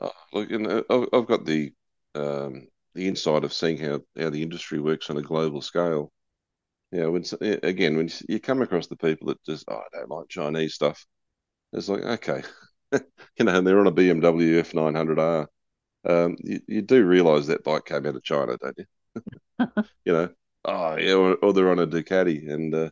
Oh, 0.00 0.10
look, 0.32 0.50
and 0.50 0.66
uh, 0.66 0.82
I've 1.12 1.26
got 1.26 1.44
the 1.44 1.72
um, 2.14 2.68
the 2.94 3.08
insight 3.08 3.44
of 3.44 3.52
seeing 3.52 3.78
how, 3.78 4.00
how 4.18 4.30
the 4.30 4.42
industry 4.42 4.78
works 4.80 5.10
on 5.10 5.16
a 5.16 5.22
global 5.22 5.62
scale. 5.62 6.12
Yeah, 6.90 7.06
when 7.06 7.24
again 7.40 7.96
when 7.96 8.10
you 8.28 8.38
come 8.38 8.60
across 8.60 8.86
the 8.86 8.96
people 8.96 9.28
that 9.28 9.42
just 9.44 9.64
oh, 9.68 9.76
I 9.76 9.98
don't 9.98 10.10
like 10.10 10.28
Chinese 10.28 10.74
stuff, 10.74 11.06
it's 11.72 11.88
like 11.88 12.02
okay, 12.02 12.42
you 12.92 13.44
know, 13.44 13.56
and 13.56 13.66
they're 13.66 13.80
on 13.80 13.86
a 13.86 13.92
BMW 13.92 14.60
F900R. 14.62 15.46
Um, 16.04 16.36
you, 16.40 16.60
you 16.66 16.82
do 16.82 17.04
realise 17.06 17.46
that 17.46 17.64
bike 17.64 17.86
came 17.86 18.06
out 18.06 18.16
of 18.16 18.22
China, 18.22 18.56
don't 18.58 18.78
you? 18.78 18.86
you 20.04 20.12
know, 20.12 20.28
oh 20.64 20.96
yeah, 20.96 21.14
or, 21.14 21.36
or, 21.36 21.52
they're 21.52 21.70
on 21.70 21.78
a 21.78 21.86
Ducati, 21.86 22.50
and 22.50 22.74
uh, 22.74 22.90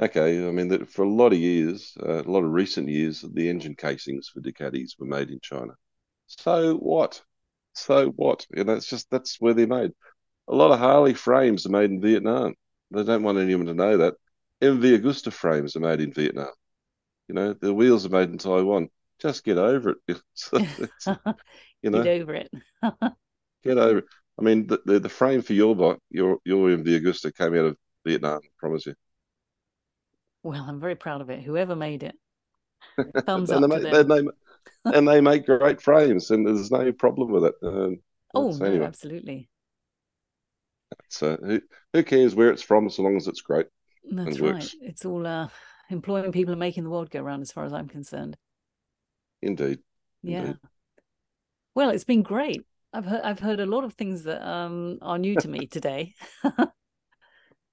okay, 0.00 0.46
I 0.46 0.50
mean 0.52 0.68
that 0.68 0.90
for 0.90 1.04
a 1.04 1.08
lot 1.08 1.32
of 1.32 1.38
years, 1.38 1.94
uh, 2.02 2.22
a 2.22 2.30
lot 2.30 2.44
of 2.44 2.52
recent 2.52 2.88
years, 2.88 3.22
the 3.22 3.48
engine 3.48 3.74
casings 3.74 4.28
for 4.28 4.40
Ducatis 4.40 4.98
were 4.98 5.06
made 5.06 5.30
in 5.30 5.40
China. 5.42 5.74
So 6.26 6.76
what? 6.76 7.22
So 7.74 8.08
what? 8.10 8.46
You 8.54 8.64
know, 8.64 8.74
it's 8.74 8.88
just 8.88 9.10
that's 9.10 9.40
where 9.40 9.54
they're 9.54 9.66
made. 9.66 9.92
A 10.48 10.54
lot 10.54 10.72
of 10.72 10.78
Harley 10.78 11.14
frames 11.14 11.66
are 11.66 11.70
made 11.70 11.90
in 11.90 12.00
Vietnam. 12.00 12.54
They 12.90 13.02
don't 13.02 13.22
want 13.22 13.38
anyone 13.38 13.66
to 13.66 13.74
know 13.74 13.96
that. 13.98 14.14
MV 14.62 15.00
Agusta 15.00 15.32
frames 15.32 15.76
are 15.76 15.80
made 15.80 16.00
in 16.00 16.12
Vietnam. 16.12 16.52
You 17.28 17.34
know, 17.34 17.52
the 17.54 17.72
wheels 17.72 18.06
are 18.06 18.10
made 18.10 18.30
in 18.30 18.38
Taiwan. 18.38 18.88
Just 19.18 19.44
get 19.44 19.58
over 19.58 19.96
it. 20.06 20.20
you 21.82 21.90
know, 21.90 22.02
get 22.02 22.20
over 22.20 22.34
it. 22.34 22.50
get 23.64 23.78
over 23.78 23.98
it. 23.98 24.04
I 24.38 24.42
mean, 24.42 24.66
the, 24.66 24.80
the, 24.84 25.00
the 25.00 25.08
frame 25.08 25.42
for 25.42 25.52
your 25.52 25.74
bike, 25.76 25.98
your 26.10 26.38
your 26.44 26.68
MV 26.68 26.86
Agusta 26.86 27.34
came 27.34 27.54
out 27.54 27.66
of 27.66 27.76
Vietnam. 28.04 28.40
I 28.44 28.48
promise 28.58 28.86
you. 28.86 28.94
Well, 30.42 30.64
I'm 30.68 30.80
very 30.80 30.96
proud 30.96 31.20
of 31.20 31.30
it. 31.30 31.42
Whoever 31.42 31.74
made 31.74 32.02
it, 32.02 32.14
thumbs 33.24 33.50
up 33.50 33.62
they, 33.70 33.78
to 33.78 34.04
them. 34.04 34.08
They, 34.08 34.22
and 34.84 35.06
they 35.06 35.20
make 35.20 35.46
great 35.46 35.80
frames, 35.80 36.30
and 36.30 36.46
there's 36.46 36.70
no 36.70 36.92
problem 36.92 37.30
with 37.30 37.44
it. 37.44 37.54
Um, 37.62 37.98
oh, 38.34 38.52
no, 38.52 38.66
anyway. 38.66 38.86
absolutely. 38.86 39.48
So 41.08 41.36
who 41.36 41.60
who 41.92 42.02
cares 42.02 42.34
where 42.34 42.50
it's 42.50 42.62
from, 42.62 42.88
so 42.90 43.02
long 43.02 43.16
as 43.16 43.26
it's 43.26 43.40
great. 43.40 43.66
That's 44.10 44.40
right. 44.40 44.54
Works. 44.54 44.76
It's 44.80 45.04
all 45.04 45.26
uh, 45.26 45.48
employing 45.90 46.32
people 46.32 46.52
and 46.52 46.60
making 46.60 46.84
the 46.84 46.90
world 46.90 47.10
go 47.10 47.20
round, 47.20 47.42
as 47.42 47.52
far 47.52 47.64
as 47.64 47.72
I'm 47.72 47.88
concerned. 47.88 48.36
Indeed. 49.42 49.80
Yeah. 50.22 50.40
Indeed. 50.40 50.56
Well, 51.74 51.90
it's 51.90 52.04
been 52.04 52.22
great. 52.22 52.62
I've 52.92 53.04
heard 53.04 53.22
I've 53.22 53.40
heard 53.40 53.60
a 53.60 53.66
lot 53.66 53.84
of 53.84 53.94
things 53.94 54.24
that 54.24 54.46
um, 54.46 54.98
are 55.02 55.18
new 55.18 55.34
to 55.36 55.48
me 55.48 55.66
today. 55.70 56.14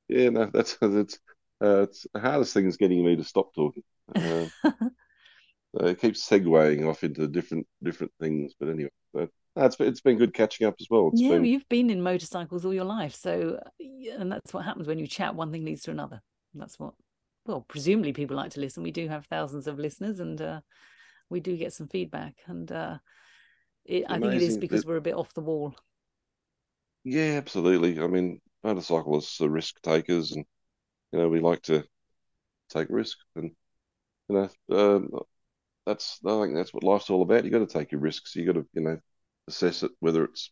yeah, 0.08 0.30
no, 0.30 0.50
that's 0.52 0.78
that's 0.82 1.20
uh, 1.62 1.84
it's 1.84 2.08
the 2.14 2.20
hardest 2.20 2.54
thing 2.54 2.66
is 2.66 2.78
getting 2.78 3.06
me 3.06 3.16
to 3.16 3.24
stop 3.24 3.54
talking. 3.54 3.84
Uh, 4.16 4.48
it 5.74 6.02
keeps 6.02 6.28
segueing 6.28 6.88
off 6.88 7.04
into 7.04 7.28
different 7.28 7.68
different 7.82 8.12
things, 8.20 8.54
but 8.60 8.70
anyway, 8.70 8.90
but 9.14 9.30
it's 9.56 9.80
it's 9.80 10.02
been 10.02 10.18
good 10.18 10.34
catching 10.34 10.68
up 10.68 10.76
as 10.80 10.88
well. 10.90 11.10
It's 11.12 11.22
yeah, 11.22 11.30
been... 11.30 11.46
you've 11.46 11.70
been 11.70 11.90
in 11.90 12.02
motorcycles 12.02 12.66
all 12.66 12.74
your 12.74 12.86
life, 12.86 13.16
so 13.16 13.60
and 13.80 14.32
that's 14.32 14.54
what 14.54 14.66
happens 14.66 14.88
when 14.88 15.00
you 15.00 15.08
chat. 15.08 15.36
One 15.36 15.52
thing 15.52 15.66
leads 15.66 15.84
to 15.84 15.92
another. 15.92 16.22
That's 16.54 16.80
what. 16.80 16.94
Well, 17.46 17.66
presumably 17.68 18.14
people 18.14 18.38
like 18.38 18.52
to 18.52 18.60
listen. 18.60 18.84
We 18.84 18.92
do 18.92 19.08
have 19.08 19.26
thousands 19.26 19.66
of 19.66 19.80
listeners, 19.80 20.20
and 20.20 20.40
uh, 20.42 20.62
we 21.30 21.40
do 21.40 21.58
get 21.58 21.74
some 21.74 21.88
feedback. 21.88 22.36
And 22.46 22.72
uh, 22.72 22.98
it, 23.84 24.06
I 24.08 24.20
think 24.20 24.36
it 24.36 24.44
is 24.44 24.58
because 24.58 24.86
we're 24.86 24.98
a 24.98 25.02
bit 25.02 25.16
off 25.16 25.34
the 25.34 25.42
wall. 25.42 25.74
Yeah, 27.04 27.38
absolutely. 27.38 28.00
I 28.00 28.08
mean, 28.08 28.42
motorcyclists 28.64 29.42
are 29.42 29.50
risk 29.50 29.82
takers, 29.82 30.34
and 30.34 30.46
you 31.12 31.20
know 31.20 31.30
we 31.30 31.40
like 31.40 31.64
to 31.64 31.84
take 32.70 32.90
risks, 32.90 33.24
and 33.36 33.52
you 34.30 34.36
know 34.36 34.50
um, 34.78 35.10
that's 35.86 36.20
I 36.26 36.42
think 36.42 36.56
that's 36.56 36.74
what 36.74 36.84
life's 36.84 37.10
all 37.10 37.22
about. 37.22 37.46
You 37.46 37.52
got 37.52 37.60
to 37.60 37.66
take 37.68 37.92
your 37.92 38.02
risks. 38.02 38.36
You 38.36 38.46
got 38.46 38.54
to 38.54 38.68
you 38.74 38.82
know 38.82 39.00
assess 39.48 39.84
it 39.84 39.92
whether 40.00 40.24
it's 40.26 40.52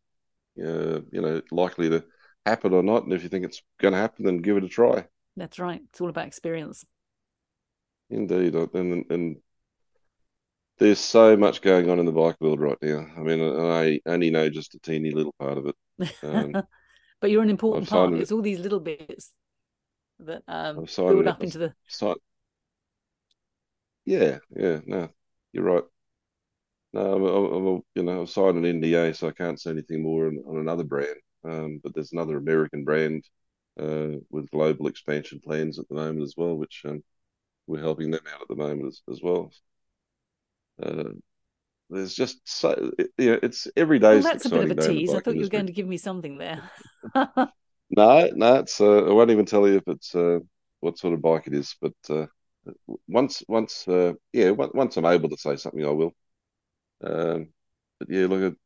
uh, 0.59 1.01
you 1.11 1.21
know 1.21 1.41
likely 1.51 1.89
to 1.89 2.03
happen 2.45 2.73
or 2.73 2.84
not, 2.84 3.03
and 3.03 3.13
if 3.13 3.23
you 3.23 3.30
think 3.30 3.45
it's 3.45 3.61
going 3.80 3.93
to 3.93 3.99
happen, 3.99 4.25
then 4.25 4.38
give 4.38 4.57
it 4.57 4.63
a 4.63 4.69
try. 4.69 5.05
That's 5.38 5.59
right. 5.59 5.82
It's 5.89 6.01
all 6.01 6.09
about 6.09 6.27
experience. 6.27 6.86
Indeed, 8.09 8.55
and 8.55 9.05
and 9.09 9.38
there's 10.80 10.99
so 10.99 11.38
much 11.38 11.61
going 11.61 11.89
on 11.89 11.99
in 11.99 12.05
the 12.05 12.11
bike 12.11 12.38
world 12.39 12.59
right 12.59 12.77
now. 12.82 13.05
I 13.15 13.19
mean, 13.19 13.41
I 13.41 13.99
only 14.05 14.32
know 14.32 14.49
just 14.49 14.75
a 14.75 14.80
teeny 14.80 15.11
little 15.11 15.36
part 15.39 15.57
of 15.57 15.67
it. 15.67 15.75
Um, 16.23 16.63
but 17.21 17.30
you're 17.30 17.43
an 17.43 17.49
important 17.49 17.88
part. 17.89 18.13
It's 18.13 18.32
all 18.32 18.41
these 18.41 18.59
little 18.59 18.80
bits 18.80 19.32
that 20.19 20.43
um, 20.47 20.86
build 20.97 21.27
up 21.27 21.43
into 21.43 21.57
the. 21.59 21.73
Yeah, 24.05 24.39
yeah, 24.55 24.80
no, 24.88 25.09
you're 25.54 25.64
right. 25.64 25.84
No, 26.93 27.02
I'm, 27.14 27.68
I'm, 27.68 27.82
you 27.95 28.04
know, 28.04 28.22
I've 28.24 28.30
signed 28.30 28.58
an 28.58 28.66
NDA, 28.66 29.14
so 29.14 29.28
I 29.28 29.32
can't 29.32 29.60
say 29.60 29.70
anything 29.72 30.02
more 30.02 30.28
on, 30.28 30.39
on 30.47 30.58
another 30.58 30.84
brand. 30.84 31.18
Um, 31.43 31.80
but 31.84 31.93
there's 31.93 32.12
another 32.14 32.38
American 32.38 32.84
brand 32.84 33.24
uh, 33.80 34.18
with 34.30 34.50
global 34.52 34.88
expansion 34.88 35.39
plans 35.39 35.80
at 35.80 35.88
the 35.88 35.95
moment 35.95 36.24
as 36.24 36.34
well, 36.36 36.56
which 36.58 36.82
um, 36.86 37.04
we're 37.68 37.82
helping 37.82 38.12
them 38.12 38.22
out 38.34 38.41
at 38.41 38.47
the 38.47 38.56
moment 38.56 38.88
as, 38.88 39.02
as 39.12 39.22
well. 39.22 39.52
Uh, 40.82 41.10
there's 41.89 42.16
just 42.16 42.39
so 42.45 42.91
yeah, 43.18 43.38
it's 43.43 43.68
every 43.78 44.00
day. 44.00 44.16
Well, 44.16 44.24
that's 44.24 44.45
a 44.45 44.50
bit 44.50 44.64
of 44.64 44.72
a 44.72 44.76
tease. 44.76 45.14
I 45.14 45.20
thought 45.20 45.36
you 45.36 45.43
were 45.43 45.50
going 45.50 45.68
to 45.68 45.74
give 45.74 45.88
me 45.88 45.97
something 45.97 46.38
there. 46.38 46.70
no, 47.95 48.30
no, 48.34 48.56
it's 48.56 48.80
uh, 48.82 49.06
I 49.06 49.12
won't 49.14 49.32
even 49.32 49.45
tell 49.45 49.68
you 49.68 49.78
if 49.78 49.88
it's 49.88 50.16
uh, 50.16 50.39
what 50.80 50.97
sort 50.97 51.14
of 51.14 51.22
bike 51.22 51.47
it 51.47 51.54
is, 51.54 51.76
but 51.82 51.93
uh, 52.10 52.26
once, 53.07 53.43
once, 53.47 53.88
uh, 53.88 54.14
yeah, 54.34 54.51
once 54.51 54.97
I'm 54.97 55.05
able 55.05 55.30
to 55.30 55.38
say 55.38 55.55
something, 55.55 55.86
I 55.86 55.89
will. 55.89 56.14
Um, 57.03 57.49
but 57.99 58.10
yeah, 58.10 58.28
look, 58.28 58.57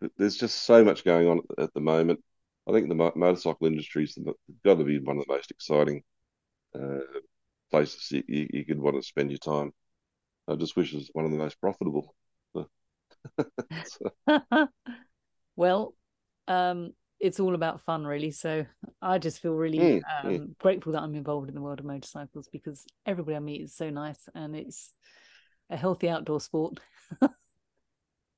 at, 0.00 0.10
there's 0.16 0.36
just 0.36 0.64
so 0.64 0.84
much 0.84 1.04
going 1.04 1.28
on 1.28 1.40
at 1.58 1.72
the 1.74 1.80
moment. 1.80 2.20
I 2.68 2.72
think 2.72 2.88
the 2.88 3.12
motorcycle 3.16 3.66
industry 3.66 4.04
is 4.04 4.18
got 4.64 4.78
to 4.78 4.84
be 4.84 4.98
one 4.98 5.18
of 5.18 5.24
the 5.26 5.32
most 5.32 5.50
exciting 5.50 6.02
uh, 6.74 7.00
places 7.70 8.10
you, 8.10 8.48
you 8.52 8.64
could 8.64 8.80
want 8.80 8.96
to 8.96 9.02
spend 9.02 9.30
your 9.30 9.38
time. 9.38 9.72
I 10.48 10.54
just 10.56 10.76
wish 10.76 10.92
it 10.92 10.96
was 10.96 11.10
one 11.12 11.24
of 11.24 11.30
the 11.30 11.38
most 11.38 11.60
profitable. 11.60 12.14
well, 15.56 15.94
um, 16.48 16.92
it's 17.22 17.38
all 17.38 17.54
about 17.54 17.80
fun, 17.80 18.04
really. 18.04 18.32
So 18.32 18.66
I 19.00 19.18
just 19.18 19.40
feel 19.40 19.54
really 19.54 19.78
mm, 19.78 20.02
um, 20.24 20.30
mm. 20.30 20.58
grateful 20.58 20.92
that 20.92 21.02
I'm 21.02 21.14
involved 21.14 21.48
in 21.48 21.54
the 21.54 21.60
world 21.60 21.78
of 21.78 21.86
motorcycles 21.86 22.48
because 22.48 22.84
everybody 23.06 23.36
I 23.36 23.38
meet 23.38 23.62
is 23.62 23.72
so 23.72 23.90
nice 23.90 24.28
and 24.34 24.56
it's 24.56 24.92
a 25.70 25.76
healthy 25.76 26.08
outdoor 26.08 26.40
sport. 26.40 26.80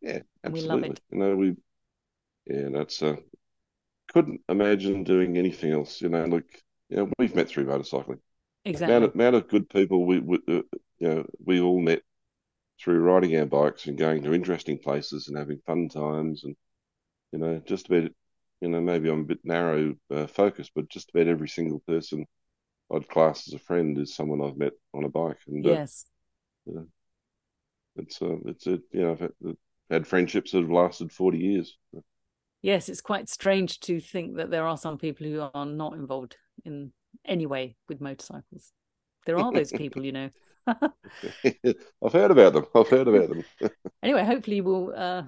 yeah, 0.02 0.20
absolutely. 0.44 0.50
We 0.52 0.60
love 0.60 0.84
it. 0.84 1.00
You 1.10 1.18
know, 1.18 1.34
we 1.34 1.56
yeah, 2.46 2.68
that's 2.74 3.02
uh, 3.02 3.16
couldn't 4.12 4.42
imagine 4.50 5.02
doing 5.02 5.38
anything 5.38 5.72
else. 5.72 6.02
You 6.02 6.10
know, 6.10 6.26
like 6.26 6.62
you 6.90 6.98
know, 6.98 7.10
we've 7.18 7.34
met 7.34 7.48
through 7.48 7.64
motorcycling. 7.64 8.18
Exactly. 8.66 8.94
Amount 8.94 9.04
of, 9.04 9.14
amount 9.14 9.36
of 9.36 9.48
good 9.48 9.68
people 9.70 10.04
we, 10.04 10.20
we 10.20 10.38
uh, 10.46 10.62
you 10.98 11.08
know 11.08 11.26
we 11.42 11.60
all 11.62 11.80
met 11.80 12.02
through 12.78 13.00
riding 13.00 13.34
our 13.38 13.46
bikes 13.46 13.86
and 13.86 13.96
going 13.96 14.22
to 14.24 14.34
interesting 14.34 14.78
places 14.78 15.28
and 15.28 15.38
having 15.38 15.60
fun 15.64 15.88
times 15.88 16.44
and 16.44 16.54
you 17.32 17.38
know 17.38 17.62
just 17.66 17.88
about 17.88 18.10
you 18.60 18.68
know 18.68 18.80
maybe 18.80 19.08
I'm 19.08 19.20
a 19.20 19.24
bit 19.24 19.40
narrow 19.44 19.94
uh, 20.10 20.26
focused, 20.26 20.72
but 20.74 20.88
just 20.88 21.10
about 21.10 21.28
every 21.28 21.48
single 21.48 21.80
person 21.80 22.26
I'd 22.92 23.08
class 23.08 23.48
as 23.48 23.54
a 23.54 23.58
friend 23.58 23.98
is 23.98 24.14
someone 24.14 24.42
I've 24.42 24.56
met 24.56 24.72
on 24.92 25.04
a 25.04 25.08
bike. 25.08 25.38
And 25.46 25.64
yes, 25.64 26.06
uh, 26.66 26.70
you 26.70 26.76
know, 26.76 26.86
it's 27.96 28.20
uh, 28.20 28.36
it's 28.46 28.66
a 28.66 28.78
you 28.92 29.02
know 29.02 29.12
I've 29.12 29.20
had, 29.20 29.32
had 29.90 30.06
friendships 30.06 30.52
that 30.52 30.62
have 30.62 30.70
lasted 30.70 31.12
forty 31.12 31.38
years. 31.38 31.76
Yes, 32.62 32.88
it's 32.88 33.02
quite 33.02 33.28
strange 33.28 33.80
to 33.80 34.00
think 34.00 34.36
that 34.36 34.50
there 34.50 34.66
are 34.66 34.78
some 34.78 34.96
people 34.96 35.26
who 35.26 35.46
are 35.52 35.66
not 35.66 35.92
involved 35.92 36.36
in 36.64 36.92
any 37.26 37.44
way 37.44 37.76
with 37.90 38.00
motorcycles. 38.00 38.72
There 39.26 39.38
are 39.38 39.52
those 39.52 39.70
people, 39.70 40.02
you 40.04 40.12
know. 40.12 40.30
I've 42.02 42.12
heard 42.12 42.30
about 42.30 42.54
them. 42.54 42.64
I've 42.74 42.88
heard 42.88 43.08
about 43.08 43.28
them. 43.28 43.44
anyway, 44.02 44.24
hopefully 44.24 44.62
we'll 44.62 44.94
uh, 44.96 45.24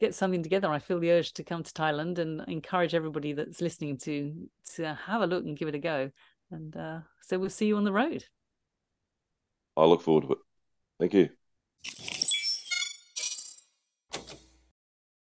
get 0.00 0.14
something 0.14 0.42
together. 0.42 0.70
I 0.70 0.78
feel 0.78 1.00
the 1.00 1.12
urge 1.12 1.32
to 1.34 1.44
come 1.44 1.62
to 1.62 1.72
Thailand 1.72 2.18
and 2.18 2.42
encourage 2.48 2.94
everybody 2.94 3.32
that's 3.32 3.60
listening 3.60 3.98
to 3.98 4.48
to 4.76 4.94
have 5.06 5.22
a 5.22 5.26
look 5.26 5.44
and 5.44 5.56
give 5.56 5.68
it 5.68 5.74
a 5.74 5.78
go. 5.78 6.10
And 6.50 6.76
uh, 6.76 7.00
so 7.22 7.38
we'll 7.38 7.50
see 7.50 7.66
you 7.66 7.76
on 7.76 7.84
the 7.84 7.92
road. 7.92 8.24
I 9.76 9.84
look 9.84 10.02
forward 10.02 10.26
to 10.26 10.32
it. 10.32 10.38
Thank 10.98 11.14
you. 11.14 11.28